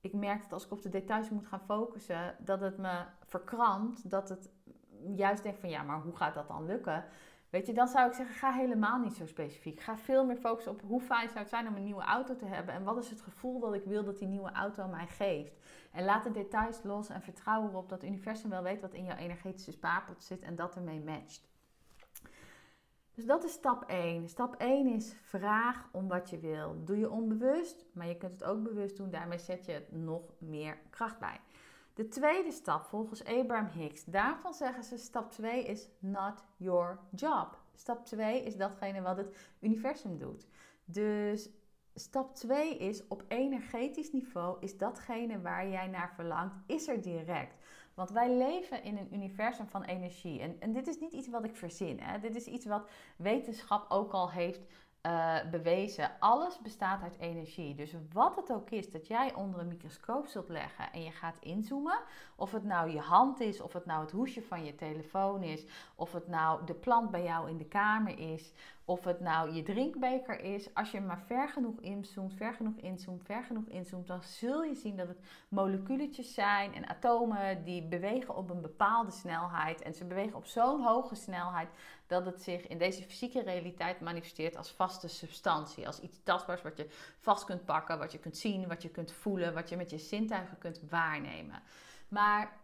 ik 0.00 0.12
merk 0.12 0.42
dat 0.42 0.52
als 0.52 0.64
ik 0.64 0.72
op 0.72 0.82
de 0.82 0.88
details 0.88 1.30
moet 1.30 1.46
gaan 1.46 1.60
focussen, 1.66 2.36
dat 2.38 2.60
het 2.60 2.78
me 2.78 3.04
verkrampt, 3.24 4.10
dat 4.10 4.28
het 4.28 4.50
juist 5.16 5.42
denk 5.42 5.58
van 5.58 5.68
ja, 5.68 5.82
maar 5.82 6.00
hoe 6.00 6.16
gaat 6.16 6.34
dat 6.34 6.48
dan 6.48 6.66
lukken? 6.66 7.04
Weet 7.50 7.66
je, 7.66 7.72
dan 7.72 7.88
zou 7.88 8.08
ik 8.08 8.14
zeggen, 8.14 8.34
ga 8.34 8.52
helemaal 8.52 8.98
niet 8.98 9.14
zo 9.14 9.26
specifiek. 9.26 9.80
Ga 9.80 9.96
veel 9.96 10.24
meer 10.24 10.36
focussen 10.36 10.72
op 10.72 10.82
hoe 10.82 11.00
fijn 11.00 11.28
zou 11.28 11.38
het 11.38 11.48
zijn 11.48 11.68
om 11.68 11.76
een 11.76 11.84
nieuwe 11.84 12.02
auto 12.02 12.36
te 12.36 12.44
hebben. 12.44 12.74
En 12.74 12.84
wat 12.84 12.98
is 12.98 13.10
het 13.10 13.20
gevoel 13.20 13.60
dat 13.60 13.74
ik 13.74 13.84
wil 13.84 14.04
dat 14.04 14.18
die 14.18 14.28
nieuwe 14.28 14.52
auto 14.52 14.88
mij 14.88 15.06
geeft. 15.06 15.56
En 15.92 16.04
laat 16.04 16.24
de 16.24 16.30
details 16.30 16.82
los 16.82 17.08
en 17.08 17.22
vertrouw 17.22 17.68
erop 17.68 17.88
dat 17.88 18.00
het 18.00 18.10
universum 18.10 18.50
wel 18.50 18.62
weet 18.62 18.80
wat 18.80 18.94
in 18.94 19.04
jouw 19.04 19.16
energetische 19.16 19.72
spaarpot 19.72 20.22
zit 20.22 20.42
en 20.42 20.56
dat 20.56 20.76
ermee 20.76 21.00
matcht. 21.00 21.48
Dus 23.14 23.26
dat 23.26 23.44
is 23.44 23.52
stap 23.52 23.82
1. 23.82 24.28
Stap 24.28 24.54
1 24.54 24.86
is 24.86 25.16
vraag 25.22 25.88
om 25.92 26.08
wat 26.08 26.30
je 26.30 26.38
wil. 26.38 26.84
Doe 26.84 26.98
je 26.98 27.10
onbewust, 27.10 27.86
maar 27.92 28.06
je 28.06 28.16
kunt 28.16 28.32
het 28.32 28.44
ook 28.44 28.62
bewust 28.62 28.96
doen. 28.96 29.10
Daarmee 29.10 29.38
zet 29.38 29.64
je 29.64 29.86
nog 29.90 30.22
meer 30.38 30.78
kracht 30.90 31.18
bij. 31.18 31.40
De 31.96 32.08
tweede 32.08 32.52
stap 32.52 32.84
volgens 32.84 33.24
Abraham 33.24 33.66
Hicks, 33.66 34.04
daarvan 34.04 34.54
zeggen 34.54 34.84
ze 34.84 34.96
stap 34.96 35.30
2 35.30 35.64
is 35.64 35.88
not 35.98 36.44
your 36.56 36.98
job. 37.10 37.58
Stap 37.74 38.06
2 38.06 38.42
is 38.42 38.56
datgene 38.56 39.02
wat 39.02 39.16
het 39.16 39.36
universum 39.60 40.18
doet. 40.18 40.46
Dus 40.84 41.50
stap 41.94 42.34
2 42.34 42.76
is 42.76 43.06
op 43.06 43.24
energetisch 43.28 44.12
niveau 44.12 44.56
is 44.60 44.78
datgene 44.78 45.40
waar 45.40 45.68
jij 45.68 45.86
naar 45.86 46.12
verlangt, 46.14 46.56
is 46.66 46.88
er 46.88 47.02
direct. 47.02 47.54
Want 47.94 48.10
wij 48.10 48.36
leven 48.36 48.82
in 48.82 48.96
een 48.96 49.14
universum 49.14 49.68
van 49.68 49.84
energie. 49.84 50.40
En, 50.40 50.60
en 50.60 50.72
dit 50.72 50.86
is 50.86 50.98
niet 50.98 51.12
iets 51.12 51.28
wat 51.28 51.44
ik 51.44 51.56
verzin. 51.56 52.00
Hè? 52.00 52.18
Dit 52.18 52.36
is 52.36 52.46
iets 52.46 52.66
wat 52.66 52.88
wetenschap 53.16 53.90
ook 53.90 54.12
al 54.12 54.30
heeft 54.30 54.60
uh, 55.06 55.36
bewezen. 55.50 56.10
Alles 56.18 56.58
bestaat 56.58 57.02
uit 57.02 57.18
energie. 57.18 57.74
Dus 57.74 57.94
wat 58.12 58.36
het 58.36 58.52
ook 58.52 58.70
is 58.70 58.90
dat 58.90 59.06
jij 59.06 59.34
onder 59.34 59.60
een 59.60 59.68
microscoop 59.68 60.26
zult 60.26 60.48
leggen 60.48 60.92
en 60.92 61.02
je 61.02 61.10
gaat 61.10 61.36
inzoomen. 61.40 61.98
Of 62.36 62.52
het 62.52 62.64
nou 62.64 62.90
je 62.90 63.00
hand 63.00 63.40
is, 63.40 63.60
of 63.60 63.72
het 63.72 63.86
nou 63.86 64.00
het 64.00 64.10
hoesje 64.10 64.42
van 64.42 64.64
je 64.64 64.74
telefoon 64.74 65.42
is, 65.42 65.66
of 65.94 66.12
het 66.12 66.28
nou 66.28 66.64
de 66.64 66.74
plant 66.74 67.10
bij 67.10 67.22
jou 67.22 67.50
in 67.50 67.56
de 67.56 67.64
kamer 67.64 68.18
is, 68.18 68.52
of 68.84 69.04
het 69.04 69.20
nou 69.20 69.52
je 69.52 69.62
drinkbeker 69.62 70.40
is. 70.40 70.74
Als 70.74 70.90
je 70.90 71.00
maar 71.00 71.22
ver 71.26 71.48
genoeg 71.48 71.80
inzoomt, 71.80 72.34
ver 72.34 72.54
genoeg 72.54 72.76
inzoomt, 72.76 73.22
ver 73.24 73.44
genoeg 73.44 73.66
inzoomt, 73.66 74.06
dan 74.06 74.22
zul 74.22 74.62
je 74.62 74.74
zien 74.74 74.96
dat 74.96 75.08
het 75.08 75.20
moleculetjes 75.48 76.34
zijn 76.34 76.74
en 76.74 76.88
atomen 76.88 77.64
die 77.64 77.82
bewegen 77.82 78.36
op 78.36 78.50
een 78.50 78.60
bepaalde 78.60 79.10
snelheid. 79.10 79.82
En 79.82 79.94
ze 79.94 80.04
bewegen 80.04 80.36
op 80.36 80.46
zo'n 80.46 80.82
hoge 80.82 81.14
snelheid 81.14 81.68
dat 82.06 82.24
het 82.24 82.42
zich 82.42 82.66
in 82.66 82.78
deze 82.78 83.02
fysieke 83.02 83.42
realiteit 83.42 84.00
manifesteert 84.00 84.56
als 84.56 84.70
vaste 84.70 85.08
substantie. 85.08 85.86
Als 85.86 86.00
iets 86.00 86.22
tastbaars 86.22 86.62
wat 86.62 86.76
je 86.76 86.86
vast 87.18 87.44
kunt 87.44 87.64
pakken, 87.64 87.98
wat 87.98 88.12
je 88.12 88.18
kunt 88.18 88.36
zien, 88.36 88.68
wat 88.68 88.82
je 88.82 88.88
kunt 88.88 89.12
voelen, 89.12 89.54
wat 89.54 89.68
je 89.68 89.76
met 89.76 89.90
je 89.90 89.98
zintuigen 89.98 90.58
kunt 90.58 90.80
waarnemen. 90.88 91.62
Maar 92.08 92.60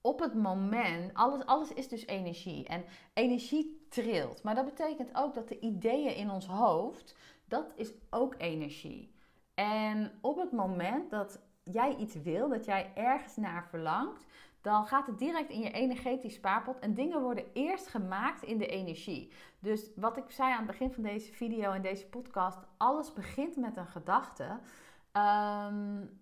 op 0.00 0.20
het 0.20 0.34
moment, 0.34 1.14
alles, 1.14 1.46
alles 1.46 1.72
is 1.72 1.88
dus 1.88 2.06
energie. 2.06 2.66
En 2.66 2.84
energie 3.14 3.86
trilt. 3.88 4.42
Maar 4.42 4.54
dat 4.54 4.64
betekent 4.64 5.10
ook 5.12 5.34
dat 5.34 5.48
de 5.48 5.58
ideeën 5.58 6.14
in 6.14 6.30
ons 6.30 6.46
hoofd, 6.46 7.16
dat 7.44 7.72
is 7.76 7.92
ook 8.10 8.34
energie. 8.38 9.14
En 9.54 10.18
op 10.20 10.36
het 10.36 10.52
moment 10.52 11.10
dat 11.10 11.40
jij 11.62 11.96
iets 11.96 12.14
wil, 12.14 12.48
dat 12.48 12.64
jij 12.64 12.92
ergens 12.94 13.36
naar 13.36 13.66
verlangt, 13.68 14.24
dan 14.64 14.86
gaat 14.86 15.06
het 15.06 15.18
direct 15.18 15.50
in 15.50 15.60
je 15.60 15.70
energetisch 15.70 16.34
spaarpot 16.34 16.78
en 16.78 16.94
dingen 16.94 17.20
worden 17.20 17.44
eerst 17.52 17.86
gemaakt 17.86 18.42
in 18.42 18.58
de 18.58 18.66
energie. 18.66 19.32
Dus 19.58 19.90
wat 19.96 20.16
ik 20.16 20.24
zei 20.28 20.50
aan 20.52 20.56
het 20.56 20.66
begin 20.66 20.92
van 20.92 21.02
deze 21.02 21.32
video 21.32 21.72
en 21.72 21.82
deze 21.82 22.06
podcast, 22.06 22.58
alles 22.76 23.12
begint 23.12 23.56
met 23.56 23.76
een 23.76 23.86
gedachte. 23.86 24.58
Um, 25.12 26.20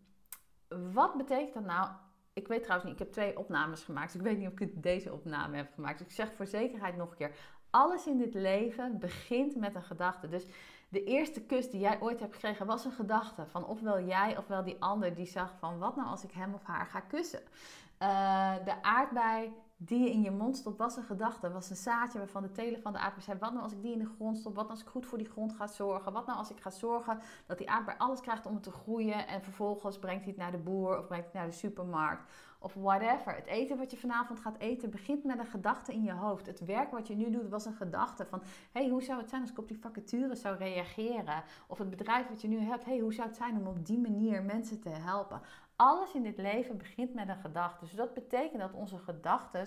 wat 0.92 1.16
betekent 1.16 1.55
dat 1.55 1.64
nou? 1.64 1.88
Ik 2.33 2.48
weet 2.48 2.62
trouwens 2.62 2.90
niet, 2.90 3.00
ik 3.00 3.07
heb 3.07 3.12
twee 3.12 3.38
opnames 3.38 3.83
gemaakt. 3.83 4.12
Dus 4.12 4.20
ik 4.20 4.26
weet 4.26 4.38
niet 4.38 4.52
of 4.52 4.61
ik 4.61 4.83
deze 4.83 5.12
opname 5.12 5.57
heb 5.57 5.72
gemaakt. 5.74 5.98
Dus 5.98 6.07
ik 6.07 6.12
zeg 6.12 6.33
voor 6.33 6.46
zekerheid 6.46 6.96
nog 6.96 7.11
een 7.11 7.16
keer: 7.16 7.35
alles 7.70 8.07
in 8.07 8.18
dit 8.18 8.35
leven 8.35 8.98
begint 8.98 9.57
met 9.57 9.74
een 9.74 9.83
gedachte. 9.83 10.28
Dus 10.28 10.46
de 10.88 11.05
eerste 11.05 11.40
kus 11.40 11.70
die 11.70 11.81
jij 11.81 12.00
ooit 12.00 12.20
hebt 12.20 12.35
gekregen 12.35 12.66
was 12.66 12.85
een 12.85 12.92
gedachte 12.92 13.46
van 13.46 13.66
ofwel 13.66 14.00
jij 14.00 14.37
ofwel 14.37 14.64
die 14.64 14.76
ander 14.78 15.14
die 15.14 15.26
zag 15.26 15.55
van 15.59 15.78
wat 15.78 15.96
nou 15.96 16.09
als 16.09 16.24
ik 16.24 16.31
hem 16.31 16.55
of 16.55 16.62
haar 16.62 16.87
ga 16.87 17.00
kussen. 17.00 17.40
Uh, 18.03 18.55
de 18.65 18.83
aardbei 18.83 19.53
die 19.77 20.01
je 20.01 20.11
in 20.11 20.23
je 20.23 20.31
mond 20.31 20.57
stopt 20.57 20.79
was 20.79 20.97
een 20.97 21.03
gedachte, 21.03 21.51
was 21.51 21.71
een 21.71 21.77
zaadje 21.77 22.19
waarvan 22.19 22.43
de 22.43 22.53
telen 22.53 22.81
van 22.81 22.93
de 22.93 22.99
aardbei 22.99 23.23
zei: 23.23 23.38
wat 23.38 23.51
nou 23.51 23.62
als 23.62 23.73
ik 23.73 23.83
die 23.83 23.93
in 23.93 23.99
de 23.99 24.12
grond 24.17 24.38
stop, 24.38 24.55
wat 24.55 24.65
nou 24.65 24.71
als 24.71 24.81
ik 24.81 24.88
goed 24.88 25.07
voor 25.07 25.19
die 25.19 25.31
grond 25.31 25.53
ga 25.53 25.67
zorgen, 25.67 26.12
wat 26.12 26.27
nou 26.27 26.38
als 26.38 26.51
ik 26.51 26.61
ga 26.61 26.71
zorgen 26.71 27.19
dat 27.47 27.59
die 27.59 27.71
aardbei 27.71 27.99
alles 27.99 28.21
krijgt 28.21 28.47
om 28.47 28.55
het 28.55 28.62
te 28.62 28.71
groeien 28.71 29.27
en 29.27 29.43
vervolgens 29.43 29.99
brengt 29.99 30.23
hij 30.23 30.33
het 30.33 30.41
naar 30.41 30.51
de 30.51 30.59
boer 30.59 30.99
of 30.99 31.07
brengt 31.07 31.25
het 31.25 31.35
naar 31.35 31.47
de 31.47 31.53
supermarkt 31.53 32.31
of 32.62 32.75
whatever. 32.75 33.35
Het 33.35 33.47
eten 33.47 33.79
wat 33.79 33.91
je 33.91 33.97
vanavond 33.97 34.38
gaat 34.38 34.59
eten 34.59 34.91
begint 34.91 35.25
met 35.25 35.38
een 35.38 35.47
gedachte 35.47 35.93
in 35.93 36.03
je 36.03 36.12
hoofd. 36.12 36.47
Het 36.47 36.65
werk 36.65 36.91
wat 36.91 37.07
je 37.07 37.15
nu 37.15 37.31
doet 37.31 37.49
was 37.49 37.65
een 37.65 37.75
gedachte 37.75 38.27
van: 38.27 38.43
hey, 38.73 38.88
hoe 38.88 39.03
zou 39.03 39.21
het 39.21 39.29
zijn 39.29 39.41
als 39.41 39.51
ik 39.51 39.59
op 39.59 39.69
die 39.69 39.79
vacature 39.81 40.35
zou 40.35 40.57
reageren? 40.57 41.43
Of 41.67 41.79
het 41.79 41.91
bedrijf 41.91 42.29
wat 42.29 42.41
je 42.41 42.49
nu 42.49 42.59
hebt, 42.59 42.85
hey, 42.85 42.99
hoe 42.99 43.15
zou 43.15 43.29
het 43.29 43.37
zijn 43.37 43.57
om 43.57 43.67
op 43.67 43.87
die 43.87 43.99
manier 43.99 44.43
mensen 44.43 44.81
te 44.81 44.88
helpen? 44.88 45.41
Alles 45.76 46.14
in 46.14 46.22
dit 46.22 46.37
leven 46.37 46.78
begint 46.78 47.14
met 47.14 47.28
een 47.28 47.37
gedachte. 47.37 47.85
Dus 47.85 47.94
dat 47.94 48.14
betekent 48.14 48.61
dat 48.61 48.72
onze 48.72 48.98
gedachten 48.98 49.66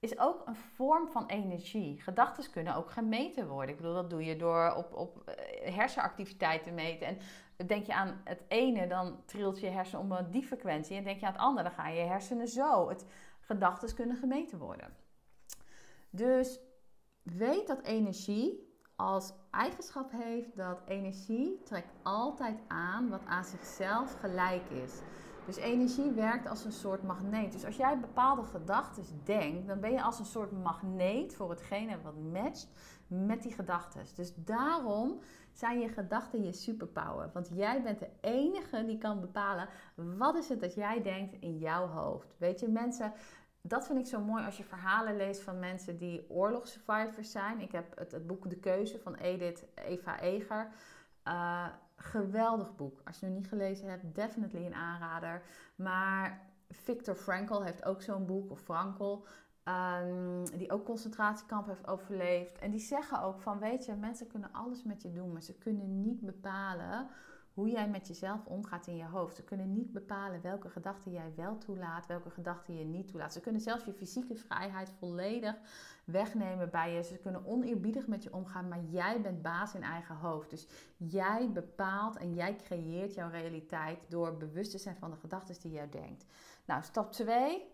is 0.00 0.18
ook 0.18 0.42
een 0.46 0.56
vorm 0.56 1.08
van 1.08 1.26
energie. 1.26 2.00
Gedachten 2.00 2.50
kunnen 2.50 2.74
ook 2.74 2.90
gemeten 2.90 3.48
worden. 3.48 3.70
Ik 3.70 3.76
bedoel, 3.76 3.94
dat 3.94 4.10
doe 4.10 4.24
je 4.24 4.36
door 4.36 4.74
op, 4.74 4.94
op 4.94 5.22
eh, 5.28 5.74
hersenactiviteit 5.74 6.62
te 6.62 6.70
meten. 6.70 7.06
En 7.56 7.66
denk 7.66 7.86
je 7.86 7.94
aan 7.94 8.20
het 8.24 8.42
ene, 8.48 8.86
dan 8.86 9.24
trilt 9.24 9.60
je 9.60 9.66
hersen 9.66 9.98
om 9.98 10.30
die 10.30 10.42
frequentie. 10.42 10.96
En 10.96 11.04
denk 11.04 11.20
je 11.20 11.26
aan 11.26 11.32
het 11.32 11.40
andere, 11.40 11.68
dan 11.68 11.76
gaan 11.76 11.94
je 11.94 12.00
hersenen 12.00 12.48
zo. 12.48 12.88
Het, 12.88 13.06
gedachten 13.48 13.94
kunnen 13.94 14.16
gemeten 14.16 14.58
worden. 14.58 14.96
Dus 16.10 16.60
weet 17.22 17.66
dat 17.66 17.82
energie 17.82 18.76
als 18.96 19.32
eigenschap 19.50 20.10
heeft 20.10 20.56
dat 20.56 20.80
energie 20.86 21.62
trekt 21.62 21.92
altijd 22.02 22.58
aan 22.66 23.08
wat 23.08 23.24
aan 23.26 23.44
zichzelf 23.44 24.20
gelijk 24.20 24.70
is. 24.70 25.00
Dus 25.48 25.56
energie 25.56 26.10
werkt 26.10 26.48
als 26.48 26.64
een 26.64 26.72
soort 26.72 27.02
magneet. 27.02 27.52
Dus 27.52 27.64
als 27.64 27.76
jij 27.76 28.00
bepaalde 28.00 28.42
gedachten 28.44 29.04
denkt, 29.24 29.66
dan 29.66 29.80
ben 29.80 29.92
je 29.92 30.02
als 30.02 30.18
een 30.18 30.24
soort 30.24 30.52
magneet 30.52 31.34
voor 31.34 31.50
hetgene 31.50 32.00
wat 32.02 32.14
matcht 32.32 32.68
met 33.06 33.42
die 33.42 33.52
gedachten. 33.52 34.02
Dus 34.14 34.34
daarom 34.36 35.20
zijn 35.52 35.80
je 35.80 35.88
gedachten 35.88 36.44
je 36.44 36.52
superpower. 36.52 37.30
Want 37.32 37.50
jij 37.54 37.82
bent 37.82 37.98
de 37.98 38.10
enige 38.20 38.84
die 38.84 38.98
kan 38.98 39.20
bepalen 39.20 39.68
wat 39.94 40.36
is 40.36 40.48
het 40.48 40.60
dat 40.60 40.74
jij 40.74 41.02
denkt 41.02 41.36
in 41.40 41.58
jouw 41.58 41.86
hoofd. 41.86 42.34
Weet 42.38 42.60
je, 42.60 42.68
mensen, 42.68 43.12
dat 43.60 43.86
vind 43.86 43.98
ik 43.98 44.06
zo 44.06 44.20
mooi 44.20 44.44
als 44.44 44.56
je 44.56 44.64
verhalen 44.64 45.16
leest 45.16 45.40
van 45.40 45.58
mensen 45.58 45.98
die 45.98 46.30
oorlogssurvivors 46.30 47.30
zijn. 47.30 47.60
Ik 47.60 47.72
heb 47.72 47.98
het, 47.98 48.12
het 48.12 48.26
boek 48.26 48.50
De 48.50 48.58
Keuze 48.58 48.98
van 48.98 49.14
Edith 49.14 49.64
Eva 49.74 50.20
Eger. 50.20 50.68
Uh, 51.28 51.66
geweldig 51.98 52.76
boek. 52.76 53.00
Als 53.04 53.18
je 53.18 53.24
het 53.24 53.34
nog 53.34 53.42
niet 53.42 53.50
gelezen 53.50 53.88
hebt, 53.88 54.14
definitely 54.14 54.66
een 54.66 54.74
aanrader. 54.74 55.42
Maar 55.76 56.46
Viktor 56.68 57.14
Frankl 57.14 57.62
heeft 57.62 57.84
ook 57.84 58.02
zo'n 58.02 58.26
boek, 58.26 58.50
of 58.50 58.60
Frankl, 58.60 59.24
um, 59.64 60.44
die 60.58 60.72
ook 60.72 60.84
concentratiekamp 60.84 61.66
heeft 61.66 61.86
overleefd. 61.86 62.58
En 62.58 62.70
die 62.70 62.80
zeggen 62.80 63.22
ook 63.22 63.40
van, 63.40 63.58
weet 63.58 63.84
je, 63.84 63.94
mensen 63.94 64.26
kunnen 64.26 64.52
alles 64.52 64.82
met 64.82 65.02
je 65.02 65.12
doen, 65.12 65.32
maar 65.32 65.42
ze 65.42 65.58
kunnen 65.58 66.00
niet 66.00 66.20
bepalen 66.20 67.08
hoe 67.58 67.70
jij 67.70 67.88
met 67.88 68.08
jezelf 68.08 68.44
omgaat 68.44 68.86
in 68.86 68.96
je 68.96 69.04
hoofd. 69.04 69.36
Ze 69.36 69.44
kunnen 69.44 69.72
niet 69.72 69.92
bepalen 69.92 70.40
welke 70.40 70.68
gedachten 70.68 71.12
jij 71.12 71.32
wel 71.36 71.58
toelaat, 71.58 72.06
welke 72.06 72.30
gedachten 72.30 72.78
je 72.78 72.84
niet 72.84 73.08
toelaat. 73.08 73.32
Ze 73.32 73.40
kunnen 73.40 73.60
zelfs 73.60 73.84
je 73.84 73.92
fysieke 73.92 74.34
vrijheid 74.34 74.90
volledig 74.98 75.54
wegnemen 76.04 76.70
bij 76.70 76.92
je. 76.92 77.02
Ze 77.02 77.18
kunnen 77.18 77.46
oneerbiedig 77.46 78.06
met 78.06 78.22
je 78.22 78.32
omgaan, 78.32 78.68
maar 78.68 78.82
jij 78.90 79.20
bent 79.20 79.42
baas 79.42 79.74
in 79.74 79.82
eigen 79.82 80.16
hoofd. 80.16 80.50
Dus 80.50 80.66
jij 80.96 81.50
bepaalt 81.52 82.16
en 82.16 82.34
jij 82.34 82.56
creëert 82.56 83.14
jouw 83.14 83.30
realiteit 83.30 83.98
door 84.08 84.36
bewust 84.36 84.70
te 84.70 84.78
zijn 84.78 84.96
van 84.96 85.10
de 85.10 85.16
gedachten 85.16 85.60
die 85.60 85.72
jij 85.72 85.88
denkt. 85.88 86.24
Nou, 86.64 86.82
stap 86.82 87.12
2 87.12 87.64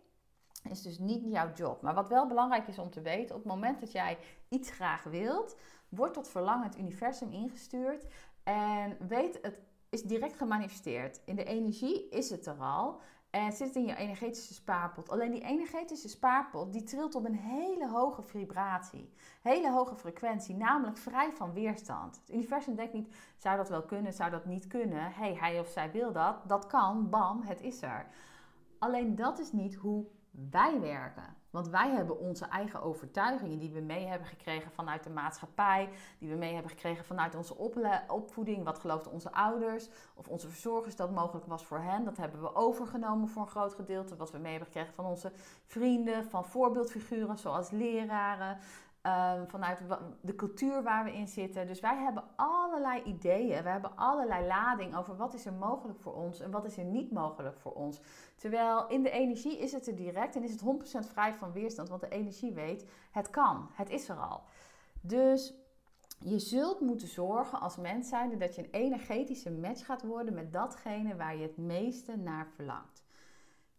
is 0.62 0.82
dus 0.82 0.98
niet 0.98 1.24
jouw 1.24 1.52
job. 1.52 1.82
Maar 1.82 1.94
wat 1.94 2.08
wel 2.08 2.26
belangrijk 2.26 2.66
is 2.66 2.78
om 2.78 2.90
te 2.90 3.02
weten, 3.02 3.34
op 3.34 3.42
het 3.42 3.52
moment 3.52 3.80
dat 3.80 3.92
jij 3.92 4.18
iets 4.48 4.70
graag 4.70 5.02
wilt, 5.02 5.56
wordt 5.88 6.14
tot 6.14 6.28
verlangen 6.28 6.66
het 6.66 6.78
universum 6.78 7.32
ingestuurd. 7.32 8.06
En 8.44 8.96
weet, 9.08 9.38
het 9.42 9.58
is 9.94 10.02
direct 10.02 10.36
gemanifesteerd. 10.36 11.20
In 11.24 11.36
de 11.36 11.44
energie 11.44 12.08
is 12.08 12.30
het 12.30 12.46
er 12.46 12.58
al. 12.58 13.00
En 13.30 13.52
zit 13.52 13.74
in 13.76 13.86
je 13.86 13.96
energetische 13.96 14.54
spaarpot. 14.54 15.08
Alleen 15.08 15.30
die 15.30 15.44
energetische 15.44 16.08
spaarpot 16.08 16.72
die 16.72 16.82
trilt 16.82 17.14
op 17.14 17.24
een 17.24 17.36
hele 17.36 17.88
hoge 17.88 18.22
vibratie. 18.22 19.12
Hele 19.42 19.70
hoge 19.70 19.96
frequentie, 19.96 20.54
namelijk 20.54 20.96
vrij 20.96 21.32
van 21.32 21.52
weerstand. 21.52 22.16
Het 22.16 22.34
universum 22.34 22.74
denkt 22.74 22.92
niet, 22.92 23.16
zou 23.36 23.56
dat 23.56 23.68
wel 23.68 23.82
kunnen, 23.82 24.12
zou 24.12 24.30
dat 24.30 24.44
niet 24.44 24.66
kunnen. 24.66 25.12
hey, 25.12 25.34
hij 25.34 25.60
of 25.60 25.68
zij 25.68 25.90
wil 25.90 26.12
dat. 26.12 26.48
Dat 26.48 26.66
kan, 26.66 27.10
bam, 27.10 27.42
het 27.42 27.60
is 27.60 27.82
er. 27.82 28.06
Alleen 28.78 29.16
dat 29.16 29.38
is 29.38 29.52
niet 29.52 29.74
hoe 29.74 30.06
wij 30.30 30.80
werken. 30.80 31.36
Want 31.54 31.68
wij 31.68 31.90
hebben 31.90 32.18
onze 32.18 32.44
eigen 32.44 32.82
overtuigingen 32.82 33.58
die 33.58 33.70
we 33.70 33.80
mee 33.80 34.06
hebben 34.06 34.28
gekregen 34.28 34.70
vanuit 34.70 35.04
de 35.04 35.10
maatschappij, 35.10 35.88
die 36.18 36.28
we 36.28 36.36
mee 36.36 36.52
hebben 36.52 36.70
gekregen 36.70 37.04
vanuit 37.04 37.34
onze 37.34 37.54
opvoeding. 38.08 38.64
Wat 38.64 38.78
geloofden 38.78 39.12
onze 39.12 39.32
ouders 39.32 39.88
of 40.14 40.28
onze 40.28 40.48
verzorgers 40.48 40.96
dat 40.96 41.10
mogelijk 41.10 41.46
was 41.46 41.64
voor 41.64 41.78
hen? 41.78 42.04
Dat 42.04 42.16
hebben 42.16 42.40
we 42.40 42.54
overgenomen 42.54 43.28
voor 43.28 43.42
een 43.42 43.48
groot 43.48 43.74
gedeelte. 43.74 44.16
Wat 44.16 44.30
we 44.30 44.38
mee 44.38 44.50
hebben 44.50 44.68
gekregen 44.72 44.94
van 44.94 45.04
onze 45.04 45.32
vrienden, 45.64 46.24
van 46.24 46.44
voorbeeldfiguren 46.44 47.38
zoals 47.38 47.70
leraren, 47.70 48.58
Um, 49.06 49.48
vanuit 49.48 49.78
de 50.20 50.34
cultuur 50.34 50.82
waar 50.82 51.04
we 51.04 51.12
in 51.12 51.28
zitten. 51.28 51.66
Dus 51.66 51.80
wij 51.80 51.96
hebben 51.96 52.24
allerlei 52.36 53.02
ideeën, 53.02 53.62
we 53.62 53.68
hebben 53.68 53.96
allerlei 53.96 54.46
lading 54.46 54.96
over 54.96 55.16
wat 55.16 55.34
is 55.34 55.46
er 55.46 55.52
mogelijk 55.52 56.00
voor 56.00 56.14
ons 56.14 56.40
en 56.40 56.50
wat 56.50 56.64
is 56.64 56.76
er 56.76 56.84
niet 56.84 57.12
mogelijk 57.12 57.58
voor 57.58 57.72
ons. 57.72 58.00
Terwijl 58.36 58.88
in 58.88 59.02
de 59.02 59.10
energie 59.10 59.58
is 59.58 59.72
het 59.72 59.86
er 59.86 59.96
direct 59.96 60.36
en 60.36 60.42
is 60.42 60.50
het 60.50 60.62
100% 61.04 61.10
vrij 61.10 61.34
van 61.34 61.52
weerstand, 61.52 61.88
want 61.88 62.00
de 62.00 62.08
energie 62.08 62.52
weet, 62.52 62.86
het 63.10 63.30
kan, 63.30 63.68
het 63.72 63.90
is 63.90 64.08
er 64.08 64.16
al. 64.16 64.42
Dus 65.00 65.54
je 66.18 66.38
zult 66.38 66.80
moeten 66.80 67.08
zorgen 67.08 67.60
als 67.60 67.76
mens 67.76 68.08
zijnde 68.08 68.36
dat 68.36 68.54
je 68.54 68.62
een 68.62 68.70
energetische 68.70 69.50
match 69.50 69.84
gaat 69.84 70.02
worden 70.02 70.34
met 70.34 70.52
datgene 70.52 71.16
waar 71.16 71.36
je 71.36 71.42
het 71.42 71.56
meeste 71.56 72.16
naar 72.16 72.46
verlangt. 72.54 73.04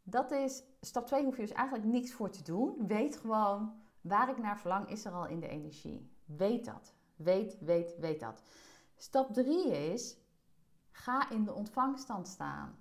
Dat 0.03 0.31
is, 0.31 0.63
stap 0.81 1.05
2 1.07 1.23
hoef 1.23 1.35
je 1.35 1.41
dus 1.41 1.51
eigenlijk 1.51 1.87
niks 1.87 2.13
voor 2.13 2.29
te 2.29 2.43
doen. 2.43 2.87
Weet 2.87 3.17
gewoon 3.17 3.83
Waar 4.07 4.29
ik 4.29 4.37
naar 4.37 4.59
verlang 4.59 4.89
is 4.89 5.05
er 5.05 5.11
al 5.11 5.27
in 5.27 5.39
de 5.39 5.47
energie. 5.47 6.11
Weet 6.25 6.65
dat. 6.65 6.93
Weet, 7.15 7.57
weet, 7.59 7.95
weet 7.99 8.19
dat. 8.19 8.43
Stap 8.95 9.33
3 9.33 9.71
is, 9.71 10.17
ga 10.91 11.29
in 11.29 11.43
de 11.43 11.53
ontvangstand 11.53 12.27
staan. 12.27 12.77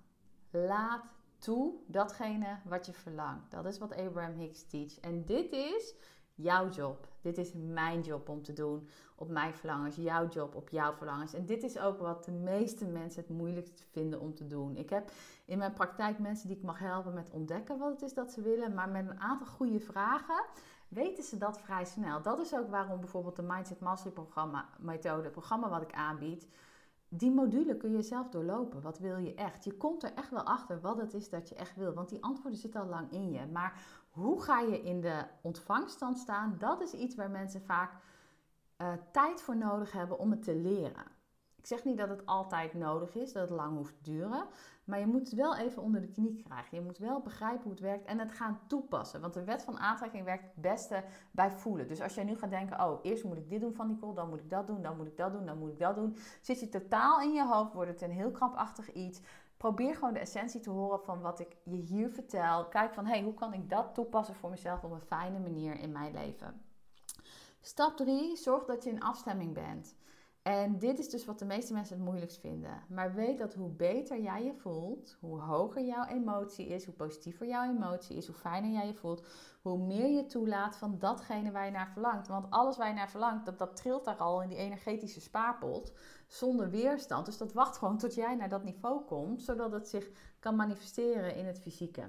Laat 0.49 1.05
toe 1.37 1.73
datgene 1.87 2.59
wat 2.63 2.85
je 2.85 2.93
verlangt. 2.93 3.51
Dat 3.51 3.65
is 3.65 3.77
wat 3.77 3.95
Abraham 3.95 4.39
Hicks 4.39 4.67
teach. 4.67 4.99
En 4.99 5.25
dit 5.25 5.51
is 5.51 5.95
jouw 6.35 6.69
job. 6.69 7.07
Dit 7.21 7.37
is 7.37 7.53
mijn 7.53 8.01
job 8.01 8.29
om 8.29 8.43
te 8.43 8.53
doen 8.53 8.87
op 9.15 9.29
mijn 9.29 9.53
verlangens. 9.53 9.95
Jouw 9.95 10.27
job 10.27 10.55
op 10.55 10.69
jouw 10.69 10.93
verlangens. 10.93 11.33
En 11.33 11.45
dit 11.45 11.63
is 11.63 11.79
ook 11.79 11.99
wat 11.99 12.25
de 12.25 12.31
meeste 12.31 12.85
mensen 12.85 13.21
het 13.21 13.29
moeilijkst 13.29 13.87
vinden 13.91 14.19
om 14.19 14.35
te 14.35 14.47
doen. 14.47 14.75
Ik 14.75 14.89
heb 14.89 15.11
in 15.45 15.57
mijn 15.57 15.73
praktijk 15.73 16.19
mensen 16.19 16.47
die 16.47 16.57
ik 16.57 16.63
mag 16.63 16.79
helpen 16.79 17.13
met 17.13 17.29
ontdekken 17.29 17.77
wat 17.77 17.91
het 17.91 18.01
is 18.01 18.13
dat 18.13 18.31
ze 18.31 18.41
willen. 18.41 18.73
Maar 18.73 18.89
met 18.89 19.07
een 19.07 19.19
aantal 19.19 19.47
goede 19.47 19.79
vragen 19.79 20.45
weten 20.95 21.23
ze 21.23 21.37
dat 21.37 21.61
vrij 21.61 21.85
snel. 21.85 22.21
Dat 22.21 22.39
is 22.39 22.55
ook 22.55 22.69
waarom 22.69 22.99
bijvoorbeeld 22.99 23.35
de 23.35 23.41
Mindset 23.41 23.79
Mastery 23.79 24.13
programma, 24.13 24.69
methode, 24.79 25.23
het 25.23 25.31
programma 25.31 25.69
wat 25.69 25.81
ik 25.81 25.93
aanbied 25.93 26.47
die 27.09 27.31
module 27.31 27.77
kun 27.77 27.91
je 27.91 28.01
zelf 28.01 28.29
doorlopen. 28.29 28.81
Wat 28.81 28.99
wil 28.99 29.17
je 29.17 29.33
echt? 29.33 29.63
Je 29.63 29.77
komt 29.77 30.03
er 30.03 30.13
echt 30.13 30.29
wel 30.29 30.43
achter 30.43 30.81
wat 30.81 30.97
het 30.97 31.13
is 31.13 31.29
dat 31.29 31.49
je 31.49 31.55
echt 31.55 31.75
wil. 31.75 31.93
Want 31.93 32.09
die 32.09 32.23
antwoorden 32.23 32.59
zitten 32.59 32.81
al 32.81 32.87
lang 32.87 33.11
in 33.11 33.31
je. 33.31 33.45
Maar 33.45 33.81
hoe 34.09 34.41
ga 34.41 34.59
je 34.59 34.81
in 34.81 35.01
de 35.01 35.25
ontvangststand 35.41 36.17
staan? 36.17 36.55
Dat 36.59 36.81
is 36.81 36.93
iets 36.93 37.15
waar 37.15 37.29
mensen 37.29 37.61
vaak 37.61 37.91
uh, 38.77 38.93
tijd 39.11 39.41
voor 39.41 39.57
nodig 39.57 39.91
hebben 39.91 40.19
om 40.19 40.31
het 40.31 40.43
te 40.43 40.55
leren. 40.55 41.05
Ik 41.55 41.65
zeg 41.65 41.83
niet 41.83 41.97
dat 41.97 42.09
het 42.09 42.25
altijd 42.25 42.73
nodig 42.73 43.15
is, 43.15 43.33
dat 43.33 43.49
het 43.49 43.57
lang 43.57 43.77
hoeft 43.77 43.95
te 43.95 44.11
duren. 44.11 44.45
Maar 44.85 44.99
je 44.99 45.07
moet 45.07 45.19
het 45.19 45.33
wel 45.33 45.55
even 45.55 45.81
onder 45.81 46.01
de 46.01 46.07
knie 46.07 46.43
krijgen. 46.43 46.77
Je 46.77 46.83
moet 46.83 46.97
wel 46.97 47.21
begrijpen 47.21 47.63
hoe 47.63 47.71
het 47.71 47.81
werkt 47.81 48.05
en 48.05 48.19
het 48.19 48.31
gaan 48.31 48.59
toepassen. 48.67 49.21
Want 49.21 49.33
de 49.33 49.43
wet 49.43 49.63
van 49.63 49.79
aantrekking 49.79 50.23
werkt 50.23 50.43
het 50.43 50.61
beste 50.61 51.03
bij 51.31 51.51
voelen. 51.51 51.87
Dus 51.87 52.01
als 52.01 52.15
jij 52.15 52.23
nu 52.23 52.35
gaat 52.35 52.49
denken, 52.49 52.81
oh, 52.81 52.99
eerst 53.01 53.23
moet 53.23 53.37
ik 53.37 53.49
dit 53.49 53.61
doen 53.61 53.73
van 53.73 53.87
Nicole, 53.87 54.13
dan 54.13 54.29
moet 54.29 54.39
ik 54.39 54.49
dat 54.49 54.67
doen, 54.67 54.81
dan 54.81 54.97
moet 54.97 55.07
ik 55.07 55.17
dat 55.17 55.31
doen, 55.31 55.45
dan 55.45 55.57
moet 55.57 55.71
ik 55.71 55.79
dat 55.79 55.95
doen. 55.95 56.17
Zit 56.41 56.59
je 56.59 56.69
totaal 56.69 57.21
in 57.21 57.33
je 57.33 57.45
hoofd, 57.45 57.73
wordt 57.73 57.91
het 57.91 58.01
een 58.01 58.11
heel 58.11 58.31
krampachtig 58.31 58.93
iets. 58.93 59.21
Probeer 59.57 59.95
gewoon 59.95 60.13
de 60.13 60.19
essentie 60.19 60.59
te 60.59 60.69
horen 60.69 60.99
van 60.99 61.21
wat 61.21 61.39
ik 61.39 61.57
je 61.63 61.75
hier 61.75 62.09
vertel. 62.09 62.67
Kijk 62.67 62.93
van, 62.93 63.05
hey, 63.05 63.21
hoe 63.21 63.33
kan 63.33 63.53
ik 63.53 63.69
dat 63.69 63.93
toepassen 63.93 64.35
voor 64.35 64.49
mezelf 64.49 64.83
op 64.83 64.91
een 64.91 65.01
fijne 65.01 65.39
manier 65.39 65.79
in 65.79 65.91
mijn 65.91 66.13
leven. 66.13 66.61
Stap 67.61 67.97
3, 67.97 68.35
zorg 68.35 68.65
dat 68.65 68.83
je 68.83 68.89
in 68.89 69.01
afstemming 69.01 69.53
bent. 69.53 69.95
En 70.45 70.77
dit 70.77 70.99
is 70.99 71.09
dus 71.09 71.25
wat 71.25 71.39
de 71.39 71.45
meeste 71.45 71.73
mensen 71.73 71.95
het 71.95 72.05
moeilijkst 72.05 72.39
vinden. 72.39 72.83
Maar 72.89 73.13
weet 73.13 73.37
dat 73.37 73.53
hoe 73.53 73.69
beter 73.69 74.21
jij 74.21 74.43
je 74.43 74.53
voelt, 74.53 75.17
hoe 75.19 75.39
hoger 75.39 75.85
jouw 75.85 76.05
emotie 76.05 76.67
is, 76.67 76.85
hoe 76.85 76.93
positiever 76.93 77.47
jouw 77.47 77.69
emotie 77.69 78.17
is, 78.17 78.25
hoe 78.25 78.35
fijner 78.35 78.71
jij 78.71 78.87
je 78.87 78.93
voelt, 78.93 79.25
hoe 79.61 79.77
meer 79.77 80.09
je 80.09 80.25
toelaat 80.25 80.77
van 80.77 80.99
datgene 80.99 81.51
waar 81.51 81.65
je 81.65 81.71
naar 81.71 81.89
verlangt. 81.89 82.27
Want 82.27 82.49
alles 82.49 82.77
waar 82.77 82.87
je 82.87 82.93
naar 82.93 83.09
verlangt, 83.09 83.45
dat, 83.45 83.57
dat 83.57 83.75
trilt 83.75 84.05
daar 84.05 84.15
al 84.15 84.41
in 84.41 84.49
die 84.49 84.57
energetische 84.57 85.21
spaarpot 85.21 85.93
zonder 86.27 86.69
weerstand. 86.69 87.25
Dus 87.25 87.37
dat 87.37 87.53
wacht 87.53 87.77
gewoon 87.77 87.97
tot 87.97 88.15
jij 88.15 88.35
naar 88.35 88.49
dat 88.49 88.63
niveau 88.63 89.05
komt, 89.05 89.41
zodat 89.41 89.71
het 89.71 89.87
zich 89.87 90.09
kan 90.39 90.55
manifesteren 90.55 91.35
in 91.35 91.45
het 91.45 91.59
fysieke. 91.59 92.03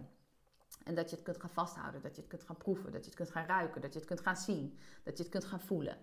En 0.85 0.95
dat 0.95 1.11
je 1.11 1.17
het 1.17 1.25
kunt 1.25 1.41
gaan 1.41 1.51
vasthouden, 1.51 2.03
dat 2.03 2.15
je 2.15 2.21
het 2.21 2.31
kunt 2.31 2.43
gaan 2.43 2.57
proeven, 2.57 2.93
dat 2.93 3.01
je 3.01 3.07
het 3.11 3.19
kunt 3.19 3.31
gaan 3.31 3.47
ruiken, 3.47 3.81
dat 3.81 3.93
je 3.93 3.99
het 3.99 4.09
kunt 4.09 4.21
gaan 4.21 4.37
zien, 4.37 4.79
dat 5.05 5.17
je 5.17 5.23
het 5.23 5.33
kunt 5.33 5.45
gaan 5.45 5.61
voelen. 5.61 5.97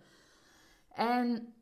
En 0.87 1.53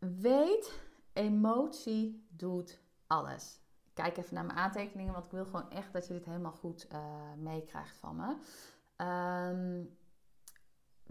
Weet, 0.00 0.80
emotie 1.12 2.26
doet 2.28 2.80
alles. 3.06 3.60
Kijk 3.94 4.16
even 4.16 4.34
naar 4.34 4.44
mijn 4.44 4.58
aantekeningen, 4.58 5.12
want 5.12 5.24
ik 5.24 5.30
wil 5.30 5.44
gewoon 5.44 5.70
echt 5.70 5.92
dat 5.92 6.06
je 6.06 6.12
dit 6.12 6.24
helemaal 6.24 6.52
goed 6.52 6.86
uh, 6.92 7.32
meekrijgt 7.36 7.98
van 7.98 8.16
me. 8.16 8.36
Um, 9.04 9.98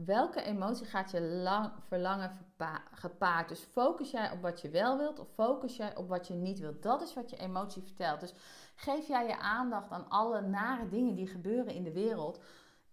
welke 0.05 0.41
emotie 0.41 0.85
gaat 0.85 1.11
je 1.11 1.21
lang, 1.21 1.71
verlangen 1.87 2.37
gepaard? 2.91 3.49
Dus 3.49 3.59
focus 3.59 4.11
jij 4.11 4.31
op 4.31 4.41
wat 4.41 4.61
je 4.61 4.69
wel 4.69 4.97
wilt 4.97 5.19
of 5.19 5.27
focus 5.33 5.75
jij 5.75 5.95
op 5.95 6.07
wat 6.07 6.27
je 6.27 6.33
niet 6.33 6.59
wilt? 6.59 6.83
Dat 6.83 7.01
is 7.01 7.13
wat 7.13 7.29
je 7.29 7.37
emotie 7.37 7.81
vertelt. 7.81 8.19
Dus 8.19 8.33
geef 8.75 9.07
jij 9.07 9.27
je 9.27 9.37
aandacht 9.37 9.91
aan 9.91 10.09
alle 10.09 10.41
nare 10.41 10.87
dingen 10.87 11.15
die 11.15 11.27
gebeuren 11.27 11.73
in 11.73 11.83
de 11.83 11.93
wereld. 11.93 12.39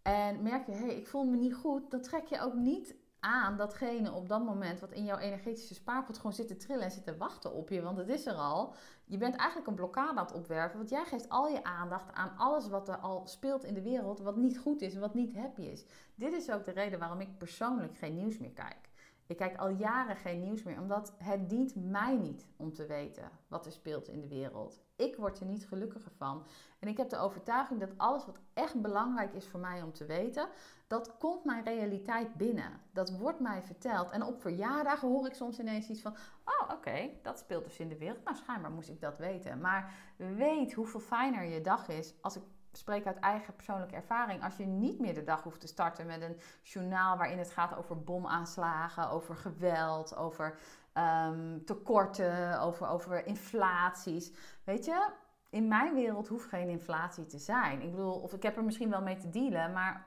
En 0.03 0.43
merk 0.43 0.67
je, 0.67 0.73
hé, 0.73 0.87
hey, 0.87 0.97
ik 0.97 1.07
voel 1.07 1.25
me 1.25 1.37
niet 1.37 1.55
goed, 1.55 1.91
dan 1.91 2.01
trek 2.01 2.27
je 2.27 2.41
ook 2.41 2.55
niet 2.55 2.95
aan 3.27 3.57
datgene 3.57 4.13
op 4.13 4.29
dat 4.29 4.45
moment 4.45 4.81
wat 4.81 4.93
in 4.93 5.05
jouw 5.05 5.19
energetische 5.19 5.75
spaarpot 5.75 6.17
gewoon 6.17 6.33
zit 6.33 6.49
te 6.49 6.57
trillen 6.57 6.85
en 6.85 6.91
zit 6.91 7.05
te 7.05 7.17
wachten 7.17 7.53
op 7.53 7.69
je. 7.69 7.83
Want 7.83 7.99
het 7.99 8.09
is 8.09 8.27
er 8.27 8.35
al. 8.35 8.75
Je 9.05 9.17
bent 9.17 9.37
eigenlijk 9.37 9.69
een 9.69 9.75
blokkade 9.75 10.19
aan 10.19 10.25
het 10.25 10.35
opwerpen. 10.35 10.79
Want 10.79 10.91
jij 10.91 11.05
geeft 11.05 11.29
al 11.29 11.49
je 11.49 11.65
aandacht 11.65 12.13
aan 12.13 12.37
alles 12.37 12.69
wat 12.69 12.89
er 12.89 12.97
al 12.97 13.27
speelt 13.27 13.65
in 13.65 13.75
de 13.75 13.83
wereld. 13.83 14.21
Wat 14.21 14.37
niet 14.37 14.59
goed 14.59 14.81
is 14.81 14.95
en 14.95 15.01
wat 15.01 15.15
niet 15.15 15.35
happy 15.35 15.63
is. 15.63 15.85
Dit 16.15 16.33
is 16.33 16.51
ook 16.51 16.65
de 16.65 16.71
reden 16.71 16.99
waarom 16.99 17.21
ik 17.21 17.39
persoonlijk 17.39 17.97
geen 17.97 18.15
nieuws 18.15 18.39
meer 18.39 18.53
kijk. 18.53 18.91
Ik 19.27 19.37
kijk 19.37 19.57
al 19.57 19.69
jaren 19.69 20.17
geen 20.17 20.41
nieuws 20.41 20.63
meer, 20.63 20.81
omdat 20.81 21.15
het 21.19 21.49
dient 21.49 21.75
mij 21.75 22.17
niet 22.17 22.47
om 22.57 22.73
te 22.73 22.87
weten 22.87 23.31
wat 23.49 23.67
er 23.67 23.73
speelt 23.73 24.09
in 24.09 24.21
de 24.21 24.29
wereld. 24.29 24.86
Ik 24.97 25.17
word 25.17 25.41
er 25.41 25.47
niet 25.47 25.67
gelukkiger 25.67 26.13
van. 26.17 26.47
En 26.79 26.89
ik 26.89 26.97
heb 26.97 27.09
de 27.09 27.19
overtuiging 27.19 27.81
dat 27.81 27.93
alles 27.97 28.27
wat 28.27 28.41
echt 28.55 28.81
belangrijk 28.81 29.33
is 29.33 29.47
voor 29.47 29.61
mij 29.61 29.83
om 29.83 29.93
te 29.93 30.05
weten, 30.05 30.49
dat 30.87 31.17
komt 31.19 31.45
mijn 31.45 31.65
realiteit 31.65 32.35
binnen. 32.35 32.81
Dat 32.93 33.19
wordt 33.19 33.41
mij 33.41 33.63
verteld. 33.63 34.11
En 34.11 34.23
op 34.23 34.41
verjaardagen 34.41 35.09
hoor 35.09 35.27
ik 35.27 35.35
soms 35.35 35.59
ineens 35.59 35.89
iets 35.89 36.01
van: 36.01 36.17
Oh, 36.45 36.71
oké, 36.71 37.11
dat 37.23 37.39
speelt 37.39 37.65
dus 37.65 37.79
in 37.79 37.89
de 37.89 37.99
wereld. 37.99 38.25
Nou, 38.25 38.37
schijnbaar 38.37 38.71
moest 38.71 38.89
ik 38.89 39.01
dat 39.01 39.19
weten. 39.19 39.61
Maar 39.61 39.95
weet 40.17 40.73
hoeveel 40.73 41.01
fijner 41.01 41.45
je 41.45 41.61
dag 41.61 41.89
is 41.89 42.15
als 42.21 42.37
ik 42.37 42.43
spreek 42.73 43.07
uit 43.07 43.19
eigen 43.19 43.55
persoonlijke 43.55 43.95
ervaring. 43.95 44.45
Als 44.45 44.57
je 44.57 44.67
niet 44.67 45.01
meer 45.01 45.15
de 45.15 45.25
dag 45.25 45.43
hoeft 45.43 45.61
te 45.61 45.67
starten 45.67 46.07
met 46.07 46.23
een 46.23 46.41
journaal 46.63 47.17
waarin 47.17 47.39
het 47.39 47.51
gaat 47.51 47.77
over 47.77 48.03
bomaanslagen, 48.03 49.11
over 49.11 49.37
geweld, 49.37 50.17
over 50.17 50.59
um, 50.99 51.65
tekorten, 51.65 52.61
over, 52.61 52.89
over 52.89 53.27
inflaties. 53.27 54.33
Weet 54.65 54.85
je, 54.85 55.11
in 55.51 55.69
mijn 55.69 55.95
wereld 55.95 56.29
hoeft 56.29 56.49
geen 56.49 56.69
inflatie 56.69 57.27
te 57.27 57.39
zijn. 57.39 57.83
Ik 57.83 57.91
bedoel, 57.91 58.21
of 58.21 58.33
ik 58.33 58.43
heb 58.43 58.57
er 58.57 58.65
misschien 58.65 58.91
wel 58.91 59.03
mee 59.03 59.17
te 59.17 59.31
dealen, 59.31 59.73
maar 59.73 60.07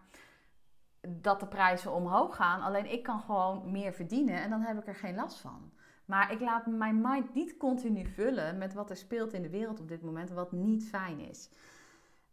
dat 1.07 1.39
de 1.39 1.47
prijzen 1.47 1.93
omhoog 1.93 2.35
gaan. 2.35 2.61
Alleen 2.61 2.91
ik 2.91 3.03
kan 3.03 3.19
gewoon 3.19 3.71
meer 3.71 3.93
verdienen 3.93 4.41
en 4.41 4.49
dan 4.49 4.61
heb 4.61 4.77
ik 4.77 4.87
er 4.87 4.95
geen 4.95 5.15
last 5.15 5.39
van. 5.39 5.71
Maar 6.05 6.31
ik 6.31 6.39
laat 6.39 6.65
mijn 6.65 7.01
mind 7.01 7.33
niet 7.33 7.57
continu 7.57 8.05
vullen 8.05 8.57
met 8.57 8.73
wat 8.73 8.89
er 8.89 8.97
speelt 8.97 9.33
in 9.33 9.41
de 9.41 9.49
wereld 9.49 9.79
op 9.79 9.87
dit 9.87 10.01
moment, 10.01 10.29
wat 10.29 10.51
niet 10.51 10.87
fijn 10.87 11.19
is. 11.19 11.49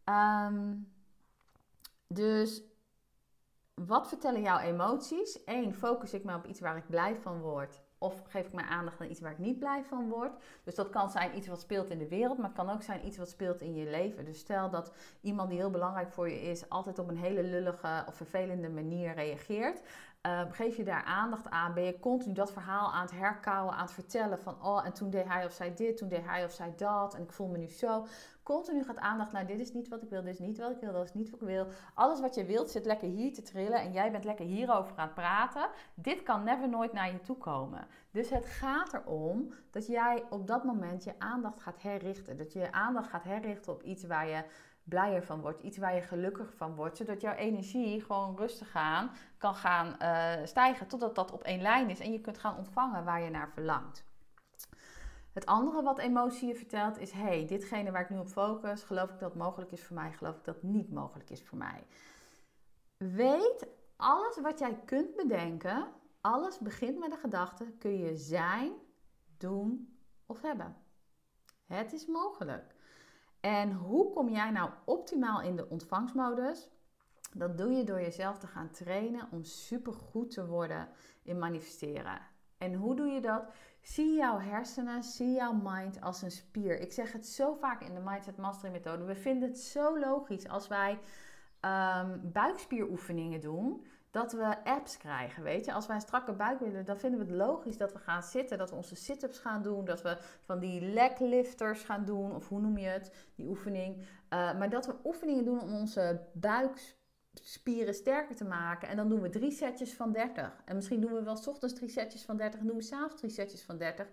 Um, 0.05 0.93
dus 2.07 2.63
wat 3.75 4.09
vertellen 4.09 4.41
jouw 4.41 4.59
emoties? 4.59 5.41
Eén, 5.45 5.75
focus 5.75 6.15
ik 6.15 6.25
me 6.25 6.35
op 6.35 6.47
iets 6.47 6.61
waar 6.61 6.77
ik 6.77 6.89
blij 6.89 7.17
van 7.17 7.41
word. 7.41 7.81
Of 7.99 8.23
geef 8.27 8.47
ik 8.47 8.53
mijn 8.53 8.67
aandacht 8.67 9.01
aan 9.01 9.11
iets 9.11 9.21
waar 9.21 9.31
ik 9.31 9.39
niet 9.39 9.59
blij 9.59 9.85
van 9.85 10.09
word. 10.09 10.33
Dus 10.65 10.75
dat 10.75 10.91
kan 10.91 11.11
zijn 11.11 11.37
iets 11.37 11.47
wat 11.47 11.61
speelt 11.61 11.91
in 11.91 11.99
de 11.99 12.09
wereld, 12.09 12.39
maar 12.39 12.47
het 12.47 12.57
kan 12.57 12.71
ook 12.71 12.83
zijn 12.83 13.07
iets 13.07 13.17
wat 13.17 13.29
speelt 13.29 13.61
in 13.61 13.75
je 13.75 13.91
leven. 13.91 14.25
Dus 14.25 14.39
stel 14.39 14.71
dat 14.71 14.93
iemand 15.21 15.49
die 15.49 15.59
heel 15.59 15.71
belangrijk 15.71 16.13
voor 16.13 16.29
je 16.29 16.43
is, 16.43 16.69
altijd 16.69 16.99
op 16.99 17.09
een 17.09 17.17
hele 17.17 17.43
lullige 17.43 18.05
of 18.07 18.15
vervelende 18.15 18.69
manier 18.69 19.15
reageert. 19.15 19.83
Uh, 20.27 20.41
geef 20.51 20.77
je 20.77 20.85
daar 20.85 21.05
aandacht 21.05 21.51
aan? 21.51 21.75
Ben 21.75 21.85
je 21.85 21.99
continu 21.99 22.35
dat 22.35 22.53
verhaal 22.53 22.93
aan 22.93 23.03
het 23.03 23.11
herkauwen, 23.11 23.75
aan 23.75 23.85
het 23.85 23.93
vertellen 23.93 24.39
van 24.39 24.63
oh, 24.63 24.87
en 24.87 24.93
toen 24.93 25.11
deed 25.11 25.25
hij 25.25 25.45
of 25.45 25.53
zij 25.53 25.75
dit, 25.75 25.97
toen 25.97 26.09
deed 26.09 26.25
hij 26.25 26.45
of 26.45 26.53
zij 26.53 26.73
dat 26.77 27.15
en 27.15 27.23
ik 27.23 27.33
voel 27.33 27.47
me 27.47 27.59
nu 27.59 27.69
zo. 27.69 28.07
Continu 28.47 28.85
gaat 28.85 28.99
aandacht 28.99 29.33
naar 29.33 29.47
dit 29.47 29.61
is 29.61 29.73
niet 29.73 29.89
wat 29.89 30.03
ik 30.03 30.09
wil, 30.09 30.23
dit 30.23 30.33
is 30.33 30.39
niet 30.39 30.59
wat 30.59 30.71
ik 30.71 30.81
wil, 30.81 30.93
dat 30.93 31.05
is 31.05 31.15
niet 31.15 31.31
wat 31.31 31.41
ik 31.41 31.47
wil. 31.47 31.67
Alles 31.95 32.21
wat 32.21 32.35
je 32.35 32.45
wilt 32.45 32.71
zit 32.71 32.85
lekker 32.85 33.09
hier 33.09 33.33
te 33.33 33.43
trillen 33.43 33.81
en 33.81 33.93
jij 33.93 34.11
bent 34.11 34.25
lekker 34.25 34.45
hierover 34.45 34.97
aan 34.97 35.07
het 35.07 35.15
praten. 35.15 35.69
Dit 35.95 36.23
kan 36.23 36.45
never 36.45 36.69
nooit 36.69 36.93
naar 36.93 37.13
je 37.13 37.21
toe 37.21 37.37
komen. 37.37 37.87
Dus 38.11 38.31
het 38.31 38.47
gaat 38.47 38.93
erom 38.93 39.53
dat 39.71 39.87
jij 39.87 40.25
op 40.31 40.47
dat 40.47 40.65
moment 40.65 41.05
je 41.05 41.19
aandacht 41.19 41.63
gaat 41.63 41.83
herrichten. 41.83 42.37
Dat 42.37 42.53
je 42.53 42.59
je 42.59 42.73
aandacht 42.73 43.09
gaat 43.09 43.25
herrichten 43.25 43.73
op 43.73 43.83
iets 43.83 44.05
waar 44.05 44.29
je 44.29 44.45
blijer 44.85 45.23
van 45.23 45.41
wordt, 45.41 45.63
iets 45.63 45.79
waar 45.79 45.95
je 45.95 46.03
gelukkig 46.03 46.55
van 46.55 46.75
wordt, 46.75 46.97
zodat 46.97 47.21
jouw 47.21 47.35
energie 47.35 48.01
gewoon 48.01 48.37
rustig 48.37 48.77
aan 48.77 49.11
kan 49.39 49.55
gaan 49.55 49.97
uh, 50.03 50.47
stijgen 50.47 50.87
totdat 50.87 51.15
dat 51.15 51.33
op 51.33 51.43
één 51.43 51.63
lijn 51.63 51.91
is 51.91 52.01
en 52.01 52.13
je 52.13 52.21
kunt 52.21 52.39
gaan 52.39 52.57
ontvangen 52.57 53.05
waar 53.05 53.21
je 53.21 53.31
naar 53.31 53.49
verlangt. 53.49 54.05
Het 55.37 55.47
andere 55.47 55.83
wat 55.83 55.99
emotie 55.99 56.49
je 56.49 56.55
vertelt 56.55 56.99
is: 56.99 57.11
hey, 57.13 57.47
ditgene 57.47 57.91
waar 57.91 58.01
ik 58.01 58.11
nu 58.11 58.19
op 58.19 58.29
focus, 58.29 58.83
geloof 58.83 59.11
ik 59.11 59.19
dat 59.19 59.35
mogelijk 59.35 59.73
is 59.73 59.83
voor 59.83 59.97
mij, 59.97 60.13
geloof 60.13 60.37
ik 60.37 60.45
dat 60.45 60.63
niet 60.63 60.93
mogelijk 60.93 61.31
is 61.31 61.45
voor 61.45 61.59
mij. 61.59 61.87
Weet, 62.97 63.67
alles 63.97 64.41
wat 64.41 64.59
jij 64.59 64.81
kunt 64.85 65.17
bedenken, 65.17 65.89
alles 66.21 66.59
begint 66.59 66.99
met 66.99 67.13
een 67.13 67.19
gedachte, 67.19 67.65
kun 67.79 67.99
je 67.99 68.17
zijn, 68.17 68.73
doen 69.37 69.99
of 70.27 70.43
hebben. 70.43 70.77
Het 71.67 71.93
is 71.93 72.07
mogelijk. 72.07 72.75
En 73.41 73.73
hoe 73.73 74.13
kom 74.13 74.29
jij 74.29 74.51
nou 74.51 74.71
optimaal 74.85 75.41
in 75.41 75.57
de 75.57 75.69
ontvangstmodus? 75.69 76.69
Dat 77.33 77.59
doe 77.59 77.73
je 77.73 77.85
door 77.85 78.01
jezelf 78.01 78.39
te 78.39 78.47
gaan 78.47 78.71
trainen 78.71 79.29
om 79.31 79.45
supergoed 79.45 80.31
te 80.31 80.47
worden 80.47 80.89
in 81.23 81.39
manifesteren. 81.39 82.21
En 82.59 82.75
hoe 82.75 82.97
doe 82.97 83.07
je 83.07 83.21
dat? 83.21 83.45
Zie 83.87 84.15
jouw 84.15 84.39
hersenen, 84.39 85.03
zie 85.03 85.33
jouw 85.33 85.53
mind 85.63 86.01
als 86.01 86.23
een 86.23 86.31
spier. 86.31 86.81
Ik 86.81 86.93
zeg 86.93 87.13
het 87.13 87.27
zo 87.27 87.55
vaak 87.55 87.83
in 87.83 87.95
de 87.95 88.01
Mindset 88.01 88.37
Mastery 88.37 88.73
methode. 88.73 89.05
We 89.05 89.15
vinden 89.15 89.49
het 89.49 89.59
zo 89.59 89.99
logisch 89.99 90.49
als 90.49 90.69
wij 90.69 90.99
um, 91.61 92.21
buikspieroefeningen 92.33 93.41
doen 93.41 93.87
dat 94.11 94.33
we 94.33 94.65
apps 94.65 94.97
krijgen, 94.97 95.43
weet 95.43 95.65
je. 95.65 95.73
Als 95.73 95.87
wij 95.87 95.97
een 95.97 96.03
strakke 96.03 96.33
buik 96.33 96.59
willen, 96.59 96.85
dan 96.85 96.99
vinden 96.99 97.21
we 97.21 97.27
het 97.27 97.35
logisch 97.35 97.77
dat 97.77 97.93
we 97.93 97.99
gaan 97.99 98.23
zitten, 98.23 98.59
dat 98.59 98.71
we 98.71 98.77
onze 98.77 98.97
sit-ups 98.97 99.39
gaan 99.39 99.63
doen, 99.63 99.85
dat 99.85 100.03
we 100.03 100.19
van 100.41 100.59
die 100.59 100.81
leg 100.81 101.19
lifters 101.19 101.83
gaan 101.83 102.05
doen, 102.05 102.35
of 102.35 102.49
hoe 102.49 102.61
noem 102.61 102.79
je 102.79 102.87
het, 102.87 103.31
die 103.35 103.49
oefening. 103.49 103.97
Uh, 103.97 104.05
maar 104.59 104.71
dat 104.71 104.87
we 104.87 104.95
oefeningen 105.05 105.45
doen 105.45 105.61
om 105.61 105.75
onze 105.75 106.21
buikspieren 107.37 107.95
sterker 107.95 108.37
te 108.37 108.45
maken. 108.45 108.89
En 108.89 108.97
dan 108.97 109.09
doen 109.09 109.21
we 109.21 109.29
drie 109.29 109.51
setjes 109.51 109.95
van 109.95 110.13
30. 110.13 110.63
En 110.65 110.75
misschien 110.75 111.01
doen 111.01 111.13
we 111.13 111.23
wel 111.23 111.37
's 111.37 111.47
ochtends 111.47 111.75
drie 111.75 111.89
setjes 111.89 112.23
van 112.23 112.37
30 112.37 112.61
en 112.61 112.67
doen 112.67 112.77
we 112.77 112.83
s'avonds 112.83 113.17
drie 113.17 113.31
setjes 113.31 113.63
van 113.63 113.79
30. 113.79 114.07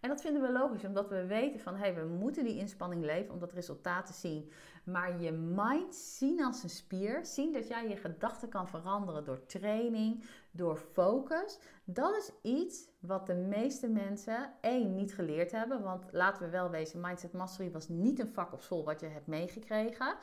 En 0.00 0.08
dat 0.08 0.20
vinden 0.20 0.42
we 0.42 0.52
logisch, 0.52 0.84
omdat 0.84 1.08
we 1.08 1.26
weten 1.26 1.60
van, 1.60 1.76
hey, 1.76 1.94
we 1.94 2.04
moeten 2.04 2.44
die 2.44 2.58
inspanning 2.58 3.04
leven 3.04 3.32
om 3.32 3.38
dat 3.38 3.52
resultaat 3.52 4.06
te 4.06 4.12
zien. 4.12 4.50
Maar 4.84 5.20
je 5.20 5.32
mind 5.32 5.94
zien 5.94 6.44
als 6.44 6.62
een 6.62 6.70
spier, 6.70 7.26
zien 7.26 7.52
dat 7.52 7.68
jij 7.68 7.88
je 7.88 7.96
gedachten 7.96 8.48
kan 8.48 8.68
veranderen 8.68 9.24
door 9.24 9.46
training, 9.46 10.24
door 10.50 10.76
focus. 10.76 11.58
Dat 11.84 12.16
is 12.16 12.30
iets 12.42 12.88
wat 13.00 13.26
de 13.26 13.34
meeste 13.34 13.88
mensen, 13.88 14.52
één, 14.60 14.94
niet 14.94 15.14
geleerd 15.14 15.50
hebben. 15.50 15.82
Want 15.82 16.04
laten 16.10 16.42
we 16.42 16.50
wel 16.50 16.70
wezen, 16.70 17.00
Mindset 17.00 17.32
Mastery 17.32 17.70
was 17.70 17.88
niet 17.88 18.18
een 18.18 18.28
vak 18.28 18.52
op 18.52 18.62
school 18.62 18.84
wat 18.84 19.00
je 19.00 19.06
hebt 19.06 19.26
meegekregen. 19.26 20.16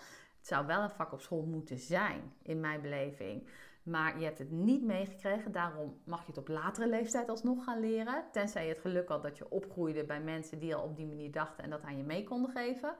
Het 0.45 0.53
zou 0.53 0.65
wel 0.65 0.81
een 0.81 0.89
vak 0.89 1.11
op 1.11 1.21
school 1.21 1.41
moeten 1.41 1.79
zijn, 1.79 2.33
in 2.41 2.59
mijn 2.59 2.81
beleving. 2.81 3.47
Maar 3.83 4.19
je 4.19 4.25
hebt 4.25 4.39
het 4.39 4.51
niet 4.51 4.83
meegekregen. 4.83 5.51
Daarom 5.51 5.97
mag 6.03 6.19
je 6.19 6.27
het 6.27 6.37
op 6.37 6.47
latere 6.47 6.87
leeftijd 6.87 7.29
alsnog 7.29 7.63
gaan 7.63 7.79
leren. 7.79 8.23
Tenzij 8.31 8.63
je 8.63 8.69
het 8.69 8.81
geluk 8.81 9.07
had 9.07 9.23
dat 9.23 9.37
je 9.37 9.49
opgroeide 9.49 10.03
bij 10.03 10.21
mensen 10.21 10.59
die 10.59 10.75
al 10.75 10.83
op 10.83 10.95
die 10.95 11.05
manier 11.05 11.31
dachten 11.31 11.63
en 11.63 11.69
dat 11.69 11.81
aan 11.81 11.97
je 11.97 12.03
mee 12.03 12.23
konden 12.23 12.51
geven. 12.51 12.95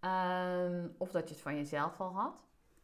Um, 0.00 0.94
of 0.98 1.10
dat 1.10 1.28
je 1.28 1.34
het 1.34 1.42
van 1.42 1.56
jezelf 1.56 2.00
al 2.00 2.12
had. 2.14 2.34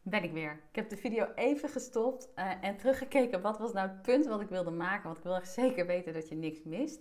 Ben 0.03 0.23
ik 0.23 0.33
weer. 0.33 0.53
Ik 0.53 0.77
heb 0.77 0.89
de 0.89 0.97
video 0.97 1.27
even 1.35 1.69
gestopt 1.69 2.29
uh, 2.37 2.65
en 2.65 2.77
teruggekeken. 2.77 3.41
Wat 3.41 3.59
was 3.59 3.73
nou 3.73 3.89
het 3.89 4.03
punt 4.03 4.27
wat 4.27 4.41
ik 4.41 4.49
wilde 4.49 4.71
maken? 4.71 5.05
Want 5.05 5.17
ik 5.17 5.25
wil 5.25 5.37
echt 5.37 5.53
zeker 5.53 5.87
weten 5.87 6.13
dat 6.13 6.29
je 6.29 6.35
niks 6.35 6.63
mist. 6.63 7.01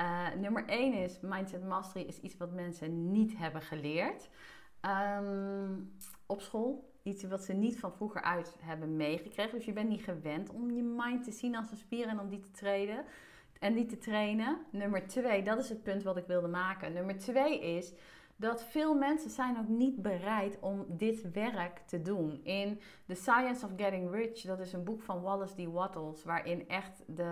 Uh, 0.00 0.34
nummer 0.34 0.64
1 0.66 0.94
is 0.94 1.20
Mindset 1.20 1.64
Mastery 1.64 2.04
is 2.04 2.20
iets 2.20 2.36
wat 2.36 2.52
mensen 2.52 3.12
niet 3.12 3.36
hebben 3.36 3.62
geleerd 3.62 4.28
um, 4.84 5.92
op 6.26 6.40
school. 6.40 6.92
Iets 7.02 7.24
wat 7.24 7.44
ze 7.44 7.52
niet 7.52 7.78
van 7.78 7.92
vroeger 7.92 8.22
uit 8.22 8.56
hebben 8.60 8.96
meegekregen. 8.96 9.56
Dus 9.56 9.64
je 9.64 9.72
bent 9.72 9.88
niet 9.88 10.04
gewend 10.04 10.50
om 10.50 10.70
je 10.70 10.82
mind 10.82 11.24
te 11.24 11.32
zien 11.32 11.56
als 11.56 11.70
een 11.70 11.76
spier 11.76 12.06
en 12.06 12.20
om 12.20 12.28
die 12.28 12.40
te 12.40 12.50
treden. 12.50 13.04
En 13.58 13.74
die 13.74 13.86
te 13.86 13.98
trainen. 13.98 14.58
Nummer 14.70 15.06
2, 15.06 15.42
dat 15.42 15.58
is 15.58 15.68
het 15.68 15.82
punt 15.82 16.02
wat 16.02 16.16
ik 16.16 16.26
wilde 16.26 16.48
maken. 16.48 16.92
Nummer 16.92 17.18
2 17.18 17.60
is 17.60 17.92
dat 18.36 18.64
veel 18.64 18.94
mensen 18.94 19.30
zijn 19.30 19.58
ook 19.58 19.68
niet 19.68 20.02
bereid 20.02 20.58
om 20.60 20.84
dit 20.88 21.30
werk 21.32 21.78
te 21.86 22.02
doen. 22.02 22.40
In 22.42 22.80
The 23.06 23.14
Science 23.14 23.66
of 23.66 23.72
Getting 23.76 24.10
Rich, 24.10 24.40
dat 24.40 24.60
is 24.60 24.72
een 24.72 24.84
boek 24.84 25.02
van 25.02 25.22
Wallace 25.22 25.54
D. 25.54 25.72
Wattles, 25.72 26.24
waarin 26.24 26.68
echt 26.68 27.02
de, 27.06 27.22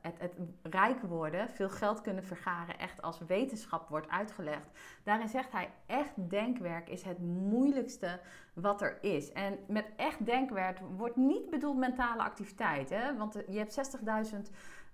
het, 0.00 0.14
het 0.18 0.38
rijk 0.62 1.02
worden, 1.02 1.48
veel 1.48 1.68
geld 1.70 2.00
kunnen 2.00 2.24
vergaren, 2.24 2.78
echt 2.78 3.02
als 3.02 3.18
wetenschap 3.26 3.88
wordt 3.88 4.08
uitgelegd. 4.08 4.70
Daarin 5.02 5.28
zegt 5.28 5.52
hij, 5.52 5.70
echt 5.86 6.30
denkwerk 6.30 6.88
is 6.88 7.02
het 7.02 7.18
moeilijkste 7.18 8.20
wat 8.54 8.82
er 8.82 8.98
is. 9.00 9.32
En 9.32 9.58
met 9.68 9.86
echt 9.96 10.26
denkwerk 10.26 10.78
wordt 10.96 11.16
niet 11.16 11.50
bedoeld 11.50 11.76
mentale 11.76 12.22
activiteit, 12.22 12.90
hè? 12.90 13.16
want 13.16 13.34
je 13.48 13.58
hebt 13.58 13.96
60.000 14.32 14.38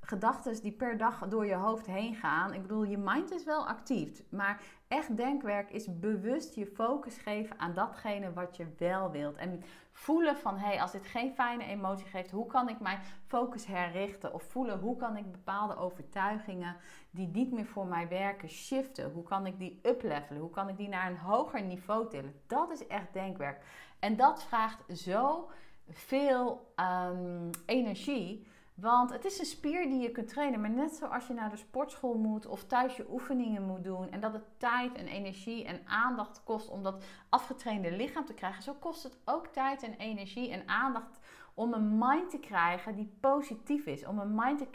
gedachten 0.00 0.62
die 0.62 0.72
per 0.72 0.96
dag 0.96 1.28
door 1.28 1.46
je 1.46 1.54
hoofd 1.54 1.86
heen 1.86 2.14
gaan. 2.14 2.54
Ik 2.54 2.62
bedoel, 2.62 2.82
je 2.82 2.98
mind 2.98 3.32
is 3.32 3.44
wel 3.44 3.68
actief, 3.68 4.22
maar 4.30 4.60
echt 4.88 5.16
denkwerk 5.16 5.70
is 5.70 5.98
bewust 5.98 6.54
je 6.54 6.66
focus 6.66 7.18
geven 7.18 7.58
aan 7.58 7.74
datgene 7.74 8.32
wat 8.32 8.56
je 8.56 8.66
wel 8.78 9.10
wilt. 9.10 9.36
En 9.36 9.62
voelen 9.92 10.36
van, 10.36 10.58
hé, 10.58 10.66
hey, 10.66 10.80
als 10.80 10.92
dit 10.92 11.06
geen 11.06 11.34
fijne 11.34 11.64
emotie 11.64 12.06
geeft, 12.06 12.30
hoe 12.30 12.46
kan 12.46 12.68
ik 12.68 12.80
mijn 12.80 13.00
focus 13.26 13.66
herrichten? 13.66 14.34
Of 14.34 14.42
voelen, 14.42 14.78
hoe 14.78 14.96
kan 14.96 15.16
ik 15.16 15.32
bepaalde 15.32 15.76
overtuigingen 15.76 16.76
die 17.10 17.28
niet 17.28 17.52
meer 17.52 17.66
voor 17.66 17.86
mij 17.86 18.08
werken, 18.08 18.48
shiften? 18.48 19.12
Hoe 19.12 19.22
kan 19.22 19.46
ik 19.46 19.58
die 19.58 19.80
uplevelen? 19.82 20.40
Hoe 20.40 20.50
kan 20.50 20.68
ik 20.68 20.76
die 20.76 20.88
naar 20.88 21.10
een 21.10 21.18
hoger 21.18 21.62
niveau 21.62 22.08
tillen? 22.08 22.34
Dat 22.46 22.70
is 22.70 22.86
echt 22.86 23.12
denkwerk. 23.12 23.64
En 23.98 24.16
dat 24.16 24.44
vraagt 24.44 24.98
zo 24.98 25.50
veel 25.88 26.72
um, 26.76 27.50
energie 27.66 28.46
want 28.80 29.10
het 29.10 29.24
is 29.24 29.38
een 29.38 29.44
spier 29.44 29.88
die 29.88 30.00
je 30.00 30.10
kunt 30.10 30.28
trainen. 30.28 30.60
Maar 30.60 30.70
net 30.70 30.94
zoals 30.94 31.26
je 31.26 31.34
naar 31.34 31.50
de 31.50 31.56
sportschool 31.56 32.14
moet 32.14 32.46
of 32.46 32.64
thuis 32.64 32.96
je 32.96 33.10
oefeningen 33.10 33.66
moet 33.66 33.84
doen. 33.84 34.10
En 34.10 34.20
dat 34.20 34.32
het 34.32 34.58
tijd 34.58 34.94
en 34.94 35.06
energie 35.06 35.64
en 35.64 35.80
aandacht 35.86 36.42
kost 36.44 36.68
om 36.68 36.82
dat 36.82 37.04
afgetrainde 37.28 37.92
lichaam 37.92 38.24
te 38.24 38.34
krijgen. 38.34 38.62
Zo 38.62 38.74
kost 38.80 39.02
het 39.02 39.18
ook 39.24 39.46
tijd 39.46 39.82
en 39.82 39.94
energie 39.94 40.50
en 40.50 40.68
aandacht 40.68 41.20
om 41.54 41.72
een 41.72 41.98
mind 41.98 42.30
te 42.30 42.38
krijgen 42.38 42.94
die 42.94 43.12
positief 43.20 43.86
is. 43.86 44.06
Om 44.06 44.18
een 44.18 44.34
mind 44.34 44.58
te 44.58 44.66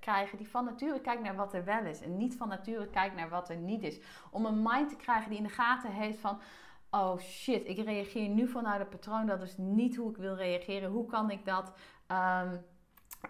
krijgen 0.00 0.38
die 0.38 0.48
van 0.48 0.64
nature 0.64 1.00
kijkt 1.00 1.22
naar 1.22 1.36
wat 1.36 1.54
er 1.54 1.64
wel 1.64 1.84
is. 1.84 2.00
En 2.00 2.16
niet 2.16 2.36
van 2.36 2.48
nature 2.48 2.88
kijkt 2.88 3.16
naar 3.16 3.28
wat 3.28 3.48
er 3.48 3.56
niet 3.56 3.82
is. 3.82 4.00
Om 4.30 4.44
een 4.44 4.62
mind 4.62 4.88
te 4.88 4.96
krijgen 4.96 5.28
die 5.28 5.38
in 5.38 5.44
de 5.44 5.50
gaten 5.50 5.90
heeft 5.90 6.18
van... 6.18 6.38
Oh 6.90 7.18
shit, 7.18 7.68
ik 7.68 7.78
reageer 7.78 8.28
nu 8.28 8.48
vanuit 8.48 8.78
het 8.78 8.90
patroon. 8.90 9.26
Dat 9.26 9.42
is 9.42 9.56
niet 9.56 9.96
hoe 9.96 10.10
ik 10.10 10.16
wil 10.16 10.34
reageren. 10.34 10.90
Hoe 10.90 11.06
kan 11.06 11.30
ik 11.30 11.44
dat... 11.44 11.72
Um, 12.08 12.64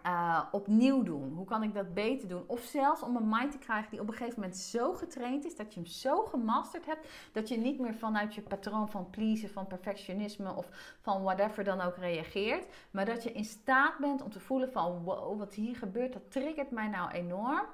uh, 0.06 0.42
opnieuw 0.52 1.02
doen? 1.02 1.32
Hoe 1.32 1.46
kan 1.46 1.62
ik 1.62 1.74
dat 1.74 1.94
beter 1.94 2.28
doen? 2.28 2.44
Of 2.46 2.60
zelfs 2.60 3.02
om 3.02 3.16
een 3.16 3.28
mind 3.28 3.52
te 3.52 3.58
krijgen 3.58 3.90
die 3.90 4.00
op 4.00 4.08
een 4.08 4.14
gegeven 4.14 4.40
moment 4.40 4.58
zo 4.58 4.92
getraind 4.92 5.44
is, 5.44 5.56
dat 5.56 5.74
je 5.74 5.80
hem 5.80 5.88
zo 5.88 6.24
gemasterd 6.24 6.86
hebt, 6.86 7.08
dat 7.32 7.48
je 7.48 7.58
niet 7.58 7.80
meer 7.80 7.94
vanuit 7.94 8.34
je 8.34 8.40
patroon 8.40 8.90
van 8.90 9.10
pleasen, 9.10 9.50
van 9.50 9.66
perfectionisme 9.66 10.54
of 10.54 10.68
van 11.00 11.22
whatever 11.22 11.64
dan 11.64 11.80
ook 11.80 11.96
reageert. 11.96 12.66
Maar 12.90 13.04
dat 13.04 13.22
je 13.22 13.32
in 13.32 13.44
staat 13.44 13.98
bent 13.98 14.22
om 14.22 14.30
te 14.30 14.40
voelen 14.40 14.72
van 14.72 15.02
wow, 15.02 15.38
wat 15.38 15.54
hier 15.54 15.76
gebeurt, 15.76 16.12
dat 16.12 16.30
triggert 16.30 16.70
mij 16.70 16.88
nou 16.88 17.10
enorm. 17.10 17.66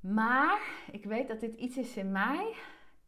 Maar 0.00 0.60
ik 0.92 1.04
weet 1.04 1.28
dat 1.28 1.40
dit 1.40 1.54
iets 1.54 1.76
is 1.76 1.96
in 1.96 2.12
mij 2.12 2.54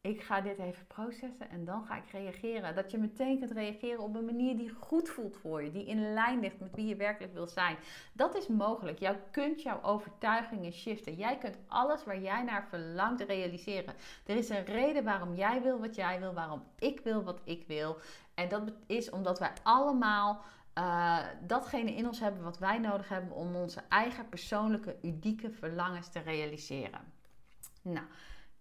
ik 0.06 0.22
ga 0.22 0.40
dit 0.40 0.58
even 0.58 0.86
processen 0.86 1.50
en 1.50 1.64
dan 1.64 1.84
ga 1.84 1.96
ik 1.96 2.10
reageren. 2.12 2.74
Dat 2.74 2.90
je 2.90 2.98
meteen 2.98 3.38
kunt 3.38 3.50
reageren 3.50 4.02
op 4.02 4.14
een 4.14 4.24
manier 4.24 4.56
die 4.56 4.70
goed 4.70 5.08
voelt 5.08 5.36
voor 5.36 5.62
je, 5.62 5.70
die 5.70 5.86
in 5.86 6.12
lijn 6.12 6.40
ligt 6.40 6.60
met 6.60 6.74
wie 6.74 6.86
je 6.86 6.96
werkelijk 6.96 7.32
wil 7.32 7.46
zijn. 7.46 7.76
Dat 8.12 8.36
is 8.36 8.46
mogelijk. 8.46 8.98
Jij 8.98 9.20
kunt 9.30 9.62
jouw 9.62 9.82
overtuigingen 9.82 10.72
shiften. 10.72 11.14
Jij 11.14 11.38
kunt 11.38 11.58
alles 11.66 12.04
waar 12.04 12.20
jij 12.20 12.42
naar 12.42 12.66
verlangt 12.68 13.20
realiseren. 13.20 13.94
Er 14.26 14.36
is 14.36 14.48
een 14.48 14.64
reden 14.64 15.04
waarom 15.04 15.34
jij 15.34 15.62
wil 15.62 15.80
wat 15.80 15.94
jij 15.94 16.20
wil, 16.20 16.34
waarom 16.34 16.62
ik 16.78 17.00
wil 17.00 17.22
wat 17.22 17.40
ik 17.44 17.66
wil. 17.66 17.96
En 18.34 18.48
dat 18.48 18.72
is 18.86 19.10
omdat 19.10 19.38
wij 19.38 19.52
allemaal 19.62 20.42
uh, 20.78 21.18
datgene 21.46 21.94
in 21.94 22.06
ons 22.06 22.20
hebben 22.20 22.42
wat 22.42 22.58
wij 22.58 22.78
nodig 22.78 23.08
hebben 23.08 23.32
om 23.32 23.54
onze 23.54 23.82
eigen 23.88 24.28
persoonlijke, 24.28 24.96
unieke 25.02 25.50
verlangens 25.50 26.08
te 26.08 26.20
realiseren. 26.20 27.00
Nou. 27.82 28.06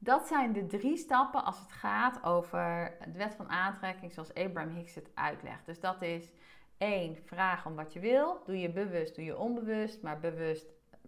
Dat 0.06 0.28
zijn 0.28 0.54
de 0.54 0.65
drie 0.65 0.98
stappen 0.98 1.44
als 1.44 1.60
het 1.60 1.72
gaat 1.72 2.24
over 2.24 2.98
de 3.12 3.18
wet 3.18 3.36
van 3.36 3.50
aantrekking 3.50 4.13
zoals 4.13 4.34
Abraham 4.34 4.76
Hicks 4.76 4.96
het 4.96 5.10
uitlegt. 5.13 5.65
Dus 5.65 5.80
dat 5.80 6.02
is 6.02 6.32
één, 6.78 7.18
vraag 7.26 7.65
om 7.65 7.76
wat 7.76 7.94
je 7.94 8.00
wil. 8.00 8.41
Doe 8.46 8.60
je 8.60 8.70
bewust, 8.70 9.15
doe 9.15 9.26
je 9.26 9.38
onbewust. 9.38 10.02
Maar 10.02 10.20
bewust 10.20 10.65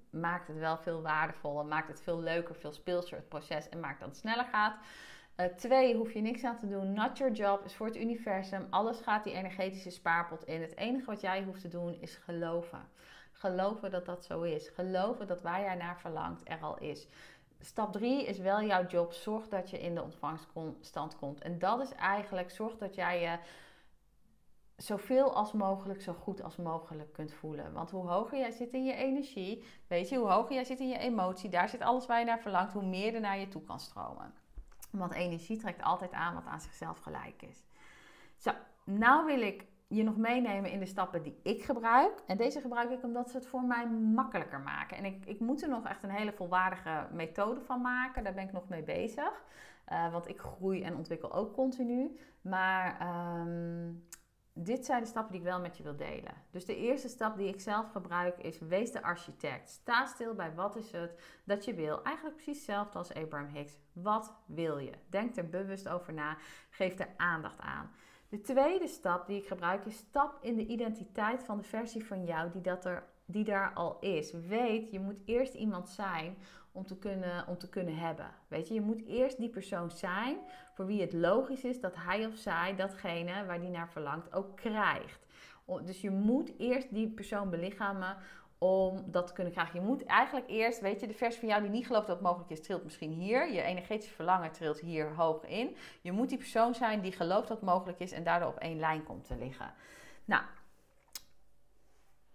maakt 0.10 0.48
het 0.48 0.58
wel 0.58 0.78
veel 0.78 1.02
waardevoller, 1.02 1.66
maakt 1.66 1.88
het 1.88 2.02
veel 2.02 2.22
leuker, 2.22 2.56
veel 2.56 2.72
speelser 2.72 3.18
het 3.18 3.30
proces 3.30 3.70
en 3.70 3.80
maakt 3.80 4.00
dat 4.00 4.10
het 4.10 4.18
sneller 4.18 4.46
gaat. 4.46 4.76
Uh, 5.38 5.46
twee, 5.46 5.96
hoef 5.96 6.14
je 6.14 6.22
niks 6.22 6.44
aan 6.44 6.58
te 6.58 6.68
doen. 6.68 6.94
Not 6.94 7.18
your 7.18 7.34
job 7.34 7.66
is 7.66 7.76
voor 7.76 7.86
het 7.86 7.98
universum. 7.98 8.68
Alles 8.70 9.00
gaat 9.00 9.24
die 9.24 9.34
energetische 9.34 9.90
spaarpot 9.92 10.44
in. 10.44 10.62
Het 10.62 10.78
enige 10.78 11.06
wat 11.06 11.22
jij 11.22 11.44
hoeft 11.44 11.62
te 11.62 11.68
doen 11.68 11.98
is 12.02 12.16
geloven. 12.16 12.90
Geloven 13.32 13.92
dat 13.92 14.06
dat 14.06 14.26
zo 14.26 14.42
is. 14.42 14.70
Geloven 14.70 15.28
dat 15.28 15.42
waar 15.42 15.62
jij 15.62 15.76
naar 15.76 16.00
verlangt 16.00 16.50
er 16.50 16.60
al 16.62 16.78
is. 16.78 17.08
Stap 17.60 17.92
3 17.92 18.26
is 18.26 18.38
wel 18.38 18.62
jouw 18.62 18.86
job. 18.86 19.14
Zorg 19.14 19.48
dat 19.48 19.70
je 19.70 19.80
in 19.80 19.96
de 19.96 20.04
ontvangststand 20.04 21.16
komt. 21.16 21.42
En 21.42 21.60
dat 21.60 21.80
is 21.82 21.92
eigenlijk, 21.92 22.52
zorg 22.52 22.78
dat 22.78 22.96
jij 22.96 23.22
je 23.22 23.40
zoveel 24.76 25.34
als 25.36 25.52
mogelijk, 25.52 26.02
zo 26.02 26.14
goed 26.14 26.44
als 26.44 26.56
mogelijk 26.56 27.14
kunt 27.14 27.34
voelen. 27.34 27.74
Want 27.74 27.92
hoe 27.92 28.08
hoger 28.08 28.38
jij 28.38 28.52
zit 28.52 28.74
in 28.74 28.86
je 28.86 28.94
energie, 28.94 29.64
weet 29.88 30.10
je, 30.10 30.18
hoe 30.18 30.30
hoger 30.30 30.54
jij 30.54 30.64
zit 30.64 30.80
in 30.80 30.88
je 30.88 30.98
emotie, 30.98 31.50
daar 31.50 31.70
zit 31.70 31.82
alles 31.82 32.06
waar 32.06 32.20
je 32.20 32.26
naar 32.26 32.40
verlangt, 32.40 32.74
hoe 32.74 32.86
meer 32.86 33.14
er 33.14 33.22
naar 33.22 33.40
je 33.40 33.48
toe 33.48 33.62
kan 33.62 33.80
stromen. 33.80 34.34
Want 34.92 35.14
energie 35.14 35.58
trekt 35.58 35.84
altijd 35.84 36.12
aan 36.12 36.34
wat 36.34 36.46
aan 36.46 36.62
zichzelf 36.62 37.00
gelijk 37.00 37.42
is. 37.42 37.66
Zo, 38.38 38.52
nou 38.84 39.26
wil 39.26 39.42
ik 39.42 39.66
je 39.88 40.04
nog 40.04 40.18
meenemen 40.18 40.72
in 40.72 40.80
de 40.80 40.86
stappen 40.86 41.24
die 41.24 41.40
ik 41.44 41.64
gebruik. 41.64 42.22
En 42.26 42.38
deze 42.38 42.62
gebruik 42.62 42.92
ik 42.92 43.04
omdat 43.04 43.30
ze 43.30 43.38
het 43.38 43.48
voor 43.48 43.64
mij 43.64 43.88
makkelijker 43.90 44.60
maken. 44.60 44.98
En 44.98 45.06
ik, 45.06 45.26
ik 45.26 45.40
moet 45.40 45.62
er 45.62 45.70
nog 45.70 45.86
echt 45.86 46.04
een 46.04 46.10
hele 46.10 46.34
volwaardige 46.34 47.08
methode 47.12 47.62
van 47.62 47.82
maken. 47.82 48.24
Daar 48.24 48.34
ben 48.34 48.44
ik 48.44 48.52
nog 48.52 48.70
mee 48.70 48.84
bezig. 48.84 49.44
Uh, 49.92 50.12
want 50.12 50.28
ik 50.28 50.40
groei 50.40 50.82
en 50.84 50.96
ontwikkel 50.96 51.34
ook 51.34 51.54
continu. 51.54 52.20
Maar 52.42 53.08
um, 53.40 54.08
dit 54.54 54.86
zijn 54.86 55.02
de 55.02 55.08
stappen 55.08 55.32
die 55.32 55.42
ik 55.42 55.48
wel 55.48 55.60
met 55.60 55.78
je 55.78 55.84
wil 55.84 55.96
delen. 55.96 56.34
Dus 56.52 56.66
de 56.66 56.76
eerste 56.76 57.08
stap 57.08 57.38
die 57.38 57.48
ik 57.48 57.62
zelf 57.62 57.92
gebruik 57.92 58.38
is: 58.38 58.60
wees 58.60 58.92
de 58.92 59.04
architect. 59.04 59.70
Sta 59.70 60.06
stil 60.06 60.34
bij 60.34 60.54
wat 60.54 60.76
is 60.76 60.92
het 60.92 61.40
dat 61.44 61.66
je 61.66 61.74
wil. 61.74 62.04
Eigenlijk 62.04 62.36
precies 62.36 62.58
hetzelfde 62.58 62.98
als 62.98 63.14
Abraham 63.14 63.56
Hicks. 63.56 63.78
Wat 63.94 64.34
wil 64.46 64.78
je? 64.78 64.92
Denk 65.10 65.36
er 65.36 65.50
bewust 65.50 65.90
over 65.90 66.14
na. 66.14 66.38
Geef 66.70 67.00
er 67.00 67.10
aandacht 67.18 67.60
aan. 67.60 67.92
De 68.30 68.42
tweede 68.42 68.88
stap 68.88 69.28
die 69.28 69.38
ik 69.38 69.48
gebruik 69.48 69.86
is 69.86 69.98
stap 69.98 70.38
in 70.42 70.56
de 70.56 70.66
identiteit 70.66 71.44
van 71.44 71.58
de 71.58 71.64
versie 71.64 72.06
van 72.06 72.26
jou 72.26 72.52
die, 72.52 72.62
dat 72.62 72.86
er, 72.86 73.04
die 73.26 73.44
daar 73.44 73.74
al 73.74 74.00
is. 74.00 74.32
Weet, 74.32 74.92
je 74.92 75.00
moet 75.00 75.20
eerst 75.26 75.54
iemand 75.54 75.90
zijn 75.90 76.38
om 76.72 76.86
te, 76.86 76.98
kunnen, 76.98 77.48
om 77.48 77.58
te 77.58 77.70
kunnen 77.70 77.98
hebben. 77.98 78.32
Weet 78.48 78.68
je, 78.68 78.74
je 78.74 78.82
moet 78.82 79.06
eerst 79.06 79.38
die 79.38 79.50
persoon 79.50 79.92
zijn 79.92 80.38
voor 80.74 80.86
wie 80.86 81.02
het 81.02 81.14
logisch 81.14 81.64
is 81.64 81.80
dat 81.80 81.96
hij 81.96 82.26
of 82.26 82.36
zij 82.36 82.76
datgene 82.76 83.46
waar 83.46 83.60
die 83.60 83.70
naar 83.70 83.90
verlangt 83.90 84.34
ook 84.34 84.56
krijgt. 84.56 85.26
Dus 85.84 86.02
je 86.02 86.12
moet 86.12 86.54
eerst 86.58 86.94
die 86.94 87.10
persoon 87.10 87.50
belichamen 87.50 88.18
om 88.58 89.04
dat 89.06 89.28
te 89.28 89.34
kunnen 89.34 89.54
krijgen. 89.54 89.80
Je 89.80 89.86
moet 89.86 90.06
eigenlijk 90.06 90.50
eerst, 90.50 90.80
weet 90.80 91.00
je, 91.00 91.08
de 91.08 91.14
versie 91.14 91.40
van 91.40 91.50
jou 91.50 91.62
die 91.62 91.72
niet 91.72 91.86
gelooft 91.86 92.08
dat 92.08 92.16
het 92.16 92.26
mogelijk 92.26 92.50
is, 92.50 92.62
trilt 92.62 92.84
misschien 92.84 93.12
hier. 93.12 93.52
Je 93.52 93.62
energetische 93.62 94.14
verlangen 94.14 94.52
trilt 94.52 94.80
hier 94.80 95.16
hoog 95.16 95.46
in. 95.46 95.76
Je 96.02 96.12
moet 96.12 96.30
die 96.30 96.38
persoon 96.38 96.76
zijn 96.76 97.02
die 97.02 97.12
gelooft 97.12 97.48
dat 97.48 97.58
het 97.58 97.70
mogelijk 97.70 98.00
is 98.00 98.12
en 98.12 98.24
daardoor 98.24 98.50
op 98.50 98.58
één 98.58 98.80
lijn 98.80 99.04
komt 99.04 99.28
te 99.28 99.38
liggen. 99.38 99.74
Nou, 100.26 100.44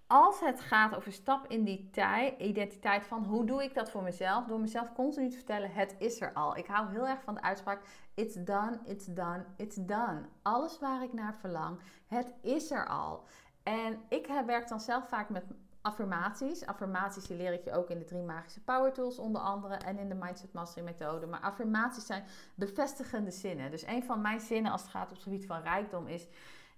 als 0.06 0.40
het 0.40 0.60
gaat 0.60 0.94
over 0.94 1.12
stap 1.12 1.46
in 1.46 1.64
die 1.64 1.90
tij, 1.90 2.36
identiteit 2.38 3.06
van 3.06 3.24
hoe 3.24 3.44
doe 3.44 3.62
ik 3.62 3.74
dat 3.74 3.90
voor 3.90 4.02
mezelf? 4.02 4.46
Door 4.46 4.60
mezelf 4.60 4.92
continu 4.92 5.28
te 5.28 5.36
vertellen, 5.36 5.72
het 5.72 5.96
is 5.98 6.20
er 6.20 6.32
al. 6.32 6.56
Ik 6.56 6.66
hou 6.66 6.90
heel 6.90 7.08
erg 7.08 7.22
van 7.22 7.34
de 7.34 7.42
uitspraak, 7.42 7.82
it's 8.14 8.34
done, 8.34 8.78
it's 8.84 9.06
done, 9.06 9.44
it's 9.56 9.76
done. 9.76 10.22
Alles 10.42 10.78
waar 10.78 11.02
ik 11.02 11.12
naar 11.12 11.34
verlang, 11.34 11.78
het 12.06 12.32
is 12.40 12.70
er 12.70 12.88
al. 12.88 13.24
En 13.62 14.00
ik 14.08 14.26
werk 14.46 14.68
dan 14.68 14.80
zelf 14.80 15.08
vaak 15.08 15.28
met 15.28 15.44
affirmaties. 15.82 16.66
Affirmaties 16.66 17.24
die 17.24 17.36
leer 17.36 17.52
ik 17.52 17.64
je 17.64 17.72
ook 17.72 17.90
in 17.90 17.98
de 17.98 18.04
drie 18.04 18.22
magische 18.22 18.60
power 18.60 18.92
tools 18.92 19.18
onder 19.18 19.40
andere 19.40 19.74
en 19.74 19.98
in 19.98 20.08
de 20.08 20.14
Mindset 20.14 20.52
Mastery 20.52 20.84
methode. 20.84 21.26
Maar 21.26 21.40
affirmaties 21.40 22.06
zijn 22.06 22.24
bevestigende 22.54 23.30
zinnen. 23.30 23.70
Dus 23.70 23.86
een 23.86 24.04
van 24.04 24.20
mijn 24.20 24.40
zinnen 24.40 24.72
als 24.72 24.82
het 24.82 24.90
gaat 24.90 25.08
op 25.08 25.14
het 25.14 25.22
gebied 25.22 25.46
van 25.46 25.62
rijkdom 25.62 26.06
is... 26.06 26.26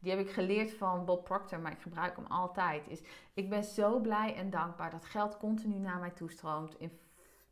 Die 0.04 0.12
heb 0.12 0.22
ik 0.22 0.32
geleerd 0.32 0.74
van 0.74 1.04
Bob 1.04 1.24
Proctor, 1.24 1.60
maar 1.60 1.72
ik 1.72 1.80
gebruik 1.80 2.16
hem 2.16 2.26
altijd. 2.26 2.88
Is, 2.88 3.00
ik 3.34 3.48
ben 3.48 3.64
zo 3.64 4.00
blij 4.00 4.34
en 4.34 4.50
dankbaar 4.50 4.90
dat 4.90 5.04
geld 5.04 5.36
continu 5.36 5.78
naar 5.78 5.98
mij 5.98 6.10
toestroomt 6.10 6.74
in 6.78 6.98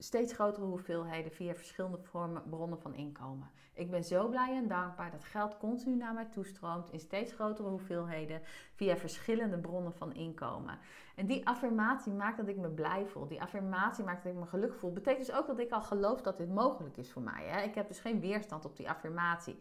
steeds 0.02 0.32
grotere 0.32 0.66
hoeveelheden 0.66 1.32
via 1.32 1.54
verschillende 1.54 1.98
vormen, 1.98 2.42
bronnen 2.48 2.80
van 2.80 2.94
inkomen. 2.94 3.50
Ik 3.74 3.90
ben 3.90 4.04
zo 4.04 4.28
blij 4.28 4.56
en 4.56 4.68
dankbaar 4.68 5.10
dat 5.10 5.24
geld 5.24 5.58
continu 5.58 5.96
naar 5.96 6.14
mij 6.14 6.24
toestroomt 6.24 6.90
in 6.90 7.00
steeds 7.00 7.32
grotere 7.32 7.68
hoeveelheden 7.68 8.40
via 8.74 8.96
verschillende 8.96 9.58
bronnen 9.58 9.92
van 9.92 10.14
inkomen. 10.14 10.78
En 11.16 11.26
die 11.26 11.46
affirmatie 11.46 12.12
maakt 12.12 12.36
dat 12.36 12.48
ik 12.48 12.56
me 12.56 12.68
blij 12.68 13.06
voel. 13.06 13.26
Die 13.26 13.42
affirmatie 13.42 14.04
maakt 14.04 14.24
dat 14.24 14.32
ik 14.32 14.38
me 14.38 14.46
gelukkig 14.46 14.78
voel. 14.78 14.92
Betekent 14.92 15.26
dus 15.26 15.34
ook 15.34 15.46
dat 15.46 15.58
ik 15.58 15.70
al 15.70 15.82
geloof 15.82 16.22
dat 16.22 16.38
dit 16.38 16.48
mogelijk 16.48 16.96
is 16.96 17.12
voor 17.12 17.22
mij. 17.22 17.44
Hè? 17.44 17.62
Ik 17.62 17.74
heb 17.74 17.88
dus 17.88 18.00
geen 18.00 18.20
weerstand 18.20 18.64
op 18.64 18.76
die 18.76 18.90
affirmatie. 18.90 19.58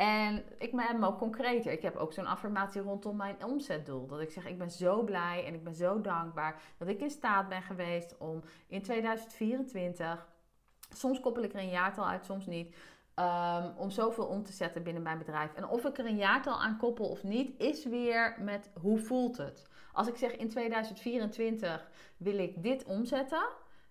En 0.00 0.44
ik 0.58 0.70
ben 0.76 0.86
hem 0.86 1.04
ook 1.04 1.18
concreter. 1.18 1.72
Ik 1.72 1.82
heb 1.82 1.96
ook 1.96 2.12
zo'n 2.12 2.26
affirmatie 2.26 2.80
rondom 2.80 3.16
mijn 3.16 3.44
omzetdoel. 3.44 4.06
Dat 4.06 4.20
ik 4.20 4.30
zeg, 4.30 4.46
ik 4.46 4.58
ben 4.58 4.70
zo 4.70 5.02
blij 5.02 5.44
en 5.46 5.54
ik 5.54 5.64
ben 5.64 5.74
zo 5.74 6.00
dankbaar 6.00 6.62
dat 6.78 6.88
ik 6.88 7.00
in 7.00 7.10
staat 7.10 7.48
ben 7.48 7.62
geweest 7.62 8.18
om 8.18 8.42
in 8.66 8.82
2024, 8.82 10.28
soms 10.94 11.20
koppel 11.20 11.42
ik 11.42 11.52
er 11.52 11.60
een 11.60 11.68
jaartal 11.68 12.06
uit, 12.06 12.24
soms 12.24 12.46
niet, 12.46 12.76
um, 13.14 13.72
om 13.76 13.90
zoveel 13.90 14.26
om 14.26 14.42
te 14.42 14.52
zetten 14.52 14.82
binnen 14.82 15.02
mijn 15.02 15.18
bedrijf. 15.18 15.54
En 15.54 15.68
of 15.68 15.84
ik 15.84 15.98
er 15.98 16.06
een 16.06 16.16
jaartal 16.16 16.60
aan 16.60 16.76
koppel 16.76 17.08
of 17.08 17.22
niet, 17.22 17.60
is 17.60 17.84
weer 17.84 18.36
met 18.38 18.70
hoe 18.80 18.98
voelt 18.98 19.36
het. 19.36 19.68
Als 19.92 20.08
ik 20.08 20.16
zeg 20.16 20.36
in 20.36 20.48
2024 20.48 21.90
wil 22.16 22.38
ik 22.38 22.62
dit 22.62 22.84
omzetten. 22.84 23.48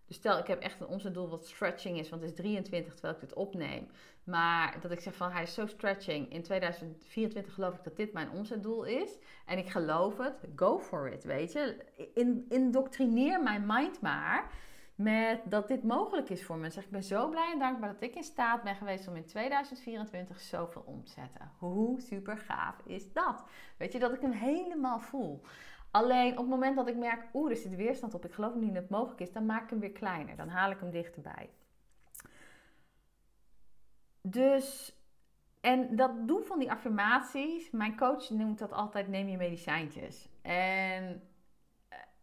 Dus 0.10 0.18
stel, 0.18 0.38
ik 0.38 0.48
heb 0.48 0.62
echt 0.62 0.80
een 0.80 0.88
omzetdoel 0.88 1.30
wat 1.30 1.46
stretching 1.46 2.00
is, 2.00 2.10
want 2.10 2.22
het 2.22 2.32
is 2.32 2.38
23 2.38 2.94
terwijl 2.94 3.14
ik 3.14 3.20
dit 3.20 3.34
opneem. 3.34 3.88
Maar 4.24 4.78
dat 4.82 4.92
ik 4.92 5.00
zeg 5.00 5.16
van 5.16 5.32
hij 5.32 5.44
is 5.44 5.54
zo 5.54 5.66
stretching. 5.66 6.32
In 6.34 6.44
2024 6.44 7.54
geloof 7.54 7.76
ik 7.76 7.84
dat 7.84 7.96
dit 7.96 8.14
mijn 8.14 8.30
omzetdoel 8.30 8.84
is. 8.84 9.18
En 9.46 9.58
ik 9.58 9.70
geloof 9.70 10.18
het. 10.18 10.40
Go 10.56 10.80
for 10.80 11.12
it, 11.12 11.24
weet 11.24 11.52
je. 11.52 11.86
In, 12.14 12.46
indoctrineer 12.50 13.44
mijn 13.44 13.66
mind 13.66 14.02
maar 14.02 14.52
met 14.96 15.42
dat 15.46 15.68
dit 15.68 15.84
mogelijk 15.84 16.30
is 16.30 16.44
voor 16.44 16.58
me. 16.58 16.70
Zeg, 16.70 16.84
ik 16.84 16.92
ben 16.92 17.04
zo 17.04 17.30
blij 17.30 17.52
en 17.52 17.60
dankbaar 17.60 17.94
dat 17.94 18.02
ik 18.02 18.16
in 18.16 18.24
staat 18.24 18.64
ben 18.64 18.76
geweest 18.76 19.08
om 19.08 19.16
in 19.16 19.26
2024 19.26 20.40
zoveel 20.40 20.84
om 20.86 21.04
te 21.04 21.12
zetten. 21.12 21.52
Hoe 21.58 22.02
super 22.02 22.38
gaaf 22.38 22.82
is 22.86 23.14
dat? 23.14 23.44
Weet 23.78 23.92
je, 23.92 24.00
dat 24.00 24.14
ik 24.14 24.22
hem 24.22 24.32
helemaal 24.32 25.00
voel. 25.00 25.42
Alleen 25.92 26.32
op 26.32 26.38
het 26.38 26.48
moment 26.48 26.76
dat 26.76 26.88
ik 26.88 26.96
merk, 26.96 27.24
oeh, 27.34 27.50
er 27.50 27.58
zit 27.58 27.76
weerstand 27.76 28.14
op, 28.14 28.26
ik 28.26 28.34
geloof 28.34 28.56
niet 28.56 28.74
dat 28.74 28.82
het 28.82 28.92
mogelijk 28.92 29.22
is, 29.22 29.32
dan 29.32 29.46
maak 29.46 29.64
ik 29.64 29.70
hem 29.70 29.80
weer 29.80 29.92
kleiner. 29.92 30.36
Dan 30.36 30.50
haal 30.50 30.72
ik 30.72 30.80
hem 30.80 30.92
dichterbij. 30.92 31.50
Dus, 34.22 34.96
en 35.62 35.96
dat 35.96 36.28
doen 36.28 36.44
van 36.44 36.60
die 36.60 36.72
affirmaties, 36.72 37.72
mijn 37.72 37.98
coach 37.98 38.30
noemt 38.30 38.60
dat 38.60 38.72
altijd 38.72 39.08
neem 39.08 39.28
je 39.28 39.38
medicijntjes. 39.38 40.30
En 40.42 41.29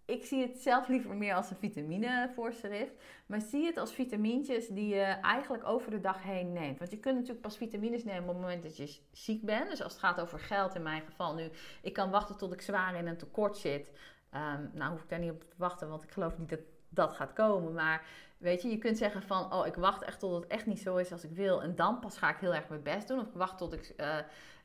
ik 0.07 0.25
zie 0.25 0.43
het 0.43 0.59
zelf 0.59 0.89
liever 0.89 1.15
meer 1.15 1.35
als 1.35 1.51
een 1.51 1.57
vitaminevoorschrift. 1.57 2.93
Maar 3.27 3.41
zie 3.41 3.67
het 3.67 3.77
als 3.77 3.93
vitamintjes 3.93 4.69
die 4.69 4.89
je 4.89 5.03
eigenlijk 5.03 5.65
over 5.65 5.91
de 5.91 6.01
dag 6.01 6.23
heen 6.23 6.53
neemt. 6.53 6.79
Want 6.79 6.91
je 6.91 6.99
kunt 6.99 7.15
natuurlijk 7.15 7.41
pas 7.41 7.57
vitamines 7.57 8.05
nemen 8.05 8.23
op 8.23 8.29
het 8.29 8.41
moment 8.41 8.63
dat 8.63 8.77
je 8.77 8.99
ziek 9.13 9.43
bent. 9.43 9.71
Dus 9.71 9.83
als 9.83 9.93
het 9.93 10.03
gaat 10.03 10.21
over 10.21 10.39
geld 10.39 10.75
in 10.75 10.83
mijn 10.83 11.03
geval 11.03 11.35
nu. 11.35 11.51
Ik 11.83 11.93
kan 11.93 12.11
wachten 12.11 12.37
tot 12.37 12.53
ik 12.53 12.61
zwaar 12.61 12.95
in 12.95 13.07
een 13.07 13.17
tekort 13.17 13.57
zit. 13.57 13.91
Um, 14.35 14.71
nou 14.73 14.91
hoef 14.91 15.03
ik 15.03 15.09
daar 15.09 15.19
niet 15.19 15.31
op 15.31 15.41
te 15.41 15.57
wachten, 15.57 15.89
want 15.89 16.03
ik 16.03 16.11
geloof 16.11 16.39
niet 16.39 16.49
dat 16.49 16.61
dat 16.89 17.13
gaat 17.13 17.33
komen. 17.33 17.73
Maar 17.73 18.07
weet 18.39 18.62
je, 18.62 18.68
je 18.68 18.78
kunt 18.78 18.99
zeggen 18.99 19.22
van... 19.22 19.53
Oh, 19.53 19.66
ik 19.66 19.74
wacht 19.74 20.03
echt 20.03 20.18
tot 20.18 20.34
het 20.34 20.47
echt 20.47 20.66
niet 20.66 20.80
zo 20.80 20.97
is 20.97 21.12
als 21.12 21.24
ik 21.24 21.30
wil. 21.30 21.62
En 21.62 21.74
dan 21.74 21.99
pas 21.99 22.18
ga 22.18 22.30
ik 22.30 22.37
heel 22.37 22.55
erg 22.55 22.68
mijn 22.68 22.82
best 22.82 23.09
doen. 23.09 23.20
Of 23.20 23.26
ik 23.26 23.34
wacht 23.34 23.59
tot 23.59 23.72
ik... 23.72 23.95
Uh, 23.97 24.18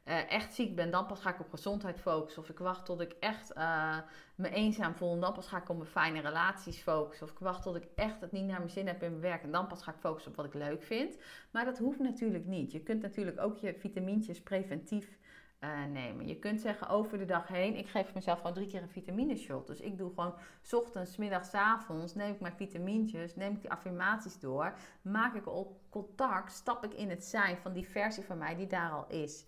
uh, 0.05 0.31
echt 0.31 0.53
ziek 0.53 0.75
ben, 0.75 0.91
dan 0.91 1.05
pas 1.05 1.21
ga 1.21 1.29
ik 1.29 1.39
op 1.39 1.49
gezondheid 1.49 1.99
focussen. 1.99 2.41
Of 2.41 2.49
ik 2.49 2.59
wacht 2.59 2.85
tot 2.85 3.01
ik 3.01 3.15
echt 3.19 3.57
uh, 3.57 3.97
me 4.35 4.49
eenzaam 4.49 4.95
voel 4.95 5.13
en 5.13 5.19
dan 5.19 5.33
pas 5.33 5.47
ga 5.47 5.57
ik 5.57 5.69
op 5.69 5.77
mijn 5.77 5.89
fijne 5.89 6.21
relaties 6.21 6.81
focussen. 6.81 7.25
Of 7.25 7.31
ik 7.31 7.39
wacht 7.39 7.63
tot 7.63 7.75
ik 7.75 7.87
echt 7.95 8.21
het 8.21 8.31
niet 8.31 8.45
naar 8.45 8.57
mijn 8.57 8.69
zin 8.69 8.87
heb 8.87 9.03
in 9.03 9.09
mijn 9.09 9.21
werk 9.21 9.43
en 9.43 9.51
dan 9.51 9.67
pas 9.67 9.83
ga 9.83 9.91
ik 9.91 9.97
focussen 9.99 10.31
op 10.31 10.37
wat 10.37 10.45
ik 10.45 10.53
leuk 10.53 10.83
vind. 10.83 11.17
Maar 11.51 11.65
dat 11.65 11.77
hoeft 11.77 11.99
natuurlijk 11.99 12.45
niet. 12.45 12.71
Je 12.71 12.83
kunt 12.83 13.01
natuurlijk 13.01 13.39
ook 13.39 13.57
je 13.57 13.75
vitamintjes 13.79 14.41
preventief 14.41 15.19
uh, 15.63 15.85
nemen. 15.85 16.27
Je 16.27 16.39
kunt 16.39 16.61
zeggen 16.61 16.87
over 16.87 17.17
de 17.17 17.25
dag 17.25 17.47
heen, 17.47 17.75
ik 17.75 17.87
geef 17.87 18.13
mezelf 18.13 18.37
gewoon 18.37 18.53
drie 18.53 18.67
keer 18.67 18.81
een 18.81 18.89
vitamineshot. 18.89 19.67
Dus 19.67 19.79
ik 19.79 19.97
doe 19.97 20.09
gewoon 20.09 20.35
ochtends, 20.71 21.17
middags, 21.17 21.53
avonds, 21.53 22.15
neem 22.15 22.33
ik 22.33 22.39
mijn 22.39 22.55
vitamintjes, 22.55 23.35
neem 23.35 23.53
ik 23.53 23.61
die 23.61 23.71
affirmaties 23.71 24.39
door, 24.39 24.73
maak 25.01 25.35
ik 25.35 25.47
op 25.47 25.79
contact, 25.89 26.51
stap 26.51 26.83
ik 26.83 26.93
in 26.93 27.09
het 27.09 27.25
zijn 27.25 27.57
van 27.57 27.73
die 27.73 27.87
versie 27.87 28.23
van 28.23 28.37
mij 28.37 28.55
die 28.55 28.67
daar 28.67 28.91
al 28.91 29.07
is. 29.07 29.45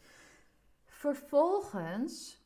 Vervolgens 0.86 2.42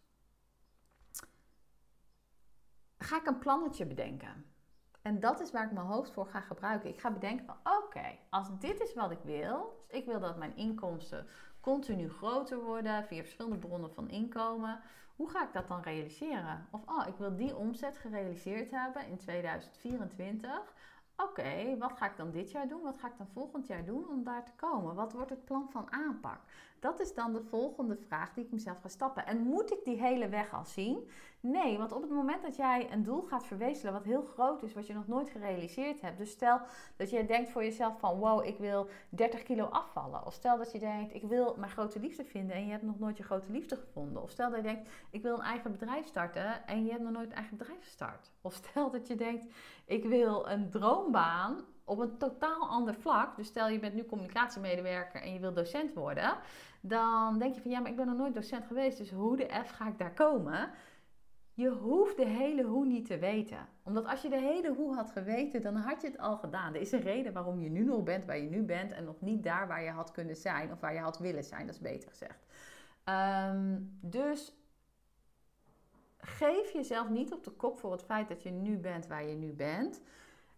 ga 2.98 3.18
ik 3.18 3.28
een 3.28 3.40
plannetje 3.40 3.86
bedenken. 3.86 4.46
En 5.02 5.20
dat 5.20 5.40
is 5.40 5.52
waar 5.52 5.66
ik 5.66 5.72
mijn 5.72 5.86
hoofd 5.86 6.12
voor 6.12 6.28
ga 6.28 6.42
gebruiken. 6.42 6.90
Ik 6.90 7.00
ga 7.00 7.12
bedenken 7.12 7.46
van 7.46 7.58
oké, 7.64 8.18
als 8.30 8.60
dit 8.60 8.80
is 8.80 8.94
wat 8.94 9.12
ik 9.12 9.20
wil. 9.24 9.86
Dus 9.88 10.00
ik 10.00 10.06
wil 10.06 10.20
dat 10.20 10.38
mijn 10.38 10.56
inkomsten 10.56 11.28
continu 11.68 12.10
groter 12.10 12.60
worden 12.64 13.04
via 13.04 13.22
verschillende 13.22 13.58
bronnen 13.58 13.94
van 13.94 14.10
inkomen. 14.10 14.80
Hoe 15.16 15.30
ga 15.30 15.44
ik 15.44 15.54
dat 15.54 15.68
dan 15.68 15.82
realiseren? 15.82 16.68
Of 16.72 16.82
oh, 16.86 17.08
ik 17.08 17.18
wil 17.18 17.36
die 17.36 17.56
omzet 17.56 17.98
gerealiseerd 17.98 18.72
hebben 18.72 19.08
in 19.08 19.18
2024. 19.18 20.74
Oké, 21.18 21.78
wat 21.78 21.98
ga 21.98 22.06
ik 22.06 22.18
dan 22.18 22.32
dit 22.32 22.52
jaar 22.52 22.68
doen? 22.68 22.82
Wat 22.82 22.98
ga 22.98 23.08
ik 23.08 23.18
dan 23.18 23.28
volgend 23.34 23.68
jaar 23.68 23.86
doen 23.86 24.10
om 24.10 24.24
daar 24.24 24.46
te 24.46 24.52
komen? 24.56 24.96
Wat 24.96 25.14
wordt 25.14 25.30
het 25.30 25.46
plan 25.46 25.70
van 25.72 25.92
aanpak? 25.92 26.40
Dat 26.80 27.00
is 27.00 27.14
dan 27.14 27.34
de 27.34 27.44
volgende 27.44 27.96
vraag 27.96 28.34
die 28.34 28.46
ik 28.46 28.52
mezelf 28.52 28.82
ga 28.82 28.88
stappen. 28.88 29.26
En 29.26 29.38
moet 29.38 29.72
ik 29.72 29.84
die 29.84 30.02
hele 30.02 30.30
weg 30.30 30.54
al 30.54 30.66
zien? 30.66 31.10
Nee, 31.40 31.78
want 31.78 31.92
op 31.92 32.02
het 32.02 32.12
moment 32.12 32.42
dat 32.42 32.56
jij 32.56 32.92
een 32.92 33.04
doel 33.04 33.22
gaat 33.22 33.46
verwezenlijken 33.46 34.04
wat 34.04 34.12
heel 34.12 34.24
groot 34.24 34.64
is, 34.64 34.74
wat 34.74 34.88
je 34.88 34.94
nog 34.94 35.08
nooit 35.08 35.30
gerealiseerd 35.30 36.02
hebt. 36.02 36.18
Dus 36.18 36.30
stel 36.30 36.62
dat 36.96 37.10
je 37.10 37.26
denkt 37.26 37.50
voor 37.50 37.64
jezelf 37.64 38.00
van 38.00 38.20
wow, 38.20 38.46
ik 38.46 38.58
wil 38.58 38.88
30 39.10 39.44
kilo 39.44 39.66
afvallen. 39.66 40.26
Of 40.26 40.34
stel 40.34 40.58
dat 40.58 40.72
je 40.72 40.80
denkt, 40.80 41.14
ik 41.14 41.24
wil 41.24 41.56
mijn 41.58 41.72
grote 41.72 42.00
liefde 42.00 42.26
vinden 42.26 42.56
en 42.56 42.66
je 42.66 42.72
hebt 42.72 42.84
nog 42.84 43.00
nooit 43.00 43.18
je 43.18 43.24
grote 43.24 43.52
liefde 43.52 43.76
gevonden. 43.76 44.22
Of 44.24 44.30
stel 44.30 44.50
dat 44.50 44.58
je 44.58 44.64
denkt, 44.64 44.90
ik 45.10 45.22
wil 45.22 45.34
een 45.34 45.42
eigen 45.42 45.72
bedrijf 45.72 46.08
starten 46.08 46.68
en 46.68 46.86
je 46.86 46.92
hebt 46.92 47.04
nog 47.04 47.12
nooit 47.12 47.30
een 47.30 47.36
eigen 47.36 47.58
bedrijf 47.58 47.84
gestart. 47.84 48.32
Of 48.42 48.54
stel 48.54 48.92
dat 48.92 49.08
je 49.08 49.16
denkt, 49.16 49.46
ik 49.86 50.06
wil 50.06 50.50
een 50.50 50.70
droombaan 50.70 51.66
op 51.88 52.00
een 52.00 52.18
totaal 52.18 52.70
ander 52.70 52.94
vlak. 52.94 53.36
Dus 53.36 53.48
stel 53.48 53.70
je 53.70 53.80
bent 53.80 53.94
nu 53.94 54.06
communicatiemedewerker 54.06 55.22
en 55.22 55.34
je 55.34 55.40
wil 55.40 55.54
docent 55.54 55.94
worden. 55.94 56.38
Dan 56.82 57.40
denk 57.40 57.56
je 57.56 57.62
van 57.62 57.72
ja, 57.72 57.80
maar 57.80 57.90
ik 57.90 57.96
ben 57.96 58.08
nog 58.08 58.18
nooit 58.18 58.34
docent 58.34 58.66
geweest. 58.66 58.98
Dus 58.98 59.12
hoe 59.12 59.38
de 59.38 59.50
F 59.66 59.70
ga 59.70 59.88
ik 59.88 59.98
daar 59.98 60.14
komen? 60.14 60.72
Je 61.54 61.70
hoeft 61.70 62.18
de 62.18 62.26
hele 62.26 62.64
hoe 62.64 62.86
niet 62.86 63.06
te 63.06 63.18
weten. 63.18 63.68
Omdat 63.84 64.06
als 64.06 64.22
je 64.22 64.30
de 64.30 64.40
hele 64.40 64.74
hoe 64.74 64.96
had 64.96 65.12
geweten, 65.12 65.62
dan 65.62 65.76
had 65.76 66.02
je 66.02 66.08
het 66.08 66.18
al 66.18 66.38
gedaan. 66.38 66.74
Er 66.74 66.82
is 66.82 66.92
een 66.92 67.02
reden 67.02 67.34
waarom 67.34 67.60
je 67.60 67.70
nu 67.70 67.84
nog 67.84 68.04
bent 68.04 68.26
waar 68.26 68.38
je 68.38 68.50
nu 68.50 68.64
bent 68.64 68.92
en 68.92 69.04
nog 69.04 69.22
niet 69.22 69.44
daar 69.44 69.68
waar 69.68 69.84
je 69.84 69.90
had 69.90 70.12
kunnen 70.12 70.36
zijn 70.36 70.72
of 70.72 70.80
waar 70.80 70.94
je 70.94 71.00
had 71.00 71.20
willen 71.20 71.44
zijn. 71.44 71.66
Dat 71.66 71.76
is 71.76 71.82
beter 71.82 72.10
gezegd. 72.10 72.46
Um, 73.06 73.98
dus 74.02 74.54
geef 76.18 76.74
jezelf 76.74 77.10
niet 77.10 77.34
op 77.34 77.44
de 77.44 77.52
kop 77.52 77.80
voor 77.80 77.92
het 77.92 78.04
feit 78.04 78.28
dat 78.28 78.44
je 78.44 78.52
nu 78.52 78.78
bent 78.78 79.08
waar 79.08 79.26
je 79.26 79.36
nu 79.36 79.54
bent. 79.54 80.02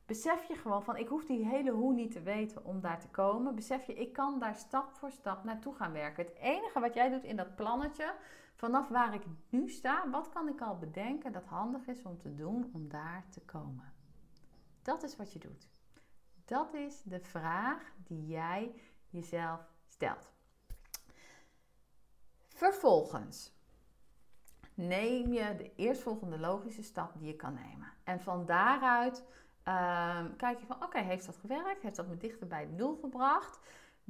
Besef 0.10 0.44
je 0.44 0.56
gewoon 0.56 0.84
van, 0.84 0.98
ik 0.98 1.08
hoef 1.08 1.26
die 1.26 1.46
hele 1.46 1.72
hoe 1.72 1.94
niet 1.94 2.12
te 2.12 2.22
weten 2.22 2.66
om 2.66 2.82
daar 2.82 3.00
te 3.00 3.08
komen. 3.08 3.56
Besef 3.56 3.86
je, 3.86 3.94
ik 3.94 4.14
kan 4.14 4.40
daar 4.40 4.56
stap 4.56 4.92
voor 4.94 5.12
stap 5.12 5.44
naartoe 5.44 5.76
gaan 5.76 5.92
werken. 5.92 6.26
Het 6.26 6.36
enige 6.36 6.80
wat 6.80 6.94
jij 6.94 7.10
doet 7.10 7.24
in 7.24 7.36
dat 7.36 7.56
plannetje, 7.56 8.16
vanaf 8.56 8.88
waar 8.88 9.14
ik 9.14 9.24
nu 9.50 9.70
sta, 9.70 10.10
wat 10.10 10.30
kan 10.30 10.48
ik 10.48 10.62
al 10.62 10.78
bedenken 10.78 11.32
dat 11.32 11.46
handig 11.46 11.88
is 11.88 12.04
om 12.04 12.18
te 12.18 12.36
doen 12.36 12.70
om 12.74 12.88
daar 12.88 13.26
te 13.30 13.42
komen? 13.42 13.94
Dat 14.82 15.04
is 15.04 15.16
wat 15.16 15.34
je 15.34 15.40
doet. 15.40 15.70
Dat 16.46 16.74
is 16.74 17.02
de 17.04 17.20
vraag 17.20 17.94
die 18.04 18.28
jij 18.28 18.76
jezelf 19.10 19.74
stelt. 19.88 20.32
Vervolgens 22.48 23.54
neem 24.74 25.34
je 25.34 25.56
de 25.56 25.76
eerstvolgende 25.76 26.40
logische 26.40 26.84
stap 26.84 27.14
die 27.18 27.28
je 27.28 27.36
kan 27.36 27.54
nemen. 27.54 27.94
En 28.04 28.22
van 28.22 28.46
daaruit 28.46 29.24
ehm, 29.70 30.36
kijk 30.38 30.60
je 30.60 30.66
van, 30.66 30.84
oké, 30.84 31.00
heeft 31.00 31.26
dat 31.26 31.38
gewerkt? 31.38 31.82
Heeft 31.82 31.96
dat 31.96 32.08
me 32.08 32.18
dichter 32.18 32.48
bij 32.48 32.62
het 32.62 32.78
nul 32.78 32.98
gebracht? 33.02 33.60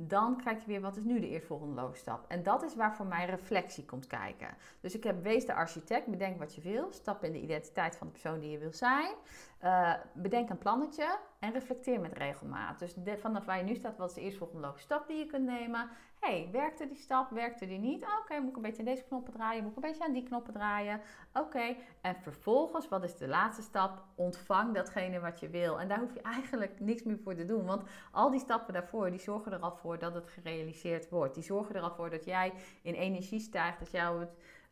Dan 0.01 0.41
kijk 0.43 0.59
je 0.59 0.67
weer, 0.67 0.81
wat 0.81 0.97
is 0.97 1.03
nu 1.03 1.19
de 1.19 1.29
eerstvolgende 1.29 1.81
logische 1.81 2.01
stap? 2.01 2.25
En 2.27 2.43
dat 2.43 2.63
is 2.63 2.75
waar 2.75 2.95
voor 2.95 3.05
mij 3.05 3.25
reflectie 3.25 3.85
komt 3.85 4.07
kijken. 4.07 4.47
Dus 4.79 4.95
ik 4.95 5.03
heb, 5.03 5.23
wees 5.23 5.45
de 5.45 5.53
architect, 5.53 6.07
bedenk 6.07 6.39
wat 6.39 6.55
je 6.55 6.61
wil. 6.61 6.87
Stap 6.91 7.23
in 7.23 7.31
de 7.31 7.41
identiteit 7.41 7.95
van 7.95 8.07
de 8.07 8.13
persoon 8.13 8.39
die 8.39 8.51
je 8.51 8.57
wil 8.57 8.73
zijn. 8.73 9.15
Uh, 9.63 9.93
bedenk 10.13 10.49
een 10.49 10.57
plannetje 10.57 11.17
en 11.39 11.51
reflecteer 11.51 11.99
met 11.99 12.13
regelmaat. 12.13 12.79
Dus 12.79 12.95
vanaf 13.19 13.45
waar 13.45 13.57
je 13.57 13.63
nu 13.63 13.75
staat, 13.75 13.97
wat 13.97 14.09
is 14.09 14.15
de 14.15 14.21
eerstvolgende 14.21 14.61
logische 14.61 14.85
stap 14.85 15.07
die 15.07 15.17
je 15.17 15.25
kunt 15.25 15.45
nemen? 15.45 15.89
Hey, 16.19 16.49
werkte 16.51 16.87
die 16.87 16.97
stap, 16.97 17.29
werkte 17.29 17.67
die 17.67 17.79
niet? 17.79 18.03
Oké, 18.19 18.39
moet 18.39 18.49
ik 18.49 18.55
een 18.55 18.61
beetje 18.61 18.79
aan 18.79 18.85
deze 18.85 19.03
knoppen 19.03 19.33
draaien, 19.33 19.63
moet 19.63 19.71
ik 19.71 19.83
een 19.83 19.89
beetje 19.89 20.05
aan 20.05 20.13
die 20.13 20.23
knoppen 20.23 20.53
draaien? 20.53 21.01
Oké, 21.33 21.75
en 22.01 22.15
vervolgens, 22.15 22.87
wat 22.87 23.03
is 23.03 23.17
de 23.17 23.27
laatste 23.27 23.61
stap? 23.61 24.03
Ontvang 24.15 24.73
datgene 24.73 25.19
wat 25.19 25.39
je 25.39 25.49
wil. 25.49 25.79
En 25.79 25.87
daar 25.87 25.99
hoef 25.99 26.13
je 26.13 26.21
eigenlijk 26.21 26.79
niks 26.79 27.03
meer 27.03 27.19
voor 27.23 27.35
te 27.35 27.45
doen, 27.45 27.65
want 27.65 27.83
al 28.11 28.31
die 28.31 28.39
stappen 28.39 28.73
daarvoor, 28.73 29.09
die 29.09 29.19
zorgen 29.19 29.51
er 29.51 29.59
al 29.59 29.75
voor 29.75 29.99
dat 29.99 30.13
het 30.13 30.27
gerealiseerd 30.27 31.09
wordt. 31.09 31.33
Die 31.33 31.43
zorgen 31.43 31.75
er 31.75 31.81
al 31.81 31.95
voor 31.95 32.09
dat 32.09 32.25
jij 32.25 32.53
in 32.81 32.93
energie 32.93 33.39
stijgt, 33.39 33.79
dat 33.79 33.91
jouw 33.91 34.29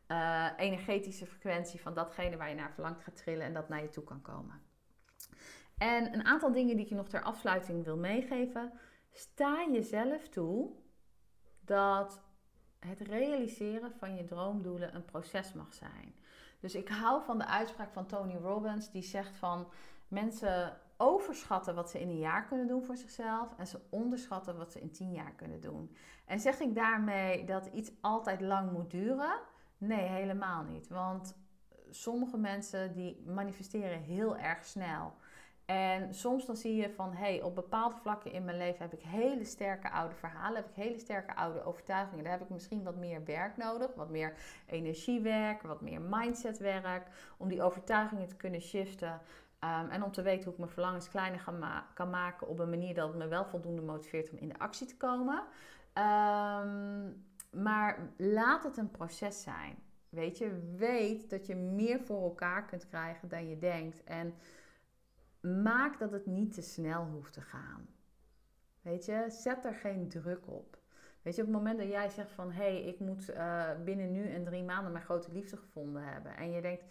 uh, 0.08 0.46
energetische 0.56 1.26
frequentie 1.26 1.80
van 1.80 1.94
datgene 1.94 2.36
waar 2.36 2.48
je 2.48 2.54
naar 2.54 2.72
verlangt 2.72 3.02
gaat 3.02 3.16
trillen 3.16 3.46
en 3.46 3.52
dat 3.52 3.68
naar 3.68 3.82
je 3.82 3.88
toe 3.88 4.04
kan 4.04 4.22
komen. 4.22 4.62
En 5.78 6.14
een 6.14 6.24
aantal 6.24 6.52
dingen 6.52 6.76
die 6.76 6.84
ik 6.84 6.90
je 6.90 6.96
nog 6.96 7.08
ter 7.08 7.22
afsluiting 7.22 7.84
wil 7.84 7.96
meegeven. 7.96 8.72
Sta 9.10 9.66
jezelf 9.72 10.28
toe 10.28 10.70
dat 11.68 12.20
het 12.78 13.00
realiseren 13.00 13.92
van 13.92 14.16
je 14.16 14.24
droomdoelen 14.24 14.94
een 14.94 15.04
proces 15.04 15.52
mag 15.52 15.74
zijn. 15.74 16.14
Dus 16.60 16.74
ik 16.74 16.88
hou 16.88 17.22
van 17.22 17.38
de 17.38 17.46
uitspraak 17.46 17.92
van 17.92 18.06
Tony 18.06 18.36
Robbins, 18.36 18.90
die 18.90 19.02
zegt 19.02 19.36
van 19.36 19.68
mensen 20.08 20.80
overschatten 20.96 21.74
wat 21.74 21.90
ze 21.90 22.00
in 22.00 22.08
een 22.08 22.18
jaar 22.18 22.46
kunnen 22.46 22.66
doen 22.66 22.84
voor 22.84 22.96
zichzelf 22.96 23.54
en 23.56 23.66
ze 23.66 23.80
onderschatten 23.90 24.56
wat 24.56 24.72
ze 24.72 24.80
in 24.80 24.90
tien 24.90 25.12
jaar 25.12 25.32
kunnen 25.32 25.60
doen. 25.60 25.96
En 26.26 26.40
zeg 26.40 26.60
ik 26.60 26.74
daarmee 26.74 27.44
dat 27.44 27.66
iets 27.66 27.90
altijd 28.00 28.40
lang 28.40 28.72
moet 28.72 28.90
duren? 28.90 29.40
Nee, 29.78 30.08
helemaal 30.08 30.62
niet. 30.62 30.88
Want 30.88 31.36
sommige 31.90 32.36
mensen 32.36 32.92
die 32.92 33.22
manifesteren 33.26 34.00
heel 34.00 34.36
erg 34.36 34.64
snel. 34.64 35.14
En 35.68 36.14
soms 36.14 36.46
dan 36.46 36.56
zie 36.56 36.76
je 36.76 36.90
van, 36.90 37.12
hé, 37.12 37.16
hey, 37.16 37.42
op 37.42 37.54
bepaalde 37.54 37.96
vlakken 37.96 38.32
in 38.32 38.44
mijn 38.44 38.56
leven 38.56 38.82
heb 38.82 38.92
ik 38.92 39.02
hele 39.02 39.44
sterke 39.44 39.90
oude 39.90 40.14
verhalen, 40.14 40.56
heb 40.56 40.68
ik 40.68 40.74
hele 40.74 40.98
sterke 40.98 41.36
oude 41.36 41.64
overtuigingen. 41.64 42.24
Daar 42.24 42.32
heb 42.32 42.42
ik 42.42 42.48
misschien 42.48 42.82
wat 42.82 42.96
meer 42.96 43.24
werk 43.24 43.56
nodig, 43.56 43.94
wat 43.94 44.10
meer 44.10 44.34
energiewerk, 44.66 45.62
wat 45.62 45.80
meer 45.80 46.00
mindsetwerk, 46.00 47.06
om 47.36 47.48
die 47.48 47.62
overtuigingen 47.62 48.28
te 48.28 48.36
kunnen 48.36 48.60
shiften. 48.60 49.20
Um, 49.64 49.90
en 49.90 50.02
om 50.02 50.12
te 50.12 50.22
weten 50.22 50.44
hoe 50.44 50.52
ik 50.52 50.58
mijn 50.58 50.70
verlangens 50.70 51.08
kleiner 51.08 51.44
kan 51.94 52.10
maken 52.10 52.48
op 52.48 52.58
een 52.58 52.70
manier 52.70 52.94
dat 52.94 53.14
me 53.14 53.26
wel 53.26 53.44
voldoende 53.44 53.82
motiveert 53.82 54.30
om 54.30 54.38
in 54.38 54.48
de 54.48 54.58
actie 54.58 54.86
te 54.86 54.96
komen. 54.96 55.42
Um, 55.94 57.24
maar 57.50 58.10
laat 58.16 58.64
het 58.64 58.76
een 58.76 58.90
proces 58.90 59.42
zijn. 59.42 59.78
Weet 60.08 60.38
je, 60.38 60.74
weet 60.76 61.30
dat 61.30 61.46
je 61.46 61.54
meer 61.54 62.00
voor 62.00 62.22
elkaar 62.22 62.64
kunt 62.64 62.88
krijgen 62.88 63.28
dan 63.28 63.48
je 63.48 63.58
denkt. 63.58 64.04
En 64.04 64.34
maak 65.40 65.98
dat 65.98 66.12
het 66.12 66.26
niet 66.26 66.52
te 66.54 66.62
snel 66.62 67.04
hoeft 67.04 67.32
te 67.32 67.40
gaan. 67.40 67.88
Weet 68.82 69.04
je, 69.04 69.24
zet 69.28 69.64
er 69.64 69.74
geen 69.74 70.08
druk 70.08 70.46
op. 70.46 70.78
Weet 71.22 71.36
je, 71.36 71.42
op 71.42 71.48
het 71.48 71.56
moment 71.56 71.78
dat 71.78 71.88
jij 71.88 72.08
zegt 72.08 72.32
van 72.32 72.50
hé, 72.50 72.62
hey, 72.62 72.82
ik 72.82 73.00
moet 73.00 73.30
uh, 73.30 73.70
binnen 73.84 74.12
nu 74.12 74.28
en 74.28 74.44
drie 74.44 74.62
maanden 74.62 74.92
mijn 74.92 75.04
grote 75.04 75.32
liefde 75.32 75.56
gevonden 75.56 76.02
hebben. 76.02 76.36
En 76.36 76.50
je 76.50 76.60
denkt, 76.60 76.84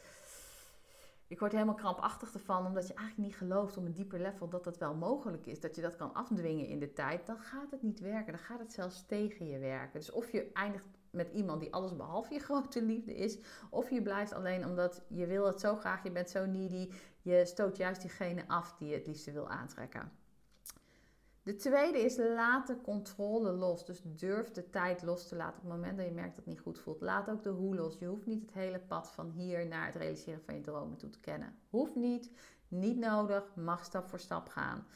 ik 1.27 1.39
word 1.39 1.51
helemaal 1.51 1.75
krampachtig 1.75 2.33
ervan, 2.33 2.65
omdat 2.65 2.87
je 2.87 2.93
eigenlijk 2.93 3.27
niet 3.27 3.37
gelooft 3.37 3.77
op 3.77 3.85
een 3.85 3.93
dieper 3.93 4.19
level 4.19 4.49
dat 4.49 4.63
dat 4.63 4.77
wel 4.77 4.95
mogelijk 4.95 5.45
is. 5.45 5.59
Dat 5.59 5.75
je 5.75 5.81
dat 5.81 5.95
kan 5.95 6.13
afdwingen 6.13 6.67
in 6.67 6.79
de 6.79 6.93
tijd. 6.93 7.25
Dan 7.25 7.39
gaat 7.39 7.71
het 7.71 7.81
niet 7.81 7.99
werken. 7.99 8.33
Dan 8.33 8.41
gaat 8.41 8.59
het 8.59 8.73
zelfs 8.73 9.05
tegen 9.05 9.47
je 9.47 9.59
werken. 9.59 9.99
Dus 9.99 10.11
of 10.11 10.31
je 10.31 10.51
eindigt 10.53 10.85
met 11.09 11.29
iemand 11.29 11.61
die 11.61 11.73
alles 11.73 11.95
behalve 11.95 12.33
je 12.33 12.39
grote 12.49 12.81
liefde 12.81 13.15
is. 13.15 13.39
Of 13.69 13.89
je 13.89 14.01
blijft 14.01 14.33
alleen 14.33 14.65
omdat 14.65 15.03
je 15.07 15.25
wil 15.25 15.45
het 15.45 15.59
zo 15.59 15.75
graag, 15.75 16.03
je 16.03 16.11
bent 16.11 16.29
zo 16.29 16.45
needy. 16.45 16.89
Je 17.27 17.45
stoot 17.45 17.77
juist 17.77 18.01
diegene 18.01 18.47
af 18.47 18.75
die 18.77 18.87
je 18.87 18.95
het 18.95 19.07
liefste 19.07 19.31
wil 19.31 19.49
aantrekken. 19.49 20.11
De 21.43 21.55
tweede 21.55 21.99
is 21.99 22.17
laat 22.17 22.67
de 22.67 22.81
controle 22.81 23.51
los. 23.51 23.85
Dus 23.85 24.01
durf 24.03 24.51
de 24.51 24.69
tijd 24.69 25.01
los 25.01 25.27
te 25.27 25.35
laten. 25.35 25.55
Op 25.55 25.63
het 25.63 25.71
moment 25.71 25.97
dat 25.97 26.05
je 26.05 26.11
merkt 26.11 26.35
dat 26.35 26.45
het 26.45 26.53
niet 26.53 26.63
goed 26.63 26.79
voelt. 26.79 27.01
Laat 27.01 27.29
ook 27.29 27.43
de 27.43 27.49
hoe 27.49 27.75
los. 27.75 27.97
Je 27.99 28.05
hoeft 28.05 28.25
niet 28.25 28.41
het 28.41 28.53
hele 28.53 28.79
pad 28.79 29.11
van 29.11 29.29
hier 29.29 29.67
naar 29.67 29.85
het 29.85 29.95
realiseren 29.95 30.41
van 30.45 30.55
je 30.55 30.61
dromen 30.61 30.97
toe 30.97 31.09
te 31.09 31.19
kennen. 31.19 31.55
Hoeft 31.69 31.95
niet, 31.95 32.31
niet 32.67 32.97
nodig, 32.97 33.55
mag 33.55 33.85
stap 33.85 34.09
voor 34.09 34.19
stap 34.19 34.47
gaan. 34.47 34.87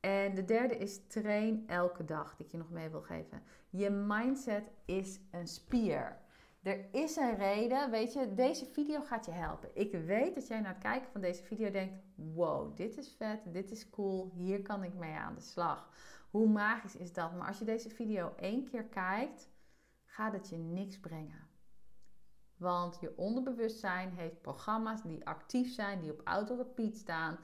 En 0.00 0.34
de 0.34 0.44
derde 0.44 0.76
is 0.76 1.06
train 1.06 1.64
elke 1.66 2.04
dag, 2.04 2.36
die 2.36 2.46
ik 2.46 2.52
je 2.52 2.58
nog 2.58 2.70
mee 2.70 2.88
wil 2.88 3.02
geven. 3.02 3.42
Je 3.70 3.90
mindset 3.90 4.70
is 4.84 5.20
een 5.30 5.48
spier. 5.48 6.18
Er 6.62 6.94
is 6.94 7.16
een 7.16 7.36
reden, 7.36 7.90
weet 7.90 8.12
je, 8.12 8.34
deze 8.34 8.66
video 8.66 9.00
gaat 9.02 9.26
je 9.26 9.30
helpen. 9.30 9.70
Ik 9.74 9.92
weet 9.92 10.34
dat 10.34 10.46
jij 10.46 10.60
na 10.60 10.68
het 10.68 10.78
kijken 10.78 11.10
van 11.12 11.20
deze 11.20 11.42
video 11.42 11.70
denkt: 11.70 11.94
wow, 12.14 12.76
dit 12.76 12.96
is 12.96 13.14
vet, 13.18 13.40
dit 13.46 13.70
is 13.70 13.90
cool, 13.90 14.32
hier 14.34 14.62
kan 14.62 14.84
ik 14.84 14.94
mee 14.94 15.14
aan 15.14 15.34
de 15.34 15.40
slag. 15.40 15.90
Hoe 16.30 16.48
magisch 16.48 16.96
is 16.96 17.12
dat? 17.12 17.32
Maar 17.32 17.46
als 17.46 17.58
je 17.58 17.64
deze 17.64 17.90
video 17.90 18.32
één 18.36 18.64
keer 18.64 18.84
kijkt, 18.84 19.48
gaat 20.04 20.32
het 20.32 20.48
je 20.48 20.56
niks 20.56 21.00
brengen. 21.00 21.46
Want 22.56 22.98
je 23.00 23.16
onderbewustzijn 23.16 24.12
heeft 24.12 24.40
programma's 24.40 25.02
die 25.02 25.26
actief 25.26 25.72
zijn, 25.72 26.00
die 26.00 26.12
op 26.12 26.20
auto-repeat 26.24 26.96
staan. 26.96 27.38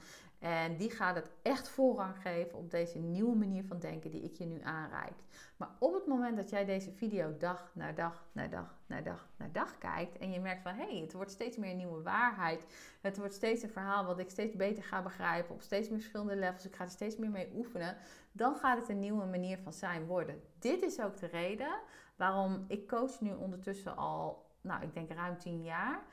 En 0.45 0.77
die 0.77 0.89
gaat 0.89 1.15
het 1.15 1.29
echt 1.41 1.69
voorrang 1.69 2.15
geven 2.21 2.57
op 2.57 2.71
deze 2.71 2.97
nieuwe 2.97 3.35
manier 3.35 3.63
van 3.63 3.79
denken 3.79 4.11
die 4.11 4.23
ik 4.23 4.35
je 4.35 4.45
nu 4.45 4.61
aanreik. 4.61 5.13
Maar 5.57 5.69
op 5.79 5.93
het 5.93 6.05
moment 6.05 6.37
dat 6.37 6.49
jij 6.49 6.65
deze 6.65 6.91
video 6.91 7.37
dag 7.37 7.71
na 7.73 7.91
dag 7.91 8.25
na 8.31 8.47
dag 8.47 8.77
na 8.85 9.01
dag 9.01 9.27
na 9.37 9.47
dag 9.51 9.77
kijkt 9.77 10.17
en 10.17 10.31
je 10.31 10.39
merkt 10.39 10.61
van 10.61 10.73
hé, 10.73 10.91
hey, 10.91 11.01
het 11.01 11.13
wordt 11.13 11.31
steeds 11.31 11.57
meer 11.57 11.71
een 11.71 11.77
nieuwe 11.77 12.01
waarheid. 12.01 12.65
Het 13.01 13.17
wordt 13.17 13.33
steeds 13.33 13.63
een 13.63 13.69
verhaal 13.69 14.05
wat 14.05 14.19
ik 14.19 14.29
steeds 14.29 14.55
beter 14.55 14.83
ga 14.83 15.01
begrijpen 15.01 15.55
op 15.55 15.61
steeds 15.61 15.89
meer 15.89 15.99
verschillende 15.99 16.35
levels. 16.35 16.65
Ik 16.65 16.75
ga 16.75 16.83
er 16.83 16.89
steeds 16.89 17.17
meer 17.17 17.31
mee 17.31 17.51
oefenen. 17.55 17.97
Dan 18.31 18.55
gaat 18.55 18.77
het 18.77 18.89
een 18.89 18.99
nieuwe 18.99 19.25
manier 19.25 19.57
van 19.57 19.73
zijn 19.73 20.05
worden. 20.05 20.41
Dit 20.59 20.81
is 20.81 21.01
ook 21.01 21.17
de 21.17 21.27
reden 21.27 21.79
waarom 22.15 22.65
ik 22.67 22.87
coach 22.87 23.21
nu 23.21 23.33
ondertussen 23.33 23.97
al, 23.97 24.45
nou 24.61 24.83
ik 24.83 24.93
denk 24.93 25.11
ruim 25.11 25.37
10 25.37 25.63
jaar. 25.63 26.03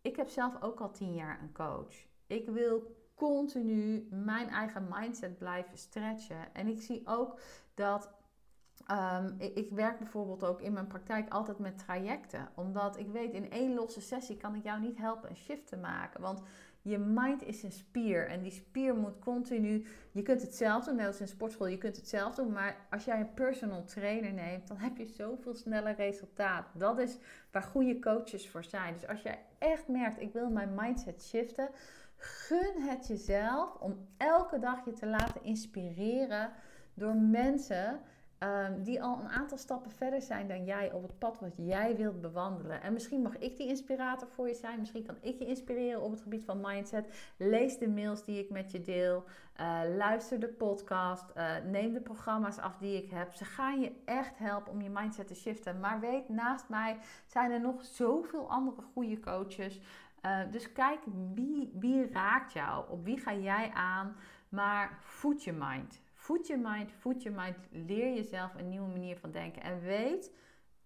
Ik 0.00 0.16
heb 0.16 0.28
zelf 0.28 0.62
ook 0.62 0.80
al 0.80 0.90
10 0.90 1.14
jaar 1.14 1.40
een 1.40 1.52
coach. 1.52 1.94
Ik 2.26 2.48
wil 2.48 3.02
continu 3.14 4.08
mijn 4.10 4.48
eigen 4.48 4.86
mindset 4.90 5.38
blijven 5.38 5.78
stretchen. 5.78 6.54
En 6.54 6.66
ik 6.66 6.82
zie 6.82 7.02
ook 7.04 7.40
dat. 7.74 8.10
Ik, 9.38 9.54
ik, 9.54 9.70
werk 9.70 9.98
bijvoorbeeld 9.98 10.44
ook 10.44 10.60
in 10.60 10.72
mijn 10.72 10.86
praktijk 10.86 11.32
altijd 11.32 11.58
met 11.58 11.78
trajecten. 11.78 12.48
Omdat 12.54 12.98
ik 12.98 13.08
weet, 13.08 13.32
in 13.32 13.50
één 13.50 13.74
losse 13.74 14.00
sessie 14.00 14.36
kan 14.36 14.54
ik 14.54 14.62
jou 14.62 14.80
niet 14.80 14.96
helpen 14.96 15.30
een 15.30 15.36
shift 15.36 15.66
te 15.66 15.76
maken. 15.76 16.20
Want 16.20 16.42
je 16.82 16.98
mind 16.98 17.42
is 17.42 17.62
een 17.62 17.72
spier. 17.72 18.28
En 18.28 18.42
die 18.42 18.50
spier 18.50 18.94
moet 18.94 19.18
continu. 19.18 19.86
Je 20.12 20.22
kunt 20.22 20.42
het 20.42 20.54
zelf 20.54 20.84
doen, 20.84 20.96
net 20.96 21.06
als 21.06 21.20
in 21.20 21.28
sportschool. 21.28 21.66
Je 21.66 21.78
kunt 21.78 21.96
het 21.96 22.08
zelf 22.08 22.34
doen. 22.34 22.52
Maar 22.52 22.86
als 22.90 23.04
jij 23.04 23.20
een 23.20 23.34
personal 23.34 23.84
trainer 23.84 24.32
neemt, 24.32 24.68
dan 24.68 24.76
heb 24.76 24.96
je 24.96 25.06
zoveel 25.06 25.54
sneller 25.54 25.94
resultaat. 25.94 26.66
Dat 26.74 26.98
is 26.98 27.18
waar 27.50 27.62
goede 27.62 27.98
coaches 27.98 28.48
voor 28.48 28.64
zijn. 28.64 28.94
Dus 28.94 29.06
als 29.06 29.22
jij 29.22 29.38
echt 29.58 29.88
merkt, 29.88 30.20
ik 30.20 30.32
wil 30.32 30.50
mijn 30.50 30.74
mindset 30.74 31.22
shiften 31.22 31.68
Gun 32.24 32.82
het 32.82 33.06
jezelf 33.06 33.74
om 33.74 34.08
elke 34.16 34.58
dag 34.58 34.84
je 34.84 34.92
te 34.92 35.06
laten 35.06 35.42
inspireren 35.42 36.52
door 36.94 37.14
mensen 37.14 38.00
um, 38.38 38.82
die 38.82 39.02
al 39.02 39.20
een 39.20 39.28
aantal 39.28 39.58
stappen 39.58 39.90
verder 39.90 40.22
zijn 40.22 40.48
dan 40.48 40.64
jij 40.64 40.92
op 40.92 41.02
het 41.02 41.18
pad 41.18 41.40
wat 41.40 41.54
jij 41.56 41.96
wilt 41.96 42.20
bewandelen. 42.20 42.82
En 42.82 42.92
misschien 42.92 43.22
mag 43.22 43.38
ik 43.38 43.56
die 43.56 43.68
inspirator 43.68 44.28
voor 44.28 44.48
je 44.48 44.54
zijn. 44.54 44.78
Misschien 44.78 45.06
kan 45.06 45.16
ik 45.20 45.38
je 45.38 45.46
inspireren 45.46 46.02
op 46.02 46.10
het 46.10 46.20
gebied 46.20 46.44
van 46.44 46.60
mindset. 46.60 47.32
Lees 47.36 47.78
de 47.78 47.88
mails 47.88 48.24
die 48.24 48.38
ik 48.38 48.50
met 48.50 48.70
je 48.70 48.82
deel. 48.82 49.24
Uh, 49.60 49.80
luister 49.96 50.40
de 50.40 50.48
podcast. 50.48 51.24
Uh, 51.36 51.54
neem 51.70 51.92
de 51.92 52.00
programma's 52.00 52.58
af 52.58 52.76
die 52.76 53.02
ik 53.02 53.10
heb. 53.10 53.34
Ze 53.34 53.44
gaan 53.44 53.80
je 53.80 53.92
echt 54.04 54.38
helpen 54.38 54.72
om 54.72 54.82
je 54.82 54.90
mindset 54.90 55.26
te 55.26 55.34
shiften. 55.34 55.80
Maar 55.80 56.00
weet, 56.00 56.28
naast 56.28 56.68
mij 56.68 56.98
zijn 57.26 57.50
er 57.50 57.60
nog 57.60 57.84
zoveel 57.84 58.50
andere 58.50 58.82
goede 58.92 59.20
coaches. 59.20 59.80
Uh, 60.26 60.40
dus 60.50 60.72
kijk 60.72 61.00
wie, 61.34 61.70
wie 61.74 62.12
raakt 62.12 62.52
jou, 62.52 62.90
op 62.90 63.04
wie 63.04 63.18
ga 63.18 63.34
jij 63.34 63.70
aan, 63.72 64.16
Maar 64.48 64.98
voed 65.00 65.44
je 65.44 65.52
mind. 65.52 66.02
Voed 66.12 66.46
je 66.46 66.56
mind, 66.56 66.92
voed 66.92 67.22
je 67.22 67.30
mind. 67.30 67.56
Leer 67.70 68.14
jezelf 68.14 68.54
een 68.54 68.68
nieuwe 68.68 68.88
manier 68.88 69.16
van 69.16 69.30
denken. 69.30 69.62
En 69.62 69.80
weet, 69.80 70.32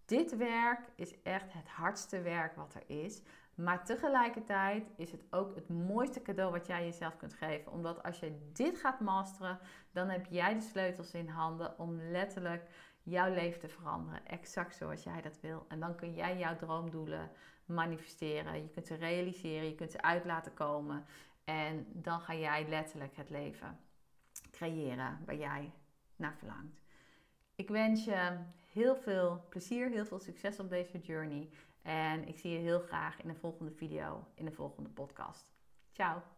dit 0.05 0.37
werk 0.37 0.81
is 0.95 1.23
echt 1.23 1.53
het 1.53 1.69
hardste 1.69 2.23
werk 2.23 2.57
wat 2.57 2.75
er 2.75 2.97
is. 3.03 3.23
Maar 3.55 3.85
tegelijkertijd 3.85 4.91
is 4.97 5.13
het 5.13 5.23
ook 5.31 5.55
het 5.55 5.69
mooiste 5.69 6.23
cadeau 6.23 6.53
wat 6.53 6.67
jij 6.67 6.85
jezelf 6.85 7.17
kunt 7.17 7.35
geven. 7.35 7.73
Omdat 7.73 8.03
als 8.03 8.21
je 8.21 8.51
dit 8.53 8.79
gaat 8.79 9.01
masteren, 9.01 9.59
dan 9.93 10.09
heb 10.09 10.27
jij 10.31 10.55
de 10.55 10.61
sleutels 10.61 11.15
in 11.15 11.29
handen 11.29 11.79
om 11.79 12.01
letterlijk 12.11 12.63
jouw 13.09 13.35
leven 13.35 13.61
te 13.61 13.69
veranderen. 13.69 14.27
Exact 14.27 14.77
zoals 14.77 15.03
jij 15.03 15.23
dat 15.23 15.41
wil. 15.41 15.65
En 15.69 15.81
dan 15.81 15.95
kun 15.95 16.15
jij 16.15 16.39
jouw 16.39 16.57
droomdoelen 16.57 17.31
manifesteren. 17.65 18.63
Je 18.63 18.69
kunt 18.69 18.87
ze 18.87 18.95
realiseren, 18.95 19.69
je 19.69 19.75
kunt 19.75 19.91
ze 19.91 20.03
uit 20.03 20.25
laten 20.25 20.55
komen. 20.55 21.05
En 21.45 21.87
dan 21.93 22.21
ga 22.21 22.35
jij 22.35 22.69
letterlijk 22.69 23.17
het 23.17 23.31
leven 23.31 23.79
creëren 24.51 25.23
waar 25.27 25.37
jij 25.37 25.73
naar 26.17 26.37
verlangt. 26.39 26.81
Ik 27.55 27.69
wens 27.69 28.05
je 28.05 28.39
heel 28.73 28.97
veel 28.97 29.47
plezier, 29.49 29.91
heel 29.91 30.05
veel 30.05 30.21
succes 30.21 30.61
op 30.61 30.69
deze 30.69 30.99
journey. 30.99 31.49
En 31.83 32.29
ik 32.29 32.39
zie 32.39 32.51
je 32.51 32.59
heel 32.59 32.81
graag 32.81 33.23
in 33.23 33.29
de 33.29 33.35
volgende 33.35 33.73
video, 33.73 34.27
in 34.35 34.45
de 34.45 34.53
volgende 34.53 34.89
podcast. 34.89 35.47
Ciao! 35.93 36.38